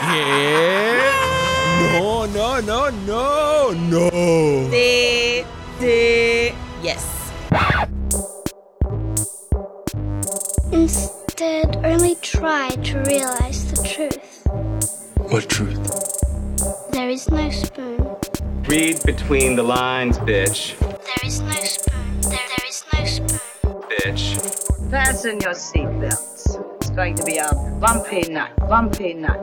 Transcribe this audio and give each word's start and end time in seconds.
¿Qué? 0.00 1.10
No, 1.92 2.26
no, 2.26 2.60
no, 2.60 2.90
no, 3.06 3.72
no. 3.72 4.10
Sí, 4.70 5.44
sí, 5.80 6.54
yes. 6.82 7.04
Instead, 10.72 11.76
only 11.84 12.14
try 12.16 12.70
to 12.70 12.98
realize 13.06 13.70
the 13.72 13.82
truth. 13.88 14.42
What 15.30 15.48
truth? 15.48 15.78
There 16.92 17.08
is 17.10 17.30
no 17.30 17.50
spoon. 17.50 18.16
Read 18.66 19.02
between 19.04 19.56
the 19.56 19.62
lines, 19.62 20.18
bitch. 20.18 20.78
There 20.78 21.24
is 21.24 21.40
no 21.40 21.52
spoon. 21.52 22.20
There, 22.22 22.32
there 22.32 22.66
is 22.68 22.84
no 22.92 23.04
spoon. 23.04 23.38
Bitch. 23.88 24.38
Fasten 24.90 25.40
your 25.40 25.54
seatbelts. 25.54 26.27
Going 26.98 27.14
to 27.14 27.24
be 27.24 27.38
a 27.38 27.48
bumpy 27.78 28.28
night. 28.28 28.56
Bumpy 28.68 29.14
night. 29.14 29.38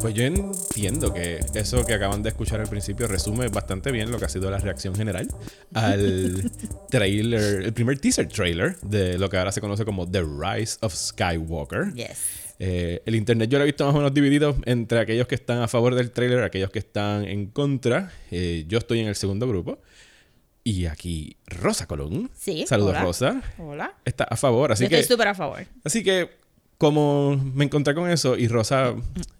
Pues 0.00 0.14
yo 0.14 0.22
entiendo 0.22 1.12
que 1.12 1.40
eso 1.54 1.84
que 1.84 1.94
acaban 1.94 2.22
de 2.22 2.28
escuchar 2.28 2.60
al 2.60 2.68
principio 2.68 3.08
resume 3.08 3.48
bastante 3.48 3.90
bien 3.90 4.12
lo 4.12 4.20
que 4.20 4.26
ha 4.26 4.28
sido 4.28 4.48
la 4.48 4.58
reacción 4.58 4.94
general 4.94 5.26
al 5.74 6.52
trailer, 6.88 7.62
el 7.64 7.72
primer 7.72 7.98
teaser 7.98 8.28
trailer 8.28 8.78
de 8.82 9.18
lo 9.18 9.28
que 9.28 9.38
ahora 9.38 9.50
se 9.50 9.60
conoce 9.60 9.84
como 9.84 10.08
The 10.08 10.22
Rise 10.22 10.78
of 10.82 10.94
Skywalker. 10.94 11.94
Yes. 11.94 12.47
Eh, 12.60 13.02
el 13.06 13.14
internet 13.14 13.48
yo 13.48 13.58
lo 13.58 13.64
he 13.64 13.66
visto 13.66 13.84
más 13.86 13.94
o 13.94 13.98
menos 13.98 14.12
dividido 14.12 14.56
entre 14.64 14.98
aquellos 14.98 15.26
que 15.28 15.36
están 15.36 15.62
a 15.62 15.68
favor 15.68 15.94
del 15.94 16.10
trailer, 16.10 16.42
aquellos 16.42 16.70
que 16.70 16.80
están 16.80 17.24
en 17.24 17.46
contra. 17.46 18.10
Eh, 18.30 18.64
yo 18.68 18.78
estoy 18.78 19.00
en 19.00 19.08
el 19.08 19.14
segundo 19.14 19.46
grupo. 19.48 19.80
Y 20.64 20.86
aquí 20.86 21.36
Rosa 21.46 21.86
Colón. 21.86 22.30
Sí, 22.34 22.64
Saludos, 22.66 22.90
hola. 22.90 23.02
Rosa. 23.02 23.42
Hola. 23.58 23.94
Está 24.04 24.24
a 24.24 24.36
favor, 24.36 24.72
así 24.72 24.84
Yo 24.84 24.90
que. 24.90 24.98
estoy 24.98 25.14
súper 25.14 25.28
a 25.28 25.34
favor. 25.34 25.64
Así 25.82 26.02
que, 26.02 26.28
como 26.76 27.36
me 27.54 27.64
encontré 27.64 27.94
con 27.94 28.10
eso, 28.10 28.36
y 28.36 28.48
Rosa 28.48 28.94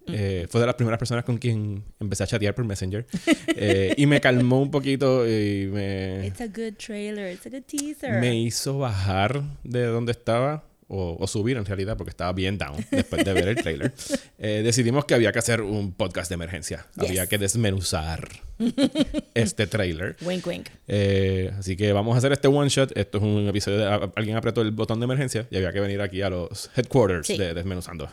eh, 0.06 0.46
fue 0.48 0.60
de 0.60 0.66
las 0.66 0.76
primeras 0.76 0.98
personas 0.98 1.24
con 1.24 1.36
quien 1.36 1.84
empecé 2.00 2.22
a 2.22 2.26
chatear 2.28 2.54
por 2.54 2.64
Messenger, 2.64 3.04
eh, 3.48 3.94
y 3.98 4.06
me 4.06 4.20
calmó 4.22 4.62
un 4.62 4.70
poquito 4.70 5.26
y 5.28 5.66
me, 5.66 6.26
It's 6.28 6.40
a 6.40 6.46
good 6.46 6.76
trailer, 6.78 7.30
it's 7.32 7.44
a 7.46 7.50
good 7.50 7.64
teaser. 7.66 8.20
me 8.20 8.34
hizo 8.40 8.78
bajar 8.78 9.42
de 9.64 9.84
donde 9.84 10.12
estaba, 10.12 10.64
o, 10.88 11.16
o 11.20 11.26
subir 11.26 11.56
en 11.56 11.64
realidad, 11.66 11.96
porque 11.96 12.10
estaba 12.10 12.32
bien 12.32 12.56
down 12.58 12.84
después 12.90 13.24
de 13.24 13.32
ver 13.32 13.48
el 13.48 13.56
trailer. 13.56 13.92
Eh, 14.40 14.62
decidimos 14.64 15.04
que 15.04 15.14
había 15.14 15.32
que 15.32 15.40
hacer 15.40 15.62
un 15.62 15.92
podcast 15.92 16.28
de 16.28 16.34
emergencia. 16.36 16.86
Yes. 16.94 17.08
Había 17.08 17.26
que 17.26 17.38
desmenuzar 17.38 18.28
este 19.34 19.66
trailer. 19.66 20.16
Wink, 20.22 20.46
wink. 20.46 20.68
Eh, 20.86 21.52
así 21.58 21.76
que 21.76 21.92
vamos 21.92 22.14
a 22.14 22.18
hacer 22.18 22.30
este 22.32 22.46
one 22.46 22.68
shot. 22.68 22.96
Esto 22.96 23.18
es 23.18 23.24
un 23.24 23.48
episodio 23.48 23.78
de 23.78 23.86
a- 23.86 24.12
alguien 24.14 24.36
apretó 24.36 24.62
el 24.62 24.70
botón 24.70 25.00
de 25.00 25.04
emergencia 25.04 25.46
y 25.50 25.56
había 25.56 25.72
que 25.72 25.80
venir 25.80 26.00
aquí 26.00 26.22
a 26.22 26.30
los 26.30 26.70
headquarters 26.76 27.26
Sí. 27.26 27.36
de 27.36 27.52
Desmenuzando. 27.52 28.08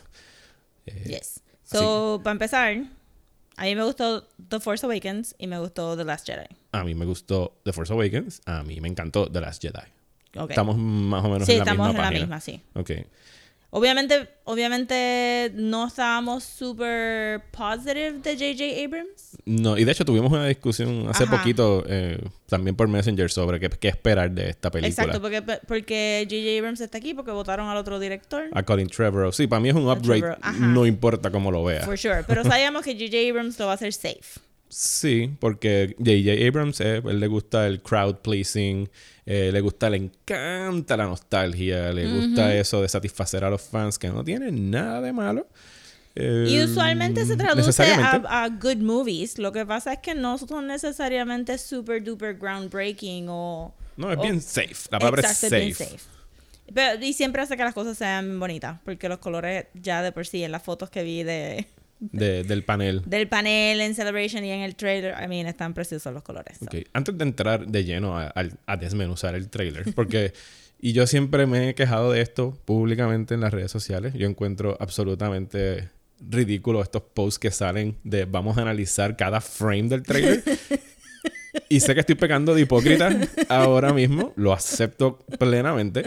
Yes. 1.06 1.42
So, 1.64 2.22
para 2.24 2.32
empezar, 2.34 2.76
a 3.58 3.64
mí 3.64 3.76
me 3.76 3.84
gustó 3.84 4.28
The 4.50 4.60
Force 4.60 4.86
Awakens 4.86 5.36
y 5.38 5.46
me 5.48 5.60
gustó 5.60 5.96
The 5.96 6.06
Last 6.06 6.26
Jedi. 6.28 6.48
A 6.72 6.84
mí 6.84 6.96
me 6.96 7.06
gustó 7.06 7.56
The 7.64 7.72
Force 7.74 7.94
Awakens. 7.94 8.42
A 8.46 8.64
mí 8.64 8.82
me 8.82 8.88
encantó 8.88 9.30
The 9.32 9.42
Last 9.42 9.62
Jedi. 9.62 9.80
Okay. 10.36 10.54
Estamos 10.54 10.78
más 10.78 11.24
o 11.24 11.30
menos 11.30 11.46
sí, 11.46 11.54
en 11.54 11.60
la 11.60 11.64
estamos 11.64 11.88
misma 11.88 12.08
en 12.08 12.14
la 12.14 12.20
misma, 12.20 12.40
sí. 12.42 12.62
Ok. 12.74 12.92
Obviamente, 13.78 14.30
obviamente 14.46 15.52
no 15.54 15.88
estábamos 15.88 16.46
super 16.46 17.42
positive 17.52 18.14
de 18.20 18.34
J.J. 18.34 18.86
Abrams. 18.86 19.38
No, 19.44 19.78
y 19.78 19.84
de 19.84 19.92
hecho 19.92 20.06
tuvimos 20.06 20.32
una 20.32 20.48
discusión 20.48 21.10
hace 21.10 21.26
Ajá. 21.26 21.38
poquito 21.38 21.84
eh, 21.86 22.18
también 22.48 22.78
por 22.78 22.88
Messenger 22.88 23.30
sobre 23.30 23.60
qué, 23.60 23.70
qué 23.70 23.90
esperar 23.90 24.32
de 24.32 24.50
esta 24.52 24.72
película. 24.72 24.88
Exacto, 24.88 25.22
porque, 25.22 25.42
porque 25.68 26.26
J.J. 26.30 26.58
Abrams 26.58 26.80
está 26.80 27.00
aquí 27.00 27.14
porque 27.14 27.32
votaron 27.32 27.68
al 27.68 27.76
otro 27.76 28.00
director. 28.00 28.46
A 28.54 28.64
Colin 28.64 28.88
Trevorrow. 28.88 29.34
Sí, 29.34 29.46
para 29.46 29.60
mí 29.60 29.68
es 29.68 29.76
un 29.76 29.90
upgrade. 29.90 30.38
No 30.58 30.86
importa 30.86 31.30
cómo 31.30 31.52
lo 31.52 31.64
vea. 31.66 31.82
For 31.82 31.98
sure. 31.98 32.24
Pero 32.26 32.46
sabíamos 32.46 32.84
que 32.84 32.94
J.J. 32.94 33.30
Abrams 33.30 33.60
lo 33.60 33.66
va 33.66 33.74
a 33.74 33.76
hacer 33.76 33.92
safe. 33.92 34.40
Sí, 34.68 35.32
porque 35.40 35.96
J.J. 36.00 36.48
Abrams, 36.48 36.82
eh, 36.82 37.02
él 37.06 37.20
le 37.20 37.28
gusta 37.28 37.68
el 37.68 37.82
crowd 37.82 38.18
pleasing, 38.18 38.90
eh, 39.26 39.50
le 39.52 39.62
gusta, 39.62 39.90
le 39.90 39.98
encanta 39.98 40.96
la 40.96 41.06
nostalgia, 41.06 41.92
le 41.92 42.08
gusta 42.12 42.54
eso 42.56 42.82
de 42.82 42.90
satisfacer 42.90 43.44
a 43.44 43.50
los 43.50 43.62
fans, 43.62 43.98
que 43.98 44.10
no 44.10 44.24
tiene 44.24 44.52
nada 44.52 45.02
de 45.02 45.14
malo. 45.14 45.48
Eh, 46.16 46.46
Y 46.48 46.62
usualmente 46.64 47.26
se 47.26 47.36
traduce 47.36 47.84
a, 47.84 48.50
good 48.50 48.78
movies. 48.78 49.38
Lo 49.38 49.52
que 49.52 49.66
pasa 49.66 49.94
es 49.94 50.00
que 50.00 50.16
no 50.16 50.38
son 50.38 50.68
necesariamente 50.68 51.58
super 51.58 52.04
duper 52.04 52.38
groundbreaking 52.38 53.28
o... 53.30 53.74
No, 53.98 54.12
es 54.12 54.18
o- 54.18 54.22
bien 54.22 54.42
safe. 54.42 54.76
La 54.92 55.00
palabra 55.00 55.22
Exacto, 55.22 55.56
es 55.56 55.62
bien 55.64 55.76
safe. 55.76 56.00
Pero, 56.74 57.04
y 57.04 57.14
siempre 57.14 57.42
hace 57.42 57.58
que 57.58 57.64
las 57.64 57.74
cosas 57.74 57.98
sean 57.98 58.40
bonitas, 58.40 58.80
porque 58.84 59.08
los 59.10 59.20
colores 59.20 59.66
ya 59.74 60.02
de 60.02 60.12
por 60.12 60.26
sí, 60.26 60.44
en 60.44 60.52
las 60.52 60.64
fotos 60.64 60.90
que 60.90 61.04
vi 61.04 61.24
de, 61.24 61.68
de- 62.12 62.44
del 62.44 62.64
panel. 62.64 63.02
del 63.06 63.28
panel 63.28 63.82
en 63.82 63.96
Celebration 63.96 64.44
y 64.46 64.52
en 64.52 64.62
el 64.62 64.76
trailer, 64.76 65.16
I 65.24 65.28
mean, 65.28 65.48
están 65.48 65.74
preciosos 65.74 66.14
los 66.14 66.24
colores. 66.24 66.58
so. 66.60 66.66
Ok, 66.66 66.76
Antes 66.94 67.18
de 67.18 67.24
entrar 67.24 67.66
de 67.68 67.84
lleno 67.84 68.18
a, 68.18 68.28
al- 68.28 68.58
a 68.66 68.78
desmenuzar 68.78 69.36
el 69.36 69.50
trailer, 69.50 69.86
porque. 69.96 70.34
y 70.80 70.92
yo 70.94 71.08
siempre 71.08 71.46
me 71.48 71.70
he 71.70 71.76
quejado 71.76 72.12
de 72.12 72.22
esto 72.22 72.58
públicamente 72.66 73.34
en 73.34 73.42
las 73.42 73.54
redes 73.54 73.72
sociales. 73.72 74.14
Yo 74.14 74.28
encuentro 74.28 74.78
absolutamente 74.80 75.90
ridículo 76.30 76.82
estos 76.82 77.02
posts 77.14 77.40
que 77.40 77.52
salen 77.52 77.98
de 78.04 78.26
vamos 78.26 78.58
a 78.58 78.62
analizar 78.62 79.16
cada 79.18 79.42
frame 79.42 79.84
del 79.90 80.04
trailer. 80.04 80.44
y 81.70 81.80
sé 81.80 81.94
que 81.94 82.02
estoy 82.02 82.16
pecando 82.16 82.54
de 82.54 82.62
hipócrita 82.62 83.10
ahora 83.50 83.94
mismo, 83.94 84.34
lo 84.36 84.54
acepto 84.54 85.18
plenamente. 85.40 86.04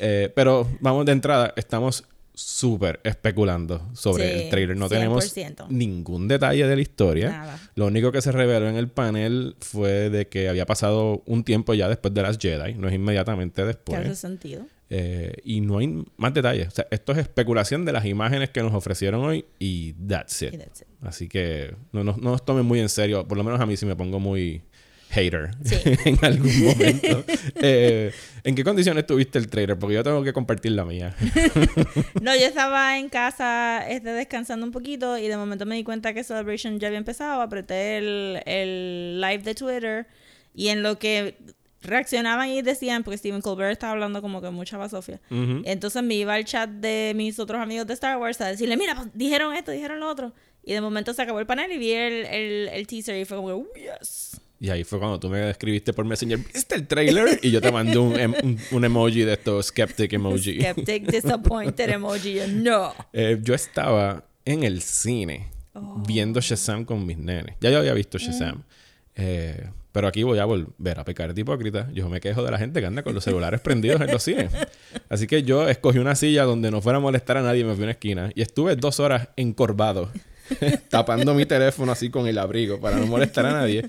Eh, 0.00 0.32
pero 0.34 0.68
vamos 0.80 1.06
de 1.06 1.12
entrada, 1.12 1.52
estamos 1.56 2.04
súper 2.34 3.00
especulando 3.04 3.88
sobre 3.94 4.26
Sí, 4.38 4.42
el 4.44 4.50
trailer. 4.50 4.76
No 4.76 4.88
tenemos 4.88 5.24
100%. 5.36 5.68
ningún 5.68 6.26
detalle 6.28 6.66
de 6.66 6.76
la 6.76 6.82
historia. 6.82 7.30
Nada. 7.30 7.58
Lo 7.76 7.86
único 7.86 8.10
que 8.12 8.20
se 8.20 8.32
reveló 8.32 8.68
en 8.68 8.76
el 8.76 8.88
panel 8.88 9.56
fue 9.60 10.10
de 10.10 10.26
que 10.28 10.48
había 10.48 10.66
pasado 10.66 11.22
un 11.26 11.44
tiempo 11.44 11.74
ya 11.74 11.88
después 11.88 12.12
de 12.12 12.22
las 12.22 12.38
Jedi, 12.38 12.74
no 12.74 12.88
es 12.88 12.94
inmediatamente 12.94 13.62
Que 13.62 13.66
después. 13.66 14.00
hace 14.00 14.14
sentido. 14.16 14.66
Eh, 14.90 15.32
y 15.44 15.60
no 15.60 15.78
hay 15.78 16.04
más 16.18 16.34
detalles. 16.34 16.68
O 16.68 16.70
sea, 16.70 16.86
esto 16.90 17.12
es 17.12 17.18
especulación 17.18 17.84
de 17.84 17.92
las 17.92 18.04
imágenes 18.04 18.50
que 18.50 18.62
nos 18.62 18.74
ofrecieron 18.74 19.24
hoy 19.24 19.44
y 19.58 19.94
that's 19.94 20.42
it. 20.42 20.54
Y 20.54 20.58
that's 20.58 20.82
it. 20.82 20.86
Así 21.02 21.28
que 21.28 21.74
no, 21.92 22.04
nos- 22.04 22.18
no 22.18 22.30
nos 22.32 22.44
tomen 22.44 22.64
muy 22.66 22.80
en 22.80 22.88
serio. 22.88 23.26
Por 23.26 23.38
lo 23.38 23.44
menos 23.44 23.60
a 23.60 23.66
mí 23.66 23.76
sí 23.76 23.86
me 23.86 23.96
pongo 23.96 24.20
muy 24.20 24.62
hater 25.14 25.50
Sí. 25.64 25.76
en 26.04 26.18
algún 26.22 26.64
momento. 26.64 27.24
Eh, 27.56 28.12
¿En 28.44 28.54
qué 28.54 28.62
condiciones 28.64 29.06
tuviste 29.06 29.38
el 29.38 29.48
trailer? 29.48 29.78
Porque 29.78 29.94
yo 29.94 30.02
tengo 30.04 30.22
que 30.22 30.32
compartir 30.32 30.72
la 30.72 30.84
mía. 30.84 31.14
No, 32.20 32.34
yo 32.34 32.46
estaba 32.46 32.98
en 32.98 33.08
casa 33.08 33.88
este, 33.88 34.10
descansando 34.10 34.64
un 34.66 34.72
poquito 34.72 35.16
y 35.18 35.28
de 35.28 35.36
momento 35.36 35.66
me 35.66 35.74
di 35.76 35.84
cuenta 35.84 36.12
que 36.14 36.24
Celebration 36.24 36.78
ya 36.80 36.88
había 36.88 36.98
empezado. 36.98 37.40
Apreté 37.42 37.98
el, 37.98 38.40
el 38.46 39.20
live 39.20 39.42
de 39.42 39.54
Twitter 39.54 40.06
y 40.54 40.68
en 40.68 40.82
lo 40.82 40.98
que 40.98 41.36
reaccionaban 41.82 42.48
y 42.48 42.62
decían, 42.62 43.02
porque 43.04 43.18
Stephen 43.18 43.42
Colbert 43.42 43.72
estaba 43.72 43.92
hablando 43.92 44.22
como 44.22 44.40
que 44.40 44.48
mucha 44.50 44.78
basofia. 44.78 45.20
Ujú. 45.30 45.62
Entonces 45.64 46.02
me 46.02 46.14
iba 46.14 46.32
al 46.34 46.44
chat 46.46 46.68
de 46.70 47.12
mis 47.14 47.38
otros 47.38 47.60
amigos 47.60 47.86
de 47.86 47.92
Star 47.94 48.16
Wars 48.16 48.40
a 48.40 48.46
decirle, 48.48 48.76
mira, 48.78 48.94
pues, 48.94 49.08
dijeron 49.12 49.54
esto, 49.54 49.70
dijeron 49.70 50.00
lo 50.00 50.08
otro. 50.08 50.32
Y 50.62 50.72
de 50.72 50.80
momento 50.80 51.12
se 51.12 51.20
acabó 51.20 51.40
el 51.40 51.46
panel 51.46 51.70
y 51.72 51.78
vi 51.78 51.92
el, 51.92 52.24
el, 52.24 52.68
el 52.72 52.86
teaser 52.86 53.16
y 53.20 53.26
fue 53.26 53.36
como, 53.36 53.48
"Oh, 53.48 53.66
yes. 53.74 54.40
Y 54.64 54.70
ahí 54.70 54.82
fue 54.82 54.98
cuando 54.98 55.20
tú 55.20 55.28
me 55.28 55.50
escribiste 55.50 55.92
por 55.92 56.06
Messenger, 56.06 56.38
¿viste 56.38 56.74
el 56.74 56.86
trailer? 56.86 57.38
Y 57.42 57.50
yo 57.50 57.60
te 57.60 57.70
mandé 57.70 57.98
un, 57.98 58.18
em- 58.18 58.34
un, 58.42 58.58
un 58.70 58.84
emoji 58.86 59.20
de 59.22 59.34
estos 59.34 59.66
skeptic 59.66 60.10
emoji. 60.14 60.58
Skeptic, 60.58 61.02
disappointed 61.10 61.90
emoji. 61.90 62.38
No. 62.48 62.94
Eh, 63.12 63.38
yo 63.42 63.52
estaba 63.54 64.24
en 64.46 64.62
el 64.64 64.80
cine 64.80 65.48
Oh. 65.76 66.00
viendo 66.06 66.40
Shazam 66.40 66.84
con 66.84 67.04
mis 67.04 67.18
nenes. 67.18 67.56
Ya 67.60 67.68
yo 67.68 67.78
había 67.78 67.92
visto 67.94 68.16
Mm. 68.16 68.20
Shazam. 68.20 68.62
Eh, 69.16 69.68
pero 69.92 70.06
aquí 70.08 70.22
voy 70.22 70.38
a 70.38 70.44
volver 70.46 70.98
a 71.00 71.04
pecar 71.04 71.34
de 71.34 71.40
hipócrita. 71.42 71.90
Yo 71.92 72.08
me 72.08 72.20
quejo 72.20 72.42
de 72.44 72.50
la 72.50 72.58
gente 72.58 72.80
que 72.80 72.86
anda 72.86 73.02
con 73.02 73.12
los 73.12 73.22
celulares 73.24 73.60
prendidos 73.60 74.00
en 74.00 74.10
los 74.12 74.22
cines. 74.22 74.50
Así 75.10 75.26
que 75.26 75.42
yo 75.42 75.68
escogí 75.68 75.98
una 75.98 76.14
silla 76.14 76.44
donde 76.44 76.70
no 76.70 76.80
fuera 76.80 76.98
a 76.98 77.00
molestar 77.00 77.36
a 77.36 77.42
nadie 77.42 77.64
me 77.64 77.74
fui 77.74 77.82
a 77.82 77.86
una 77.86 77.92
esquina. 77.92 78.30
Y 78.34 78.40
estuve 78.42 78.76
dos 78.76 78.98
horas 79.00 79.28
encorvado, 79.36 80.10
tapando 80.88 81.34
mi 81.34 81.44
teléfono 81.44 81.92
así 81.92 82.08
con 82.08 82.26
el 82.28 82.38
abrigo 82.38 82.80
para 82.80 82.96
no 82.96 83.06
molestar 83.06 83.44
a 83.46 83.52
nadie. 83.52 83.84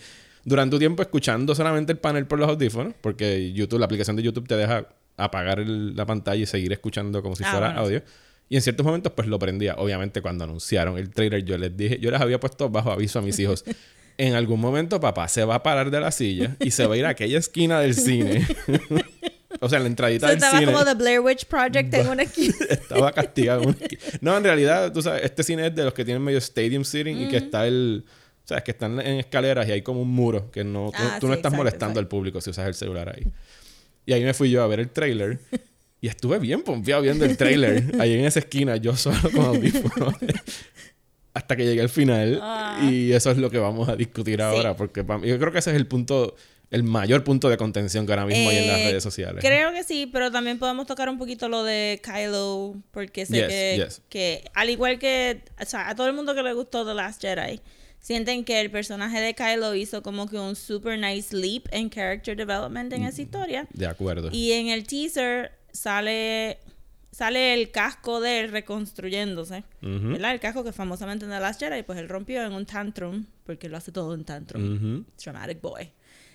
Durante 0.46 0.76
un 0.76 0.80
tiempo 0.80 1.02
escuchando 1.02 1.54
solamente 1.56 1.92
el 1.92 1.98
panel 1.98 2.26
por 2.28 2.40
los 2.40 2.48
audífonos, 2.48 2.94
porque 3.02 3.52
YouTube, 3.52 3.80
la 3.80 3.86
aplicación 3.86 4.16
de 4.16 4.24
YouTube 4.24 4.48
te 4.48 4.56
deja 4.56 4.88
apagar 5.18 5.60
el- 5.60 5.96
la 5.96 6.06
pantalla 6.06 6.42
y 6.42 6.46
seguir 6.46 6.72
escuchando 6.72 7.22
como 7.22 7.36
si 7.36 7.44
Ah, 7.44 7.52
fuera 7.52 7.66
bueno, 7.68 7.82
audio. 7.82 8.04
Y 8.48 8.56
en 8.56 8.62
ciertos 8.62 8.86
momentos, 8.86 9.12
pues 9.16 9.28
lo 9.28 9.40
prendía. 9.40 9.74
Obviamente, 9.78 10.22
cuando 10.22 10.44
anunciaron 10.44 10.98
el 11.00 11.10
trailer, 11.10 11.44
yo 11.44 11.58
les 11.58 11.76
dije, 11.76 11.98
yo 12.00 12.12
les 12.12 12.22
había 12.22 12.40
puesto 12.40 12.70
bajo 12.70 12.92
aviso 12.92 13.20
a 13.20 13.22
mis 13.22 13.38
hijos. 13.40 13.66
En 14.18 14.34
algún 14.34 14.62
momento, 14.62 15.02
papá 15.02 15.28
se 15.28 15.44
va 15.44 15.56
a 15.56 15.62
parar 15.64 15.92
de 15.92 16.00
la 16.00 16.10
silla 16.10 16.56
y 16.62 16.72
se 16.72 16.86
va 16.88 16.94
a 16.94 16.98
ir 16.98 17.06
a 17.06 17.10
aquella 17.10 17.38
esquina 17.38 17.82
del 17.82 17.94
cine. 17.94 18.48
o 19.60 19.68
sea, 19.68 19.78
en 19.78 19.84
la 19.84 19.88
entradita 19.90 20.28
del 20.28 20.38
estaba 20.38 20.58
cine. 20.60 20.72
como 20.72 20.86
The 20.86 20.94
Blair 20.94 21.20
Witch 21.20 21.46
Project 21.48 21.94
en 21.94 22.08
una 22.10 22.24
esquina. 22.24 22.56
Estaba 22.70 23.12
castigado. 23.12 23.64
en 23.64 23.68
una 23.70 23.78
esquina. 23.78 24.02
No, 24.22 24.38
en 24.38 24.44
realidad, 24.46 24.94
tú 24.94 25.02
sabes, 25.02 25.24
este 25.26 25.44
cine 25.44 25.68
es 25.68 25.76
de 25.76 25.84
los 25.84 25.94
que 25.94 26.06
tienen 26.06 26.24
medio 26.24 26.38
stadium 26.38 26.86
seating 26.86 27.24
y 27.24 27.28
que 27.28 27.36
está 27.36 27.68
el, 27.68 28.06
sabes 28.46 28.64
que 28.64 28.72
están 28.72 29.00
en 29.02 29.20
escaleras 29.20 29.68
y 29.68 29.72
hay 29.74 29.82
como 29.82 30.02
un 30.02 30.10
muro 30.10 30.50
que 30.52 30.64
no 30.64 30.92
tú, 30.92 30.98
Ah, 31.04 31.18
tú 31.20 31.28
no 31.28 31.34
sí, 31.34 31.38
estás 31.38 31.52
exacto, 31.52 31.58
molestando 31.58 31.92
exacto. 31.92 32.00
al 32.00 32.08
público 32.08 32.40
si 32.42 32.50
usas 32.52 32.68
el 32.68 32.74
celular 32.74 33.10
ahí. 33.16 33.28
Y 34.06 34.14
ahí 34.14 34.24
me 34.24 34.34
fui 34.34 34.50
yo 34.52 34.62
a 34.64 34.68
ver 34.68 34.80
el 34.80 34.90
trailer 34.92 35.40
y 36.00 36.08
estuve 36.08 36.38
bien 36.40 36.62
pompeado 36.62 37.02
viendo 37.02 37.26
el 37.26 37.36
trailer 37.38 37.84
ahí 38.00 38.14
en 38.14 38.26
esa 38.26 38.40
esquina 38.40 38.78
yo 38.78 38.96
solo 38.96 39.18
con 39.32 39.46
audífonos 39.46 40.14
hasta 41.34 41.56
que 41.56 41.66
llegué 41.66 41.82
al 41.82 41.90
final 41.90 42.40
Ah. 42.42 42.80
y 42.90 43.12
eso 43.12 43.32
es 43.32 43.38
lo 43.38 43.50
que 43.50 43.58
vamos 43.58 43.90
a 43.90 43.96
discutir 43.96 44.42
ahora 44.42 44.76
porque 44.76 45.04
para 45.04 45.20
mí- 45.20 45.28
yo 45.28 45.38
creo 45.40 45.52
que 45.52 45.60
ese 45.60 45.72
es 45.72 45.76
el 45.76 45.88
punto 45.88 46.36
el 46.72 46.84
mayor 46.84 47.24
punto 47.24 47.48
de 47.48 47.58
contención 47.58 48.06
que 48.06 48.12
ahora 48.14 48.26
mismo 48.26 48.50
hay 48.50 48.58
en 48.58 48.68
las 48.68 48.80
Eh, 48.80 48.86
redes 48.90 49.04
sociales. 49.04 49.40
Creo 49.46 49.72
que 49.72 49.84
sí, 49.84 50.10
pero 50.12 50.32
también 50.32 50.58
podemos 50.58 50.88
tocar 50.88 51.08
un 51.10 51.18
poquito 51.20 51.48
lo 51.48 51.64
de 51.64 52.02
Kylo, 52.04 52.76
porque 52.92 53.26
sé 53.28 53.36
Yes, 53.38 53.48
que, 53.48 53.76
yes. 53.78 54.02
que 54.10 54.44
al 54.54 54.70
igual 54.72 54.98
que 54.98 55.42
o 55.62 55.66
sea, 55.66 55.88
a 55.90 55.96
todo 55.96 56.08
el 56.08 56.14
mundo 56.14 56.34
que 56.34 56.42
le 56.42 56.54
gustó 56.54 56.84
The 56.86 56.96
Last 56.96 57.22
Jedi, 57.22 57.62
sienten 58.06 58.46
que 58.46 58.62
el 58.62 58.70
personaje 58.70 59.20
de 59.20 59.34
Kylo 59.34 59.74
hizo 59.74 60.04
como 60.04 60.28
que 60.30 60.38
un 60.38 60.56
super 60.56 61.00
nice 61.00 61.36
leap 61.36 61.64
en 61.72 61.90
character 61.90 62.38
development 62.38 62.94
en 62.94 63.02
Mm. 63.02 63.06
esa 63.08 63.22
historia. 63.24 63.68
De 63.74 63.88
acuerdo. 63.88 64.30
Y 64.32 64.52
en 64.52 64.68
el 64.68 64.86
teaser 64.86 65.52
sale 65.72 66.60
sale 67.12 67.54
el 67.54 67.72
casco 67.72 68.20
de 68.20 68.42
él 68.42 68.52
reconstruyéndose. 68.52 69.64
Ujú. 69.82 70.10
¿Verdad? 70.12 70.34
El 70.34 70.40
casco 70.42 70.64
que 70.66 70.72
famosamente 70.74 71.24
en 71.26 71.32
The 71.32 71.40
Last 71.40 71.60
Jedi, 71.62 71.82
pues 71.84 71.98
él 71.98 72.10
rompió 72.10 72.46
en 72.46 72.52
un 72.52 72.66
tantrum, 72.66 73.26
porque 73.46 73.70
lo 73.70 73.78
hace 73.78 73.92
todo 73.94 74.14
en 74.14 74.24
tantrum. 74.26 74.76
Ujú. 74.76 75.06
Dramatic 75.24 75.62
Boy. 75.62 75.92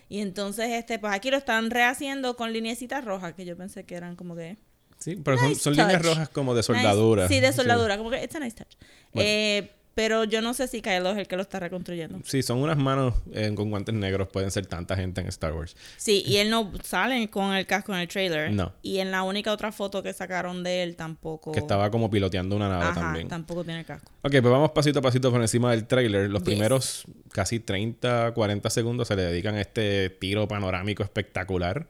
Y 0.09 0.19
entonces, 0.19 0.69
este, 0.71 0.97
pues 0.99 1.13
aquí 1.13 1.29
lo 1.31 1.37
están 1.37 1.69
rehaciendo 1.69 2.35
con 2.35 2.51
lineecitas 2.51 3.05
rojas, 3.05 3.33
que 3.35 3.45
yo 3.45 3.55
pensé 3.55 3.83
que 3.85 3.95
eran 3.95 4.15
como 4.17 4.35
que... 4.35 4.57
Sí, 4.97 5.15
pero 5.23 5.37
son, 5.37 5.49
Nice 5.49 5.61
son 5.61 5.75
líneas 5.75 6.01
rojas 6.03 6.29
como 6.29 6.53
de 6.55 6.63
soldadura. 6.63 7.23
Nice. 7.23 7.35
Sí, 7.35 7.39
de 7.39 7.53
soldadura, 7.53 7.97
como 7.97 8.09
que 8.09 8.23
it's 8.23 8.35
a 8.35 8.39
nice 8.39 8.55
touch. 8.57 8.73
Bueno. 9.13 9.29
Eh, 9.29 9.71
pero 9.93 10.23
yo 10.23 10.41
no 10.41 10.53
sé 10.53 10.67
si 10.67 10.81
Kylo 10.81 11.11
es 11.11 11.17
el 11.17 11.27
que 11.27 11.35
lo 11.35 11.41
está 11.41 11.59
reconstruyendo. 11.59 12.19
Sí, 12.23 12.41
son 12.43 12.59
unas 12.59 12.77
manos 12.77 13.13
eh, 13.33 13.51
con 13.55 13.69
guantes 13.69 13.93
negros. 13.93 14.27
Pueden 14.29 14.49
ser 14.51 14.65
tanta 14.65 14.95
gente 14.95 15.21
en 15.21 15.27
Star 15.27 15.53
Wars. 15.53 15.75
Sí, 15.97 16.23
y 16.25 16.37
él 16.37 16.49
no 16.49 16.71
sale 16.83 17.29
con 17.29 17.53
el 17.53 17.65
casco 17.65 17.93
en 17.93 17.99
el 17.99 18.07
trailer. 18.07 18.51
No. 18.53 18.71
Y 18.81 18.99
en 18.99 19.11
la 19.11 19.23
única 19.23 19.51
otra 19.51 19.71
foto 19.71 20.01
que 20.01 20.13
sacaron 20.13 20.63
de 20.63 20.83
él 20.83 20.95
tampoco... 20.95 21.51
Que 21.51 21.59
estaba 21.59 21.91
como 21.91 22.09
piloteando 22.09 22.55
una 22.55 22.69
nave 22.69 22.85
Ajá, 22.85 23.01
también. 23.01 23.27
tampoco 23.27 23.63
tiene 23.63 23.83
casco. 23.83 24.11
Ok, 24.21 24.31
pues 24.31 24.43
vamos 24.43 24.71
pasito 24.71 24.99
a 24.99 25.01
pasito 25.01 25.31
por 25.31 25.41
encima 25.41 25.71
del 25.71 25.85
trailer. 25.85 26.29
Los 26.29 26.41
Yes. 26.43 26.49
primeros 26.49 27.03
casi 27.31 27.59
30, 27.59 28.33
40 28.33 28.69
segundos 28.69 29.07
se 29.07 29.15
le 29.15 29.23
dedican 29.23 29.55
a 29.55 29.61
este 29.61 30.09
tiro 30.09 30.47
panorámico 30.47 31.03
espectacular. 31.03 31.87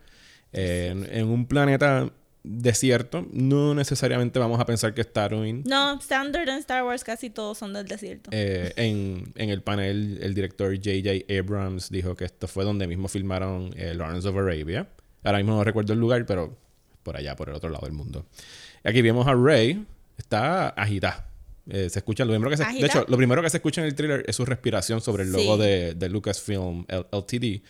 Eh, 0.54 0.90
en, 0.92 1.08
en 1.16 1.28
un 1.30 1.46
planeta 1.46 2.10
desierto, 2.44 3.28
no 3.32 3.74
necesariamente 3.76 4.40
vamos 4.40 4.60
a 4.60 4.66
pensar 4.66 4.94
que 4.94 5.02
es 5.02 5.14
Tatooine. 5.14 5.64
No, 5.66 6.00
standard 6.00 6.50
en 6.50 6.58
Star 6.58 6.84
Wars 6.84 7.04
casi 7.04 7.30
todos 7.30 7.58
son 7.58 7.74
del 7.74 7.88
desierto. 7.88 8.30
Eh, 8.34 8.74
en, 8.78 9.32
en 9.36 9.50
el 9.50 9.62
panel, 9.62 10.20
el 10.22 10.34
director 10.34 10.76
J.J. 10.76 11.34
Abrams 11.40 11.90
dijo 11.90 12.16
que 12.16 12.26
esto 12.26 12.48
fue 12.48 12.64
donde 12.64 12.88
mismo 12.88 13.08
filmaron 13.08 13.72
eh, 13.76 13.94
Lawrence 13.94 14.28
of 14.28 14.36
Arabia. 14.36 14.88
Ahora 15.24 15.38
mismo 15.38 15.56
no 15.56 15.64
recuerdo 15.64 15.94
el 15.94 16.00
lugar, 16.00 16.26
pero 16.26 16.58
por 17.04 17.16
allá, 17.16 17.36
por 17.36 17.50
el 17.50 17.56
otro 17.56 17.70
lado 17.70 17.86
del 17.86 17.94
mundo. 17.94 18.26
Aquí 18.84 19.02
vemos 19.02 19.28
a 19.28 19.36
Rey, 19.36 19.86
está 20.18 20.70
agitada. 20.70 21.28
Eh, 21.70 21.90
se 21.92 22.00
escucha 22.00 22.26
lo 22.26 22.32
primero 22.32 22.50
que 22.50 22.58
se, 22.58 22.64
de 22.66 22.86
hecho, 22.88 23.06
lo 23.08 23.18
primero 23.18 23.42
que 23.44 23.50
se 23.52 23.58
escucha 23.58 23.82
en 23.82 23.88
el 23.88 23.94
thriller 23.94 24.26
es 24.28 24.36
su 24.36 24.46
respiración 24.46 25.00
sobre 25.00 25.24
el 25.24 25.32
logo 25.32 25.56
Sí. 25.58 25.62
de, 25.62 25.94
de 25.94 26.10
Lucasfilm 26.10 26.86
L- 26.88 27.06
LTD. 27.12 27.62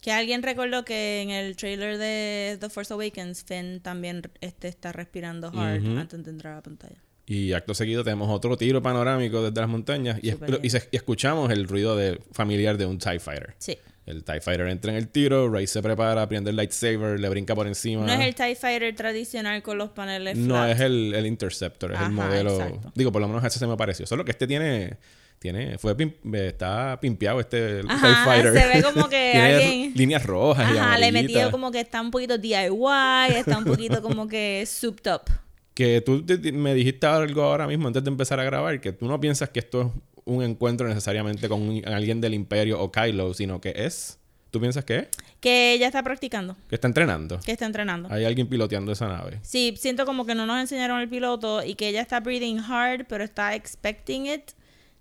Que 0.00 0.12
alguien 0.12 0.42
recordó 0.42 0.84
que 0.84 1.22
en 1.22 1.30
el 1.30 1.56
trailer 1.56 1.98
de 1.98 2.56
The 2.60 2.68
Force 2.70 2.92
Awakens, 2.94 3.44
Finn 3.44 3.80
también 3.80 4.22
este, 4.40 4.68
está 4.68 4.92
respirando 4.92 5.48
hard 5.48 5.82
Ujú. 5.82 5.98
antes 5.98 6.22
de 6.24 6.30
entrar 6.30 6.52
a 6.52 6.56
la 6.56 6.62
pantalla. 6.62 6.96
Y 7.26 7.52
acto 7.52 7.74
seguido 7.74 8.04
tenemos 8.04 8.28
otro 8.30 8.56
tiro 8.56 8.80
panorámico 8.80 9.42
desde 9.42 9.60
las 9.60 9.68
montañas 9.68 10.18
y, 10.22 10.30
es- 10.30 10.36
y 10.62 10.70
se- 10.70 10.88
y 10.92 10.96
escuchamos 10.96 11.50
el 11.50 11.66
ruido 11.68 11.96
de, 11.96 12.20
familiar 12.32 12.78
de 12.78 12.86
un 12.86 12.98
TIE 12.98 13.18
Fighter. 13.18 13.54
Sí. 13.58 13.76
El 14.06 14.24
TIE 14.24 14.40
Fighter 14.40 14.66
entra 14.68 14.90
en 14.92 14.96
el 14.96 15.08
tiro, 15.08 15.50
Rey 15.50 15.66
se 15.66 15.82
prepara, 15.82 16.26
prende 16.26 16.48
el 16.50 16.56
lightsaber, 16.56 17.20
le 17.20 17.28
brinca 17.28 17.54
por 17.54 17.66
encima. 17.66 18.06
No 18.06 18.12
es 18.14 18.20
el 18.20 18.34
TIE 18.34 18.54
Fighter 18.54 18.94
tradicional 18.94 19.62
con 19.62 19.76
los 19.76 19.90
paneles 19.90 20.38
No, 20.38 20.54
flat. 20.54 20.70
es 20.70 20.80
el, 20.80 21.12
el 21.14 21.26
Interceptor, 21.26 21.90
es 21.92 21.98
el 21.98 22.04
Ajá, 22.04 22.12
modelo. 22.12 22.52
exacto. 22.54 22.92
Digo, 22.94 23.12
por 23.12 23.20
lo 23.20 23.28
menos 23.28 23.44
ese 23.44 23.58
se 23.58 23.66
me 23.66 23.76
pareció. 23.76 24.06
Solo 24.06 24.24
que 24.24 24.30
este 24.30 24.46
tiene. 24.46 24.96
Tiene 25.38 25.78
fue 25.78 25.96
pim- 25.96 26.14
está 26.34 26.98
pimpeado 27.00 27.40
este 27.40 27.82
Ajá, 27.88 28.24
Fighter. 28.24 28.52
se 28.52 28.68
ve 28.68 28.82
como 28.82 29.08
que 29.08 29.30
tiene 29.32 29.54
alguien- 29.54 29.92
líneas 29.94 30.24
rojas 30.26 30.68
y 30.74 30.76
Ajá, 30.78 30.98
le 30.98 31.06
amarillitas. 31.08 31.22
metió 31.42 31.50
como 31.50 31.70
que 31.70 31.80
está 31.80 32.00
un 32.00 32.10
poquito 32.10 32.38
DIY, 32.38 33.36
está 33.36 33.58
un 33.58 33.64
poquito 33.64 34.02
como 34.02 34.26
que 34.28 34.64
souped 34.66 35.10
up. 35.12 35.22
Que 35.74 36.00
tú 36.00 36.26
te- 36.26 36.50
me 36.50 36.74
dijiste 36.74 37.06
algo 37.06 37.42
ahora 37.42 37.68
mismo 37.68 37.86
antes 37.86 38.02
de 38.02 38.10
empezar 38.10 38.40
a 38.40 38.42
grabar, 38.44 38.80
que 38.80 38.90
tú 38.90 39.06
no 39.06 39.20
piensas 39.20 39.50
que 39.50 39.60
esto 39.60 39.80
es 39.82 39.86
un 40.24 40.42
encuentro 40.42 40.88
necesariamente 40.88 41.48
con 41.48 41.62
un- 41.62 41.86
alguien 41.86 42.20
del 42.20 42.34
Imperio 42.34 42.80
o 42.80 42.90
Kylo, 42.90 43.32
sino 43.32 43.60
que 43.60 43.72
es. 43.76 44.18
¿Tú 44.50 44.60
piensas 44.60 44.84
que 44.84 44.96
es? 44.96 45.08
Que 45.40 45.74
ella 45.74 45.86
está 45.86 46.02
practicando, 46.02 46.56
Que 46.68 46.74
está 46.74 46.88
entrenando. 46.88 47.38
que 47.44 47.52
está 47.52 47.64
entrenando. 47.66 48.08
Hay 48.10 48.24
alguien 48.24 48.48
piloteando 48.48 48.90
esa 48.90 49.06
nave. 49.06 49.38
Sí, 49.42 49.74
siento 49.78 50.04
como 50.04 50.26
que 50.26 50.34
no 50.34 50.46
nos 50.46 50.58
enseñaron 50.58 51.00
el 51.00 51.08
piloto 51.08 51.62
y 51.62 51.74
que 51.76 51.86
ella 51.88 52.00
está 52.00 52.18
breathing 52.18 52.58
hard, 52.58 53.06
pero 53.08 53.22
está 53.22 53.54
expecting 53.54 54.26
it. 54.26 54.50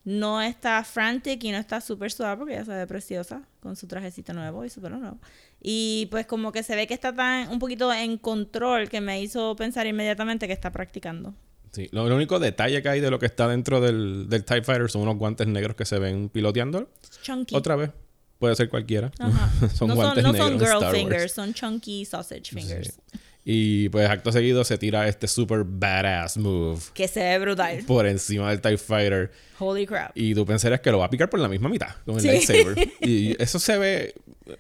No 0.08 0.42
está 0.42 0.82
frantic 0.86 1.44
y 1.44 1.52
no 1.52 1.58
está 1.58 1.82
súper 1.82 2.14
suave 2.14 2.38
porque 2.38 2.54
ella 2.54 2.64
se 2.64 2.72
ve 2.72 2.88
preciosa 2.88 3.42
con 3.60 3.76
su 3.76 3.88
trajecito 3.88 4.32
nuevo 4.32 4.64
y 4.64 4.70
su 4.70 4.80
pelo 4.80 4.96
nuevo. 4.96 5.20
Y 5.62 6.08
pues 6.10 6.26
como 6.26 6.54
que 6.54 6.64
se 6.64 6.78
ve 6.78 6.88
que 6.88 6.94
está 6.94 7.14
tan 7.14 7.50
un 7.50 7.60
poquito 7.60 7.92
en 7.94 8.18
control 8.18 8.88
que 8.88 9.02
me 9.02 9.22
hizo 9.22 9.54
pensar 9.58 9.86
inmediatamente 9.86 10.48
que 10.48 10.54
está 10.54 10.72
practicando. 10.72 11.36
Sí. 11.74 11.90
Lo, 11.92 12.08
lo 12.08 12.16
único 12.16 12.40
detalle 12.40 12.82
que 12.82 12.88
hay 12.88 13.02
de 13.02 13.12
lo 13.12 13.20
que 13.20 13.26
está 13.26 13.50
dentro 13.50 13.82
del, 13.82 14.30
del 14.30 14.46
TIE 14.46 14.64
Fighter 14.64 14.90
son 14.90 15.02
unos 15.02 15.18
guantes 15.18 15.46
negros 15.46 15.76
que 15.76 15.84
se 15.84 16.00
ven 16.00 16.30
piloteando. 16.30 16.90
Chunky. 17.22 17.54
Otra 17.54 17.76
vez. 17.76 17.92
Puede 18.40 18.56
ser 18.56 18.70
cualquiera. 18.70 19.12
Ajá. 19.20 19.68
son 19.76 19.90
no 19.90 19.96
guantes 19.96 20.24
son, 20.24 20.38
no 20.38 20.50
negros 20.50 20.70
son 20.70 20.80
girl 20.80 20.96
fingers, 20.96 21.32
son 21.34 21.54
chunky 21.54 22.06
sausage 22.06 22.54
fingers. 22.54 22.94
Sí. 23.12 23.20
Y 23.50 23.88
pues 23.88 24.10
acto 24.10 24.30
seguido 24.34 24.66
se 24.66 24.78
tira 24.78 25.08
este 25.08 25.26
super 25.26 25.64
badass 25.64 26.36
move 26.38 26.82
Que 26.94 27.08
se 27.08 27.22
ve 27.22 27.40
brutal. 27.40 27.80
por 27.88 28.06
encima 28.06 28.50
del 28.50 28.60
TIE 28.60 28.78
Fighter. 28.78 29.32
Holy 29.58 29.86
crap. 29.88 30.12
Y 30.16 30.36
tú 30.36 30.46
pensarías 30.46 30.82
que 30.82 30.92
lo 30.92 30.98
va 30.98 31.06
a 31.06 31.10
picar 31.10 31.30
por 31.30 31.40
la 31.40 31.48
misma 31.48 31.70
mitad 31.70 31.96
con 32.06 32.16
el 32.16 32.22
Sí. 32.22 32.28
lightsaber. 32.28 32.90
Y 33.00 33.42
eso 33.42 33.58
se 33.58 33.78
ve 33.78 34.14
eh, 34.48 34.56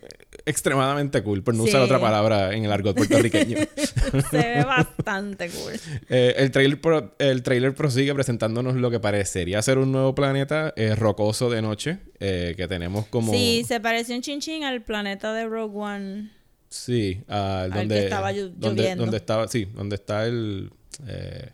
extremadamente 0.45 1.21
cool, 1.21 1.43
por 1.43 1.53
no 1.53 1.63
usar 1.63 1.81
otra 1.81 1.99
palabra 1.99 2.53
en 2.55 2.63
el 2.63 2.71
argot 2.71 2.95
puertorriqueño. 2.95 3.57
se 4.31 4.37
ve 4.37 4.63
bastante 4.63 5.49
cool. 5.49 5.73
Eh, 6.09 6.35
el, 6.37 6.51
trailer 6.51 6.79
pro- 6.79 7.13
el 7.19 7.43
trailer 7.43 7.75
prosigue 7.75 8.13
presentándonos 8.15 8.75
lo 8.75 8.89
que 8.89 9.01
parecería 9.01 9.61
ser 9.61 9.79
un 9.79 9.91
nuevo 9.91 10.15
planeta 10.15 10.73
eh, 10.77 10.95
rocoso 10.95 11.49
de 11.49 11.61
noche, 11.61 11.97
eh, 12.21 12.53
que 12.55 12.69
tenemos 12.69 13.05
como... 13.07 13.33
Sí, 13.33 13.65
se 13.67 13.81
pareció 13.81 14.15
un 14.15 14.21
chinchín 14.21 14.63
al 14.63 14.81
planeta 14.81 15.33
de 15.33 15.45
Rogue 15.45 15.77
One. 15.77 16.36
Sí, 16.77 17.21
ah, 17.27 17.63
Al 17.63 17.71
donde, 17.71 18.03
estaba 18.03 18.31
donde, 18.33 18.95
donde 18.95 19.17
estaba, 19.17 19.47
sí, 19.47 19.65
donde 19.73 19.95
está 19.95 20.25
el, 20.25 20.69
eh, 21.07 21.49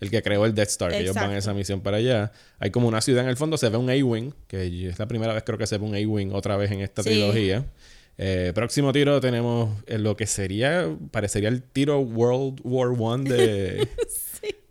el 0.00 0.10
que 0.10 0.22
creó 0.22 0.44
el 0.44 0.54
Death 0.54 0.68
Star, 0.68 0.90
que 0.90 0.98
ellos 0.98 1.14
van 1.14 1.24
a 1.24 1.26
Exacto. 1.28 1.38
esa 1.50 1.54
misión 1.54 1.80
para 1.80 1.98
allá. 1.98 2.32
Hay 2.58 2.70
como 2.70 2.88
una 2.88 3.00
ciudad 3.00 3.22
en 3.24 3.30
el 3.30 3.36
fondo, 3.36 3.56
se 3.56 3.68
ve 3.68 3.76
un 3.76 3.88
A-Wing, 3.90 4.32
que 4.46 4.88
es 4.88 4.98
la 4.98 5.06
primera 5.06 5.32
vez 5.32 5.42
creo 5.44 5.56
que 5.58 5.66
se 5.66 5.78
ve 5.78 5.84
un 5.84 5.94
A-Wing 5.94 6.32
otra 6.32 6.56
vez 6.56 6.70
en 6.70 6.80
esta 6.80 7.02
Sí. 7.02 7.10
trilogía. 7.10 7.64
Eh, 8.16 8.52
próximo 8.54 8.92
tiro 8.92 9.20
tenemos 9.20 9.82
eh, 9.86 9.98
lo 9.98 10.16
que 10.16 10.26
sería, 10.26 10.88
parecería 11.10 11.48
el 11.48 11.62
tiro 11.62 11.98
World 12.00 12.60
War 12.62 12.88
One 12.98 13.28
de... 13.28 13.88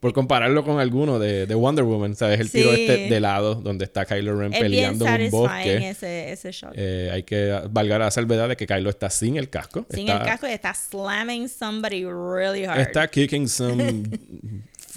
Por 0.04 0.12
compararlo 0.12 0.66
con 0.66 0.82
alguno 0.82 1.18
de, 1.18 1.46
de 1.46 1.56
Wonder 1.56 1.86
Woman, 1.86 2.14
¿sabes? 2.14 2.38
El 2.42 2.52
tiro 2.52 2.76
Sí. 2.76 2.82
este 2.82 3.08
de 3.08 3.20
lado, 3.22 3.56
donde 3.56 3.86
está 3.86 4.06
Kylo 4.06 4.38
Ren 4.38 4.54
Es 4.54 4.60
peleando 4.60 5.08
en 5.08 5.22
un 5.22 5.32
bosque. 5.32 5.90
ese, 5.92 6.34
ese 6.34 6.52
shot. 6.52 6.74
Eh, 6.76 7.10
hay 7.10 7.24
que 7.24 7.62
valgar 7.70 8.02
la 8.02 8.12
salvedad 8.12 8.50
de 8.50 8.58
que 8.58 8.68
Kylo 8.68 8.90
está 8.90 9.10
sin 9.10 9.38
el 9.38 9.50
casco. 9.50 9.86
Sin 9.90 10.10
está, 10.10 10.18
el 10.18 10.28
casco 10.28 10.48
y 10.50 10.52
está 10.52 10.74
slamming 10.74 11.48
somebody 11.48 12.04
really 12.04 12.66
hard. 12.66 12.82
Está 12.82 13.08
kicking 13.08 13.48
some. 13.48 13.82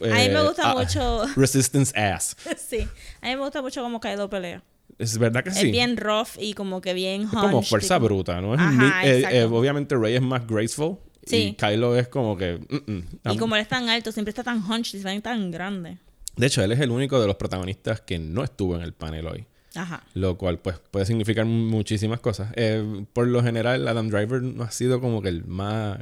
A 0.02 0.16
mí 0.16 0.28
me 0.28 0.42
gusta 0.42 0.72
ah, 0.72 0.74
mucho. 0.74 1.24
Resistance 1.36 1.96
ass. 1.96 2.36
sí. 2.68 2.88
A 3.20 3.26
mí 3.26 3.36
me 3.36 3.42
gusta 3.42 3.62
mucho 3.62 3.82
como 3.82 4.00
Kylo 4.00 4.28
pelea. 4.28 4.60
Es 4.98 5.16
verdad 5.18 5.44
que 5.44 5.52
sí. 5.52 5.66
Es 5.66 5.72
bien 5.72 5.96
rough 5.98 6.30
y 6.36 6.54
como 6.54 6.80
que 6.80 6.94
bien 6.94 7.22
Es 7.22 7.28
como 7.28 7.58
hunched 7.58 7.68
fuerza 7.68 7.98
bruta, 7.98 8.40
¿no? 8.40 8.54
Es 8.54 8.60
Ajá, 8.60 9.06
eh, 9.06 9.24
eh, 9.30 9.44
obviamente 9.44 9.94
Rey 9.94 10.16
es 10.16 10.22
más 10.22 10.44
graceful. 10.48 10.98
Y 11.26 11.30
Sí. 11.30 11.56
Kylo 11.58 11.96
es 11.96 12.08
como 12.08 12.36
que. 12.36 12.58
mm, 12.58 12.90
mm, 12.92 13.32
Y 13.32 13.36
como 13.36 13.56
él 13.56 13.62
es 13.62 13.68
tan 13.68 13.88
alto, 13.88 14.12
siempre 14.12 14.30
está 14.30 14.44
tan 14.44 14.62
hunched 14.68 15.00
y 15.00 15.20
tan 15.20 15.50
grande. 15.50 15.98
De 16.36 16.46
hecho, 16.46 16.62
él 16.62 16.72
es 16.72 16.80
el 16.80 16.90
único 16.90 17.20
de 17.20 17.26
los 17.26 17.36
protagonistas 17.36 18.00
que 18.00 18.18
no 18.18 18.44
estuvo 18.44 18.76
en 18.76 18.82
el 18.82 18.92
panel 18.92 19.26
hoy. 19.26 19.46
Ajá. 19.74 20.04
Lo 20.14 20.38
cual, 20.38 20.58
pues, 20.58 20.78
puede 20.90 21.04
significar 21.06 21.44
muchísimas 21.44 22.20
cosas. 22.20 22.52
Eh, 22.56 23.04
por 23.12 23.26
lo 23.26 23.42
general, 23.42 23.86
Adam 23.88 24.08
Driver 24.08 24.42
no 24.42 24.62
ha 24.64 24.70
sido 24.70 25.00
como 25.00 25.22
que 25.22 25.28
el 25.28 25.44
más. 25.44 25.98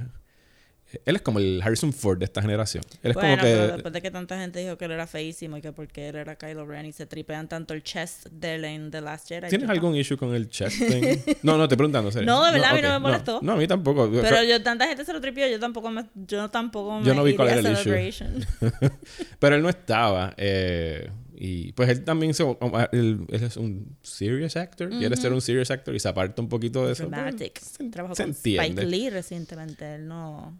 Él 1.04 1.16
es 1.16 1.22
como 1.22 1.38
el 1.38 1.60
Harrison 1.62 1.92
Ford 1.92 2.18
de 2.18 2.24
esta 2.24 2.40
generación. 2.42 2.84
Él 3.02 3.10
es 3.10 3.14
bueno, 3.14 3.30
como 3.36 3.42
que. 3.42 3.50
pero 3.54 3.72
después 3.74 3.92
de 3.94 4.02
que 4.02 4.10
tanta 4.10 4.38
gente 4.38 4.58
dijo 4.60 4.76
que 4.78 4.84
él 4.86 4.90
era 4.92 5.06
feísimo 5.06 5.56
y 5.56 5.60
que 5.62 5.72
porque 5.72 6.08
él 6.08 6.16
era 6.16 6.36
Kylo 6.36 6.66
Ren 6.66 6.86
y 6.86 6.92
se 6.92 7.06
tripean 7.06 7.48
tanto 7.48 7.74
el 7.74 7.82
chest 7.82 8.26
de 8.30 8.54
él 8.56 8.64
en 8.64 8.90
The 8.90 9.00
Last 9.00 9.28
Jedi. 9.28 9.48
¿Tienes 9.48 9.68
algún 9.68 9.94
issue 9.96 10.16
con 10.16 10.34
el 10.34 10.48
chest 10.48 10.78
thing? 10.78 11.18
No, 11.42 11.56
no, 11.58 11.68
te 11.68 11.76
preguntando, 11.76 12.10
serio. 12.10 12.26
No, 12.26 12.44
de 12.44 12.52
verdad, 12.52 12.70
a 12.70 12.74
mí 12.74 12.82
no 12.82 12.88
me 12.90 12.98
molestó. 12.98 13.40
No, 13.42 13.52
a 13.52 13.56
mí 13.56 13.66
tampoco. 13.66 14.10
Pero 14.10 14.42
yo, 14.44 14.62
tanta 14.62 14.86
gente 14.86 15.04
se 15.04 15.12
lo 15.12 15.20
tripió, 15.20 15.46
yo 15.48 15.58
tampoco 15.60 15.90
me, 15.90 16.04
yo 16.14 16.48
tampoco 16.50 17.00
me 17.00 17.06
Yo 17.06 17.14
no 17.14 17.24
vi 17.24 17.34
cuál 17.34 17.48
era 17.50 17.60
el 17.60 17.72
issue. 17.72 18.24
Pero 19.38 19.56
él 19.56 19.62
no 19.62 19.68
estaba. 19.68 20.34
eh, 20.36 21.10
Y 21.36 21.72
pues 21.72 21.88
él 21.88 22.04
también 22.04 22.32
se, 22.34 22.44
él, 22.44 23.26
él 23.28 23.42
es 23.42 23.56
un 23.56 23.96
serious 24.02 24.56
actor, 24.56 24.88
quiere 24.88 25.16
ser 25.16 25.32
un 25.32 25.40
serious 25.40 25.70
actor 25.70 25.94
y 25.94 25.98
se 26.00 26.08
aparta 26.08 26.40
un 26.40 26.48
poquito 26.48 26.86
de 26.86 26.92
eso. 26.92 27.06
Dramatic. 27.08 27.58
Pues, 27.60 27.72
se- 27.76 27.84
Trabajó 27.90 28.14
se 28.14 28.22
con 28.22 28.30
entiende. 28.30 28.82
Spike 28.82 28.86
Lee 28.86 29.10
recientemente. 29.10 29.94
Él 29.96 30.06
no. 30.08 30.56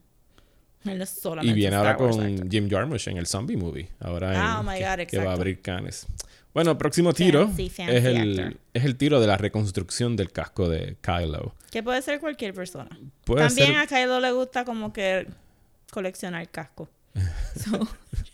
Él 0.85 0.99
no 0.99 1.05
es 1.05 1.17
Y 1.17 1.21
solamente. 1.21 1.55
viene 1.55 1.77
ahora 1.77 1.97
Wars 1.97 2.17
con 2.17 2.25
actor. 2.27 2.51
Jim 2.51 2.69
Jarmusch 2.71 3.09
en 3.09 3.17
el 3.17 3.27
Zombie 3.27 3.57
Movie. 3.57 3.89
Ahora 4.01 4.31
Ah, 4.31 4.61
en- 4.61 4.67
oh 4.67 4.71
my 4.71 4.79
que, 4.79 4.85
God, 4.85 5.07
que 5.11 5.19
va 5.25 5.31
a 5.31 5.35
abrir 5.35 5.61
Cannes. 5.63 6.07
Bueno, 6.53 6.79
próximo 6.79 7.13
tiro 7.13 7.47
Fancy, 7.49 7.69
fancy 7.69 7.97
es, 7.97 8.05
el, 8.05 8.59
es 8.75 8.85
el 8.85 8.97
tiro 8.97 9.21
de 9.21 9.27
la 9.27 9.37
reconstrucción 9.37 10.15
del 10.15 10.31
casco 10.31 10.69
de 10.69 10.97
Kylo. 11.01 11.55
Que 11.73 11.83
puede 11.83 12.01
ser 12.03 12.21
cualquier 12.21 12.55
persona. 12.55 12.97
Puede 13.25 13.47
También 13.47 13.69
ser- 13.73 13.77
a 13.79 13.87
Kylo 13.89 14.21
le 14.21 14.31
gusta 14.31 14.65
como 14.65 14.93
que 14.93 15.27
coleccionar 15.91 16.49
casco. 16.51 16.89
So, 17.57 17.79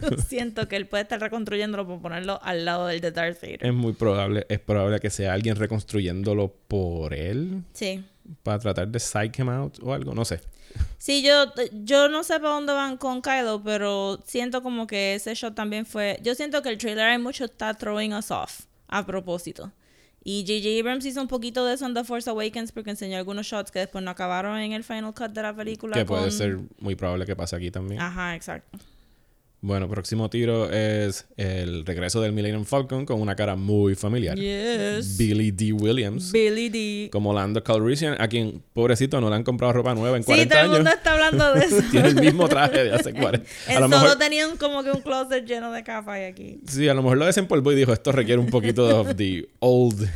yo 0.01 0.17
siento 0.17 0.67
que 0.67 0.77
él 0.77 0.87
puede 0.87 1.03
estar 1.03 1.21
reconstruyéndolo 1.21 1.87
por 1.87 2.01
ponerlo 2.01 2.41
al 2.43 2.65
lado 2.65 2.87
del 2.87 3.03
de 3.03 3.11
Darth 3.13 3.43
Vader. 3.43 3.67
Es 3.67 3.75
muy 3.75 3.93
probable, 3.93 4.47
es 4.49 4.59
probable 4.61 4.99
que 4.99 5.11
sea 5.11 5.35
alguien 5.35 5.57
reconstruyéndolo 5.57 6.55
por 6.69 7.13
él 7.13 7.63
Sí. 7.75 8.03
Para 8.43 8.59
tratar 8.59 8.89
de 8.89 8.99
psych 8.99 9.39
him 9.39 9.49
out 9.49 9.79
o 9.83 9.93
algo, 9.93 10.15
no 10.15 10.25
sé. 10.25 10.41
Sí, 10.99 11.23
yo, 11.23 11.53
yo 11.73 12.09
no 12.09 12.23
sé 12.23 12.35
para 12.41 12.55
dónde 12.55 12.73
van 12.73 12.97
con 12.97 13.23
Kylo, 13.23 13.63
pero 13.63 14.23
siento 14.25 14.63
como 14.63 14.87
que 14.87 15.15
ese 15.15 15.35
shot 15.35 15.55
también 15.55 15.87
fue... 15.87 16.19
Yo 16.23 16.35
siento 16.35 16.63
que 16.63 16.69
el 16.69 16.79
trailer 16.79 17.07
hay 17.07 17.19
mucho 17.19 17.45
está 17.45 17.75
throwing 17.75 18.15
us 18.15 18.31
off 18.31 18.63
a 18.89 19.05
propósito. 19.05 19.73
Y 20.23 20.43
J.J. 20.43 20.81
Abrams 20.81 21.07
hizo 21.07 21.21
un 21.21 21.29
poquito 21.29 21.65
de 21.65 21.75
eso 21.75 21.87
en 21.87 21.95
The 21.95 22.05
Force 22.05 22.29
Awakens 22.29 22.73
porque 22.73 22.91
enseñó 22.91 23.17
algunos 23.17 23.47
shots 23.47 23.71
que 23.71 23.79
después 23.79 24.05
no 24.05 24.11
acabaron 24.11 24.59
en 24.59 24.73
el 24.73 24.85
final 24.85 25.15
cut 25.15 25.31
de 25.31 25.43
la 25.43 25.55
película. 25.55 25.97
Que 25.97 26.05
puede 26.05 26.31
ser 26.31 26.59
muy 26.79 26.95
probable 26.95 27.25
que 27.25 27.35
pase 27.35 27.57
aquí 27.57 27.71
también. 27.71 28.01
Ajá, 28.01 28.35
exacto. 28.37 28.79
Bueno, 29.63 29.91
próximo 29.91 30.31
tiro 30.31 30.71
es 30.71 31.27
el 31.37 31.85
regreso 31.85 32.23
del 32.23 32.33
Millennium 32.33 32.65
Falcon 32.65 33.05
con 33.05 33.21
una 33.21 33.37
cara 33.37 33.57
muy 33.57 33.95
familiar. 33.95 34.39
Yes. 34.39 35.19
Billy 35.19 35.51
D. 35.51 35.75
Williams. 35.75 36.33
Billy 36.33 36.71
D. 36.71 37.11
como 37.13 37.35
Lando 37.35 37.63
Calrissian, 37.63 38.17
a 38.19 38.27
quien, 38.27 38.63
pobrecito, 38.73 39.21
no 39.21 39.29
le 39.29 39.37
han 39.37 39.43
comprado 39.45 39.75
ropa 39.75 39.95
nueva 39.95 40.17
en 40.17 40.23
Sí, 40.23 40.29
40 40.29 40.49
todo 40.55 40.59
el 40.61 40.65
años. 40.71 40.79
mundo 40.79 40.91
está 40.97 41.13
hablando 41.13 41.53
de 41.53 41.61
eso. 41.67 41.83
Tiene 41.91 42.09
el 42.09 42.15
mismo 42.15 42.49
traje 42.49 42.85
de 42.85 42.95
hace 42.95 43.13
40. 43.13 43.47
A 43.69 43.73
Él 43.75 43.81
lo 43.81 43.89
solo 43.91 44.03
mejor, 44.03 44.19
tenían 44.19 44.57
como 44.57 44.83
que 44.83 44.93
un 44.93 45.03
closet 45.03 45.45
lleno 45.45 45.71
de 45.73 45.83
capas 45.85 46.21
aquí. 46.31 46.61
sí, 46.67 46.89
a 46.89 46.95
lo 46.95 47.03
mejor 47.03 47.19
lo 47.19 47.27
desempolvó 47.27 47.71
y 47.73 47.77
dijo, 47.77 47.93
esto 47.93 48.13
requiere 48.13 48.41
un 48.41 48.49
poquito 48.49 49.05
de 49.05 49.15
the 49.15 49.49
old 49.59 50.09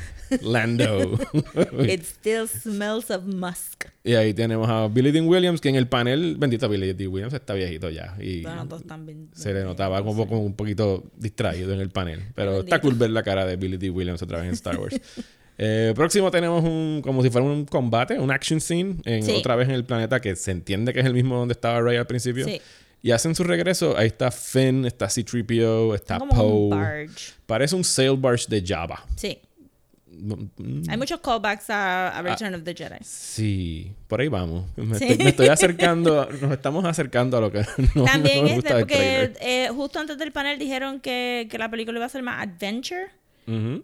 Lando. 0.43 1.19
It 1.89 2.03
still 2.05 2.47
smells 2.49 3.11
of 3.11 3.25
musk. 3.25 3.85
y 4.03 4.15
ahí 4.15 4.35
tenemos 4.35 4.69
a 4.69 4.89
Billy 4.89 5.11
Dean 5.13 5.27
Williams, 5.29 5.61
que 5.61 5.69
en 5.69 5.77
el 5.77 5.89
panel, 5.89 6.37
bendito 6.39 6.69
Billy 6.69 6.93
Dean 6.93 7.13
Williams, 7.13 7.35
está 7.35 7.55
viejito 7.55 7.91
ya. 7.91 8.17
Y 8.21 8.43
Bueno, 8.43 8.67
todos 8.69 8.85
también. 8.87 9.29
se 9.35 9.53
le 9.53 9.65
notaba 9.65 10.03
como, 10.05 10.27
como 10.27 10.43
un 10.45 10.55
poquito 10.55 11.05
distraído 11.17 11.73
en 11.73 11.81
el 11.81 11.91
panel. 11.91 12.23
Pero 12.35 12.53
Bendito. 12.53 12.75
está 12.75 12.81
cool 12.83 12.95
ver 12.95 13.11
la 13.11 13.23
cara 13.23 13.47
de 13.47 13.57
Billy 13.57 13.77
D. 13.77 13.91
Williams 13.91 14.23
otra 14.23 14.39
vez 14.39 14.49
en 14.49 14.55
Star 14.55 14.79
Wars. 14.79 15.01
Eh, 15.57 15.93
próximo 15.95 16.33
tenemos 16.33 16.65
un 16.65 17.01
como 17.01 17.23
si 17.23 17.31
fuera 17.31 17.47
un 17.47 17.65
combate, 17.65 18.19
un 18.19 18.33
action 18.33 18.61
scene, 18.61 18.97
en, 19.05 19.23
Sí. 19.23 19.31
otra 19.37 19.55
vez 19.55 19.69
en 19.69 19.77
el 19.77 19.85
planeta 19.85 20.21
que 20.21 20.35
se 20.35 20.51
entiende 20.51 20.93
que 20.93 20.99
es 20.99 21.07
el 21.07 21.15
mismo 21.15 21.37
donde 21.37 21.53
estaba 21.53 21.81
Rey 21.81 21.97
al 21.97 22.09
principio. 22.09 22.45
Sí. 22.45 22.61
Y 23.03 23.13
hacen 23.13 23.37
su 23.37 23.45
regreso. 23.45 23.97
Ahí 23.97 24.09
está 24.09 24.33
Finn, 24.33 24.85
está 24.85 25.09
C-3PO, 25.09 25.95
está 25.95 26.19
Poe. 26.19 27.07
Parece 27.47 27.77
un 27.77 27.85
sail 27.85 28.17
barge 28.17 28.47
de 28.49 28.65
Java. 28.67 29.07
Sí. 29.15 29.39
Mm, 30.25 30.89
Hay 30.89 30.97
muchos 30.97 31.21
callbacks 31.21 31.69
a, 31.71 32.09
Ah. 32.09 32.19
a 32.19 32.23
Return 32.23 32.55
of 32.55 32.63
the 32.65 32.75
Jedi. 32.75 32.97
Sí, 33.03 33.93
por 34.09 34.21
ahí 34.21 34.29
vamos. 34.29 34.65
Me, 34.77 34.97
Sí. 34.99 35.05
estoy, 35.05 35.25
me 35.25 35.31
estoy 35.31 35.49
acercando, 35.57 36.29
nos 36.41 36.53
estamos 36.53 36.85
acercando 36.85 37.37
a 37.37 37.41
lo 37.41 37.53
que 37.53 37.59
no, 37.95 38.05
También 38.05 38.39
no 38.39 38.43
me 38.45 38.49
este, 38.49 38.55
gusta 38.57 38.75
del 38.77 38.83
porque 38.85 38.95
trailer. 38.97 39.37
eh, 39.41 39.69
justo 39.75 39.99
antes 40.01 40.17
del 40.19 40.33
panel 40.33 40.59
dijeron 40.59 41.01
que, 41.01 41.47
que 41.51 41.59
la 41.59 41.71
película 41.71 41.99
iba 41.99 42.07
a 42.07 42.09
ser 42.09 42.23
más 42.23 42.43
adventure. 42.43 43.07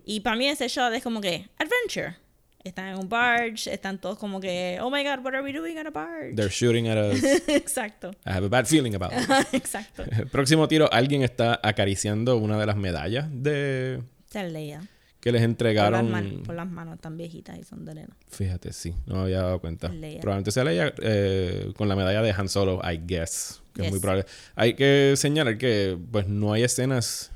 Y 0.06 0.20
para 0.20 0.36
mí 0.36 0.46
ese 0.48 0.68
shot 0.68 0.92
es 0.94 1.02
como 1.02 1.20
que, 1.20 1.46
adventure. 1.58 2.16
Están 2.64 2.88
en 2.88 2.98
un 2.98 3.08
barge, 3.08 3.72
están 3.72 3.98
todos 3.98 4.18
como 4.18 4.38
que, 4.40 4.78
oh 4.82 4.90
my 4.90 5.02
god, 5.02 5.18
what 5.24 5.34
are 5.34 5.42
we 5.42 5.50
doing 5.52 5.78
on 5.78 5.86
a 5.86 5.90
barge? 5.90 6.34
They're 6.34 6.50
shooting 6.50 6.88
at 6.88 6.96
us. 6.98 7.22
Exacto. 7.48 8.10
I 8.26 8.30
have 8.32 8.44
a 8.44 8.48
bad 8.48 8.66
feeling 8.66 8.94
about 8.94 9.12
it. 9.12 9.28
Exacto. 9.54 10.04
Próximo 10.30 10.66
tiro, 10.68 10.90
alguien 10.92 11.22
está 11.22 11.58
acariciando 11.62 12.36
una 12.38 12.58
de 12.58 12.66
las 12.66 12.76
medallas 12.76 13.28
de 13.30 14.02
es 14.32 14.52
Leia. 14.52 14.82
Que 15.20 15.32
les 15.32 15.40
Por 15.40 15.42
las, 15.42 15.50
entregaron. 15.50 16.42
por 16.44 16.54
las 16.54 16.68
manos 16.70 16.98
tan 16.98 17.16
viejitas 17.16 17.58
y 17.58 17.62
son 17.64 17.84
de 17.84 17.94
nena. 17.94 18.16
Fíjate, 18.28 18.72
sí, 18.72 18.94
no 19.06 19.16
me 19.16 19.20
había 19.22 19.42
dado 19.42 19.60
cuenta. 19.60 19.88
Leia. 19.88 20.20
Probablemente 20.20 20.50
sea 20.50 20.64
Leia 20.64 20.94
eh, 21.02 21.72
con 21.76 21.88
la 21.88 21.96
medalla 21.96 22.22
de 22.22 22.30
Han 22.32 22.48
Solo, 22.48 22.80
I 22.82 23.00
guess. 23.06 23.60
Que 23.74 23.82
es 23.86 23.90
muy 23.90 24.00
probable. 24.00 24.24
Hay 24.56 24.74
que 24.74 25.14
señalar 25.16 25.58
que 25.58 25.96
pues 26.10 26.26
no 26.26 26.52
hay 26.52 26.62
escenas. 26.62 27.30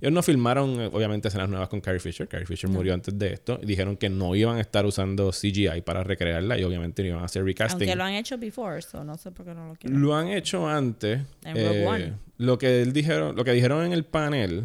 Ellos 0.00 0.12
no 0.12 0.22
filmaron, 0.22 0.80
eh, 0.82 0.90
obviamente, 0.92 1.28
escenas 1.28 1.48
nuevas 1.48 1.68
con 1.70 1.80
Carrie 1.80 2.00
Fisher. 2.00 2.28
Carrie 2.28 2.44
Fisher 2.46 2.68
murió 2.68 2.92
antes 2.92 3.16
de 3.18 3.32
esto. 3.32 3.58
Y 3.62 3.66
dijeron 3.66 3.96
que 3.96 4.10
no 4.10 4.34
iban 4.34 4.58
a 4.58 4.60
estar 4.60 4.84
usando 4.84 5.30
CGI 5.30 5.80
para 5.82 6.02
recrearla. 6.04 6.58
Y 6.58 6.64
obviamente 6.64 7.02
no 7.02 7.08
iban 7.10 7.22
a 7.22 7.24
hacer 7.26 7.42
recasting. 7.44 7.88
Aunque 7.88 7.96
lo 7.96 8.04
han 8.04 8.12
hecho 8.14 8.36
before, 8.36 8.82
so 8.82 9.02
no 9.02 9.16
sé 9.16 9.30
por 9.30 9.46
qué 9.46 9.54
no 9.54 9.68
lo 9.68 9.76
quieren. 9.76 10.02
Lo 10.02 10.14
han 10.14 10.28
hecho 10.28 10.68
antes. 10.68 11.20
En 11.44 11.54
Rogue 11.56 11.82
Eh, 11.82 11.86
One. 11.86 12.12
Lo 12.36 12.58
que 12.58 12.82
él 12.82 12.92
dijeron, 12.92 13.34
lo 13.36 13.44
que 13.44 13.52
dijeron 13.52 13.86
en 13.86 13.92
el 13.94 14.04
panel 14.04 14.64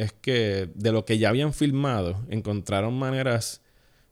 es 0.00 0.12
que 0.12 0.68
de 0.74 0.92
lo 0.92 1.04
que 1.04 1.18
ya 1.18 1.28
habían 1.28 1.52
filmado, 1.52 2.24
encontraron 2.30 2.94
maneras 2.94 3.60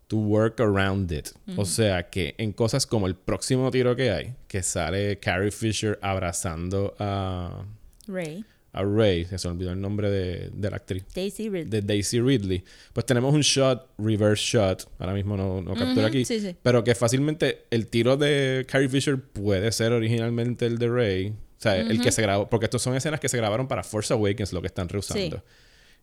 to 0.07 0.17
work 0.17 0.59
around 0.59 1.11
it. 1.11 1.29
O 1.55 1.65
sea 1.65 2.09
que 2.09 2.35
en 2.37 2.51
cosas 2.51 2.85
como 2.85 3.07
el 3.07 3.15
próximo 3.15 3.69
tiro 3.71 3.95
que 3.95 4.11
hay, 4.11 4.35
que 4.47 4.63
sale 4.63 5.19
Carrie 5.19 5.51
Fisher 5.51 5.97
abrazando 6.01 6.95
a, 6.99 7.63
Rey. 8.07 8.43
a 8.71 8.83
Ray, 8.83 9.25
se 9.25 9.47
me 9.47 9.53
olvidó 9.53 9.71
el 9.71 9.81
nombre 9.81 10.09
de, 10.09 10.49
de 10.51 10.69
la 10.69 10.77
actriz 10.77 11.05
Daisy 11.13 11.49
Ridley. 11.49 11.69
de 11.69 11.81
Daisy 11.81 12.21
Ridley, 12.21 12.63
pues 12.93 13.05
tenemos 13.05 13.33
un 13.33 13.41
shot, 13.41 13.87
reverse 13.97 14.43
shot, 14.43 14.87
ahora 14.99 15.13
mismo 15.13 15.37
no, 15.37 15.61
no 15.61 15.75
captura 15.75 16.07
aquí, 16.07 16.25
sí, 16.25 16.39
sí. 16.39 16.55
pero 16.61 16.83
que 16.83 16.95
fácilmente 16.95 17.65
el 17.69 17.87
tiro 17.87 18.17
de 18.17 18.65
Carrie 18.67 18.89
Fisher 18.89 19.19
puede 19.19 19.71
ser 19.71 19.91
originalmente 19.91 20.65
el 20.65 20.79
de 20.79 20.87
Rey, 20.89 21.29
o 21.29 21.61
sea, 21.61 21.75
el 21.77 22.01
que 22.01 22.11
se 22.11 22.21
grabó, 22.21 22.49
porque 22.49 22.65
estos 22.65 22.81
son 22.81 22.95
escenas 22.95 23.19
que 23.19 23.27
se 23.27 23.37
grabaron 23.37 23.67
para 23.67 23.83
Force 23.83 24.13
Awakens, 24.13 24.53
lo 24.53 24.61
que 24.61 24.67
están 24.67 24.87
reusando. 24.87 25.37
Sí. 25.37 25.43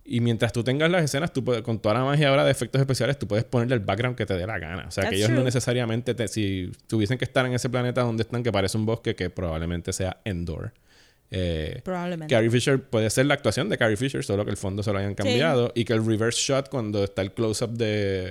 Y 0.09 0.21
mientras 0.21 0.53
tú 0.53 0.63
tengas 0.63 0.91
las 0.91 1.03
escenas, 1.03 1.33
tú 1.33 1.45
puedes, 1.45 1.63
con 1.63 1.81
toda 1.81 1.97
la 1.97 2.05
magia 2.05 2.29
ahora 2.29 2.45
de 2.45 2.51
efectos 2.53 2.81
especiales, 2.81 3.19
tú 3.19 3.27
puedes 3.27 3.45
ponerle 3.45 3.75
el 3.75 3.81
background 3.81 4.17
que 4.17 4.25
te 4.27 4.35
dé 4.35 4.47
la 4.47 4.59
gana. 4.59 4.85
O 4.87 4.91
sea, 4.91 5.09
que 5.09 5.17
ellos 5.17 5.31
no 5.31 5.43
necesariamente, 5.45 6.15
te- 6.15 6.29
si 6.29 6.71
tuviesen 6.87 7.19
que 7.19 7.25
estar 7.25 7.45
en 7.45 7.53
ese 7.55 7.69
planeta 7.69 8.03
donde 8.03 8.23
están, 8.23 8.43
que 8.43 8.53
parece 8.53 8.79
un 8.79 8.87
bosque, 8.87 9.15
que 9.17 9.31
probablemente 9.31 9.93
sea 9.93 10.19
Endor. 10.25 10.73
Eh, 11.29 11.81
Probablemente. 11.83 12.33
Carrie 12.33 12.51
Fisher 12.51 12.81
puede 12.81 13.11
ser 13.11 13.27
la 13.27 13.35
actuación 13.35 13.69
de 13.69 13.77
Carrie 13.77 13.97
Fisher, 13.97 14.23
solo 14.25 14.45
que 14.45 14.53
el 14.53 14.57
fondo 14.57 14.85
se 14.85 14.93
lo 14.93 14.99
hayan 15.01 15.15
cambiado. 15.17 15.73
Y 15.75 15.85
que 15.85 15.93
el 15.93 16.07
reverse 16.07 16.39
shot, 16.41 16.69
cuando 16.69 17.03
está 17.03 17.23
el 17.23 17.33
close-up 17.33 17.71
de, 17.73 18.31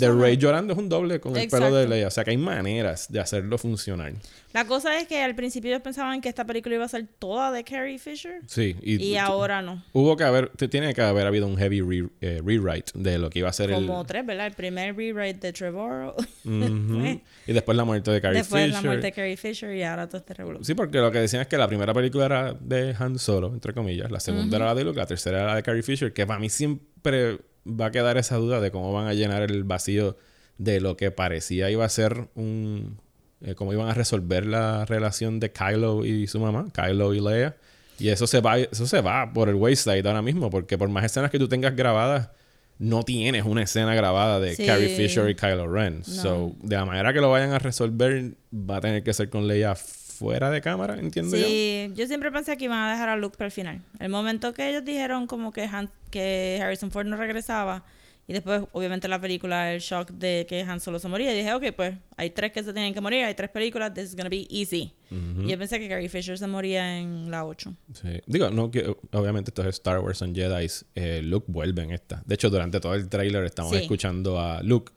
de. 0.00 0.10
Rey 0.12 0.36
llorando, 0.36 0.74
es 0.74 0.78
un 0.78 0.90
doble 0.90 1.18
con 1.18 1.32
el 1.34 1.48
pelo 1.48 1.74
de. 1.74 1.88
Leia. 1.88 2.08
O 2.08 2.10
sea 2.10 2.22
que 2.24 2.30
hay 2.32 2.36
maneras 2.36 3.10
de 3.10 3.20
hacerlo 3.20 3.56
funcionar. 3.56 4.12
La 4.52 4.64
cosa 4.66 4.98
es 4.98 5.06
que 5.06 5.22
al 5.22 5.34
principio 5.36 5.70
ellos 5.70 5.82
pensaban 5.82 6.20
que 6.20 6.28
esta 6.28 6.44
película 6.44 6.74
iba 6.74 6.84
a 6.84 6.88
ser 6.88 7.06
toda 7.18 7.52
de 7.52 7.62
Carrie 7.62 7.98
Fisher. 7.98 8.40
Sí, 8.46 8.74
y, 8.82 8.96
Y 9.02 9.16
ahora 9.16 9.62
no. 9.62 9.82
hubo 9.92 10.16
que 10.16 10.24
haber, 10.24 10.48
tiene 10.50 10.92
que 10.92 11.02
haber 11.02 11.26
habido 11.26 11.46
un 11.46 11.56
heavy 11.56 11.80
re- 11.80 12.08
eh, 12.20 12.40
rewrite 12.44 12.90
de 12.94 13.18
lo 13.18 13.30
que 13.30 13.38
iba 13.40 13.48
a 13.48 13.52
ser 13.52 13.70
Como 13.70 14.00
el. 14.00 14.06
tres, 14.06 14.26
¿verdad? 14.26 14.46
El 14.48 14.54
primer 14.54 14.96
rewrite 14.96 15.38
de 15.46 15.52
Trevor. 15.52 16.16
Y 17.46 17.52
después 17.52 17.76
la 17.76 17.84
muerte 17.84 18.10
de 18.10 18.20
Carrie 18.20 18.38
Después 18.38 18.64
Fisher. 18.66 18.74
la 18.82 18.88
muerte 18.88 19.06
de 19.06 19.12
Carrie 19.12 19.36
Fisher 19.36 19.74
y 19.74 19.82
ahora 19.82 20.08
todo 20.08 20.18
este 20.18 20.34
revolución. 20.34 20.64
Sí, 20.64 20.74
porque 20.74 20.98
lo 20.98 21.10
que 21.10 21.18
decían 21.18 21.42
es 21.42 21.48
que 21.48 21.56
la 21.56 21.68
primera 21.68 21.92
película 21.94 22.26
era 22.26 22.52
de 22.54 22.94
Han 22.98 23.18
Solo, 23.18 23.48
entre 23.52 23.72
comillas. 23.72 24.10
La 24.10 24.20
segunda 24.20 24.56
era 24.56 24.66
la 24.66 24.74
de 24.74 24.84
Luke, 24.84 24.98
la 24.98 25.06
tercera 25.06 25.38
era 25.38 25.46
la 25.48 25.54
de 25.56 25.62
Carrie 25.62 25.82
Fisher, 25.82 26.12
que 26.12 26.26
para 26.26 26.38
mí 26.40 26.48
siempre 26.48 27.38
va 27.66 27.86
a 27.86 27.90
quedar 27.90 28.16
esa 28.18 28.36
duda 28.36 28.60
de 28.60 28.70
cómo 28.70 28.92
van 28.92 29.06
a 29.06 29.14
llenar 29.14 29.42
el 29.42 29.64
vacío 29.64 30.16
de 30.58 30.80
lo 30.80 30.96
que 30.96 31.10
parecía 31.10 31.70
iba 31.70 31.84
a 31.84 31.88
ser 31.88 32.28
un... 32.34 32.98
eh, 33.42 33.54
cómo 33.54 33.72
iban 33.72 33.88
a 33.88 33.94
resolver 33.94 34.46
la 34.46 34.84
relación 34.84 35.40
de 35.40 35.50
Kylo 35.52 36.04
y 36.04 36.26
su 36.26 36.40
mamá, 36.40 36.66
Kylo 36.74 37.14
y 37.14 37.20
Leia. 37.20 37.56
Y 37.98 38.08
eso 38.08 38.26
se 38.26 38.40
va, 38.40 38.58
eso 38.58 38.86
se 38.86 39.00
va 39.02 39.32
por 39.32 39.48
el 39.48 39.54
wayside 39.56 40.06
ahora 40.06 40.22
mismo, 40.22 40.48
porque 40.50 40.78
por 40.78 40.88
más 40.88 41.04
escenas 41.04 41.30
que 41.30 41.38
tú 41.38 41.48
tengas 41.48 41.76
grabadas, 41.76 42.30
no 42.78 43.02
tienes 43.02 43.44
una 43.44 43.62
escena 43.62 43.94
grabada 43.94 44.40
de 44.40 44.56
Sí. 44.56 44.64
Carrie 44.64 44.96
Fisher 44.96 45.28
y 45.28 45.34
Kylo 45.34 45.70
Ren. 45.70 46.02
So, 46.02 46.54
de 46.62 46.76
la 46.76 46.86
manera 46.86 47.12
que 47.12 47.20
lo 47.20 47.30
vayan 47.30 47.52
a 47.52 47.58
resolver, 47.58 48.32
va 48.54 48.78
a 48.78 48.80
tener 48.80 49.02
que 49.02 49.12
ser 49.12 49.28
con 49.28 49.46
Leia 49.46 49.74
fuera 49.74 50.50
de 50.50 50.62
cámara, 50.62 50.98
entiendo 50.98 51.36
yo. 51.36 51.46
Sí, 51.46 51.90
yo 51.94 52.06
siempre 52.06 52.30
pensé 52.32 52.56
que 52.56 52.64
iban 52.64 52.78
a 52.78 52.90
dejar 52.90 53.10
a 53.10 53.16
Luke 53.16 53.36
para 53.36 53.46
el 53.46 53.52
final. 53.52 53.82
El 53.98 54.08
momento 54.08 54.54
que 54.54 54.70
ellos 54.70 54.82
dijeron 54.84 55.26
como 55.26 55.52
que, 55.52 55.64
Han- 55.64 55.90
que 56.10 56.58
Harrison 56.62 56.90
Ford 56.90 57.06
no 57.06 57.16
regresaba 57.18 57.84
y 58.30 58.32
después 58.32 58.62
obviamente 58.70 59.08
la 59.08 59.20
película, 59.20 59.74
el 59.74 59.80
shock 59.80 60.10
de 60.12 60.46
que 60.48 60.60
Han 60.60 60.78
Solo 60.78 61.00
se 61.00 61.08
moría, 61.08 61.32
y 61.34 61.36
dije, 61.36 61.52
ok, 61.52 61.64
pues 61.74 61.96
hay 62.16 62.30
tres 62.30 62.52
que 62.52 62.62
se 62.62 62.72
tienen 62.72 62.94
que 62.94 63.00
morir, 63.00 63.24
hay 63.24 63.34
tres 63.34 63.50
películas, 63.50 63.92
this 63.92 64.04
is 64.04 64.14
gonna 64.14 64.28
be 64.30 64.46
easy. 64.48 64.94
Y 65.10 65.48
yo 65.48 65.58
pensé 65.58 65.80
que 65.80 65.88
Carrie 65.88 66.08
Fisher 66.08 66.38
se 66.38 66.46
moría 66.46 66.96
en 66.98 67.28
la 67.28 67.44
8. 67.44 67.74
Sí. 68.00 68.20
Digo, 68.26 68.48
no 68.50 68.70
que 68.70 68.94
obviamente 69.10 69.50
esto 69.50 69.62
es 69.62 69.68
Star 69.70 69.98
Wars 69.98 70.22
and 70.22 70.36
Jedi. 70.36 70.68
Eh, 70.94 71.22
Luke 71.24 71.46
vuelve 71.48 71.82
en 71.82 71.90
esta. 71.90 72.22
De 72.24 72.36
hecho, 72.36 72.48
durante 72.50 72.78
todo 72.78 72.94
el 72.94 73.08
tráiler 73.08 73.42
estamos 73.44 73.72
Sí. 73.72 73.78
escuchando 73.82 74.38
a 74.38 74.62
Luke 74.62 74.92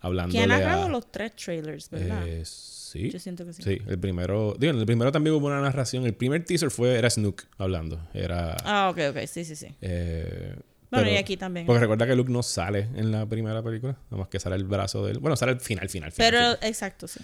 hablando 0.00 0.32
¿Quién 0.32 0.50
ha 0.52 0.58
narrado 0.58 0.90
los 0.90 1.10
tres 1.10 1.34
trailers, 1.36 1.88
verdad? 1.88 2.28
Eh, 2.28 2.42
sí. 2.44 3.10
Yo 3.10 3.18
siento 3.18 3.46
que 3.46 3.54
sí. 3.54 3.62
Sí, 3.62 3.78
el 3.88 3.98
primero... 3.98 4.54
Digo, 4.58 4.74
en 4.74 4.78
el 4.80 4.84
primero 4.86 5.10
también 5.10 5.34
hubo 5.34 5.46
una 5.46 5.62
narración. 5.62 6.04
El 6.04 6.12
primer 6.14 6.44
teaser 6.44 6.70
fue... 6.70 6.98
Era 6.98 7.08
Snook 7.08 7.44
hablando. 7.56 7.98
Era... 8.12 8.58
Ah, 8.62 8.90
ok, 8.90 8.98
ok, 9.16 9.26
sí, 9.26 9.46
sí, 9.46 9.56
sí. 9.56 9.68
eh, 9.80 10.54
Bueno, 10.90 11.10
y 11.10 11.16
aquí 11.16 11.36
también. 11.36 11.66
Porque 11.66 11.80
recuerda 11.80 12.06
que 12.06 12.14
Luke 12.14 12.30
no 12.30 12.42
sale 12.42 12.88
en 12.94 13.10
la 13.10 13.26
primera 13.26 13.62
película. 13.62 13.96
Nada 14.10 14.22
más 14.22 14.28
que 14.28 14.38
sale 14.38 14.56
el 14.56 14.64
brazo 14.64 15.04
de 15.04 15.12
él. 15.12 15.18
Bueno, 15.18 15.36
sale 15.36 15.52
al 15.52 15.60
final, 15.60 15.88
final, 15.88 16.12
final. 16.12 16.30
Pero, 16.30 16.38
final. 16.38 16.58
exacto, 16.62 17.08
sí. 17.08 17.20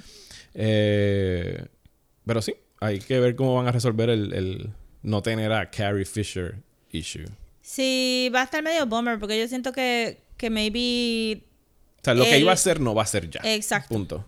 Eh, 0.55 1.65
pero 2.27 2.43
sí, 2.43 2.55
hay 2.81 2.99
que 2.99 3.21
ver 3.21 3.37
cómo 3.37 3.55
van 3.55 3.69
a 3.69 3.73
resolver 3.73 4.11
el, 4.11 4.33
el 4.33 4.71
no 5.03 5.23
tener 5.23 5.53
a 5.53 5.71
Carrie 5.71 6.05
Fisher 6.05 6.57
issue. 6.91 7.25
Sí, 7.61 8.31
va 8.35 8.41
a 8.43 8.45
estar 8.45 8.63
medio 8.63 8.87
bummer 8.87 9.19
porque 9.19 9.39
yo 9.39 9.47
siento 9.49 9.73
que, 9.73 10.19
que 10.37 10.51
maybe... 10.51 11.45
O 12.01 12.05
sea, 12.05 12.15
lo 12.15 12.25
que 12.25 12.39
iba 12.39 12.53
a 12.53 12.57
ser 12.57 12.81
no 12.81 12.95
va 12.95 13.05
a 13.05 13.07
ser 13.07 13.31
ya. 13.31 13.41
Exacto. 13.45 13.89
Punto. 13.95 14.27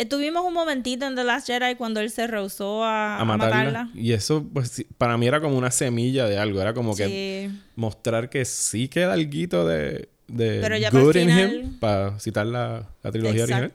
Eh, 0.00 0.06
tuvimos 0.06 0.44
un 0.44 0.54
momentito 0.54 1.06
en 1.06 1.14
The 1.14 1.24
Last 1.24 1.46
Jedi 1.46 1.74
cuando 1.76 2.00
él 2.00 2.10
se 2.10 2.26
rehusó 2.26 2.84
a, 2.84 3.16
A 3.16 3.20
a 3.20 3.24
matarla. 3.24 3.90
Y 3.94 4.12
eso, 4.12 4.44
pues, 4.52 4.84
para 4.98 5.16
mí 5.16 5.26
era 5.26 5.40
como 5.40 5.56
una 5.58 5.70
semilla 5.70 6.26
de 6.26 6.38
algo. 6.38 6.60
Era 6.60 6.72
como 6.74 6.94
que 6.96 7.50
mostrar 7.76 8.30
que 8.30 8.44
sí 8.44 8.88
queda 8.88 9.12
algo 9.12 9.66
de, 9.66 10.08
de 10.28 10.58
Pero 10.60 10.76
ya 10.76 10.90
para 10.90 11.04
good 11.04 11.16
el 11.16 11.22
in 11.22 11.28
final- 11.28 11.54
him. 11.54 11.78
Para 11.78 12.18
citar 12.20 12.46
la, 12.46 12.88
la 13.02 13.12
trilogía 13.12 13.44
original. 13.44 13.72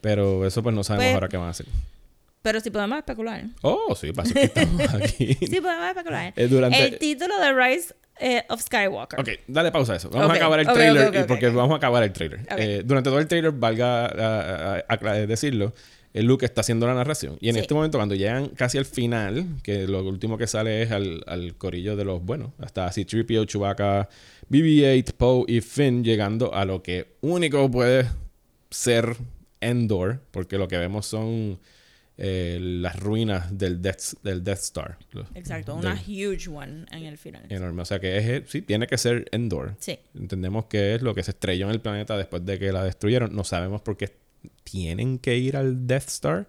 Pero 0.00 0.46
eso, 0.46 0.62
pues, 0.62 0.74
no 0.74 0.84
sabemos 0.84 1.04
Pues- 1.06 1.14
ahora 1.14 1.28
qué 1.28 1.36
van 1.36 1.46
a 1.48 1.50
hacer. 1.50 1.66
Pero 2.42 2.60
sí 2.60 2.70
podemos 2.70 2.98
especular. 2.98 3.44
Oh, 3.62 3.92
sí, 3.96 4.12
para 4.12 4.28
eso 4.28 4.34
que 4.34 4.44
estamos 4.44 4.94
aquí. 4.94 5.34
Sí 5.34 5.60
podemos 5.60 5.88
especular. 5.88 6.32
Eh, 6.36 6.46
durante- 6.46 6.84
El 6.86 6.98
título 6.98 7.36
de 7.40 7.52
Rise 7.52 7.94
eh, 8.20 8.44
of 8.48 8.60
Skywalker. 8.62 9.20
Ok, 9.20 9.28
dale 9.46 9.70
pausa 9.72 9.92
a 9.94 9.96
eso. 9.96 10.10
Vamos 10.10 10.30
a 10.30 10.34
acabar 10.34 10.60
el 10.60 10.66
trailer 10.66 11.14
y 11.14 11.24
porque 11.24 11.48
vamos 11.48 11.74
a 11.74 11.76
acabar 11.76 12.02
el 12.02 12.12
trailer. 12.12 12.40
Eh, 12.56 12.82
durante 12.84 13.10
todo 13.10 13.18
el 13.18 13.28
trailer, 13.28 13.52
valga 13.52 14.06
a- 14.06 14.76
a- 14.76 14.84
a- 14.88 15.10
a 15.10 15.14
decirlo, 15.26 15.72
el 16.14 16.24
Luke 16.24 16.46
está 16.46 16.62
haciendo 16.62 16.86
la 16.86 16.94
narración. 16.94 17.36
Y 17.40 17.50
en 17.50 17.56
Sí. 17.56 17.60
este 17.60 17.74
momento, 17.74 17.98
cuando 17.98 18.14
llegan 18.14 18.48
casi 18.48 18.78
al 18.78 18.86
final, 18.86 19.44
que 19.62 19.86
lo 19.86 20.02
último 20.02 20.38
que 20.38 20.46
sale 20.46 20.80
es 20.82 20.90
al, 20.90 21.22
al 21.26 21.54
corillo 21.56 21.94
de 21.94 22.04
los 22.06 22.22
buenos, 22.24 22.52
hasta 22.58 22.90
C-3PO, 22.90 23.44
Chewbacca, 23.44 24.08
BB-8, 24.48 25.12
Poe 25.12 25.44
y 25.46 25.60
Finn, 25.60 26.02
llegando 26.02 26.54
a 26.54 26.64
lo 26.64 26.82
que 26.82 27.16
único 27.20 27.70
puede 27.70 28.06
ser 28.70 29.16
Endor, 29.60 30.20
porque 30.30 30.56
lo 30.58 30.68
que 30.68 30.78
vemos 30.78 31.04
son 31.06 31.58
eh, 32.18 32.58
las 32.60 32.98
ruinas 32.98 33.56
del 33.58 33.82
Death, 33.82 34.14
del 34.22 34.42
Death 34.42 34.58
Star. 34.60 34.98
Exacto, 35.34 35.72
del- 35.76 35.80
una 35.86 35.94
huge 36.06 36.48
one 36.48 36.86
en 36.90 37.04
el 37.04 37.18
final. 37.18 37.44
enorme. 37.50 37.82
O 37.82 37.84
sea 37.84 38.00
que 38.00 38.16
es, 38.16 38.48
sí, 38.50 38.62
tiene 38.62 38.86
que 38.86 38.96
ser 38.98 39.26
Endor. 39.32 39.74
Sí. 39.78 39.98
Entendemos 40.14 40.64
que 40.66 40.94
es 40.94 41.02
lo 41.02 41.14
que 41.14 41.22
se 41.22 41.32
estrelló 41.32 41.66
en 41.66 41.72
el 41.72 41.80
planeta 41.80 42.16
después 42.16 42.44
de 42.46 42.58
que 42.58 42.72
la 42.72 42.82
destruyeron. 42.84 43.34
No 43.34 43.44
sabemos 43.44 43.82
por 43.82 43.96
qué 43.96 44.14
tienen 44.64 45.18
que 45.18 45.36
ir 45.36 45.56
al 45.56 45.86
Death 45.86 46.08
Star. 46.08 46.48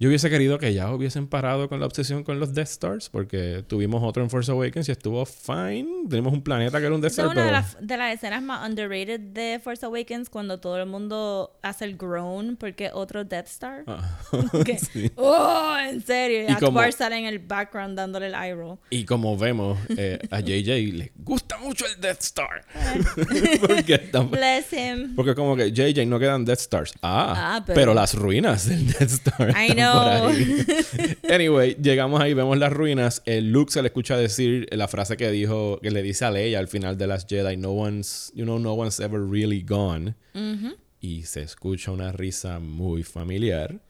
Yo 0.00 0.08
hubiese 0.08 0.28
querido 0.28 0.58
que 0.58 0.74
ya 0.74 0.92
hubiesen 0.92 1.28
parado 1.28 1.68
con 1.68 1.78
la 1.78 1.86
obsesión 1.86 2.24
con 2.24 2.40
los 2.40 2.52
Death 2.52 2.66
Stars, 2.68 3.08
porque 3.08 3.64
tuvimos 3.66 4.02
otro 4.02 4.24
en 4.24 4.28
Force 4.30 4.50
Awakens 4.50 4.88
y 4.88 4.92
estuvo 4.92 5.24
fine. 5.24 5.86
Tenemos 6.10 6.32
un 6.32 6.42
planeta 6.42 6.80
que 6.80 6.86
era 6.86 6.94
un 6.94 7.00
Death 7.00 7.12
Esa 7.12 7.22
es 7.22 7.28
Star, 7.28 7.36
una 7.36 7.44
de 7.44 7.48
pero... 7.48 7.60
las, 7.60 7.76
de 7.88 7.96
las 7.96 8.14
escenas 8.14 8.42
más 8.42 8.68
underrated 8.68 9.20
de 9.20 9.60
Force 9.62 9.86
Awakens 9.86 10.28
cuando 10.30 10.58
todo 10.58 10.78
el 10.78 10.86
mundo 10.86 11.56
hace 11.62 11.84
el 11.84 11.96
groan 11.96 12.56
porque 12.56 12.90
otro 12.92 13.24
Death 13.24 13.46
Star. 13.46 13.84
Ah. 13.86 14.18
Sí. 14.92 15.10
Oh, 15.16 15.76
en 15.88 16.02
serio. 16.02 16.46
Y 16.50 16.54
como- 16.56 16.80
sale 16.92 17.16
en 17.16 17.26
el 17.26 17.38
background 17.38 17.96
dándole 17.96 18.26
el 18.26 18.34
eye 18.34 18.54
roll. 18.54 18.78
Y 18.90 19.04
como 19.04 19.36
vemos, 19.38 19.78
eh, 19.96 20.18
a 20.30 20.40
JJ 20.40 20.92
le 20.92 21.12
gusta 21.18 21.56
mucho 21.58 21.84
el 21.86 22.00
Death 22.00 22.20
Star. 22.22 22.64
Eh. 22.74 23.58
porque, 23.60 23.98
Bless 24.30 24.72
him. 24.72 25.14
porque 25.14 25.34
como 25.36 25.54
que 25.56 25.70
JJ 25.72 26.04
no 26.06 26.18
quedan 26.18 26.44
Death 26.44 26.60
Stars. 26.60 26.94
Ah, 27.00 27.54
Ah, 27.56 27.62
pero... 27.64 27.74
pero- 27.76 27.94
las 27.94 28.14
ruinas 28.14 28.68
del 28.68 28.86
Death 28.88 29.02
Star. 29.02 29.50
I 29.50 29.70
están 29.70 29.76
por 29.92 30.02
know. 30.02 30.28
ahí. 30.28 31.16
anyway, 31.30 31.76
llegamos 31.80 32.20
ahí, 32.20 32.34
vemos 32.34 32.58
las 32.58 32.72
ruinas. 32.72 33.22
El 33.24 33.52
Luke 33.52 33.72
se 33.72 33.82
le 33.82 33.88
escucha 33.88 34.16
decir 34.16 34.68
la 34.72 34.88
frase 34.88 35.16
que 35.16 35.30
dijo, 35.30 35.78
que 35.82 35.90
le 35.90 36.02
dice 36.02 36.24
a 36.24 36.30
Leia 36.30 36.58
al 36.58 36.68
final 36.68 36.96
de 36.96 37.06
las 37.06 37.26
Jedi, 37.26 37.56
no 37.56 37.72
one's, 37.72 38.32
you 38.34 38.44
know, 38.44 38.58
no 38.58 38.74
one's 38.74 39.00
ever 39.00 39.20
really 39.20 39.62
gone. 39.62 40.14
Y 41.00 41.24
se 41.24 41.42
escucha 41.42 41.90
una 41.90 42.12
risa 42.12 42.58
muy 42.58 43.02
familiar, 43.02 43.80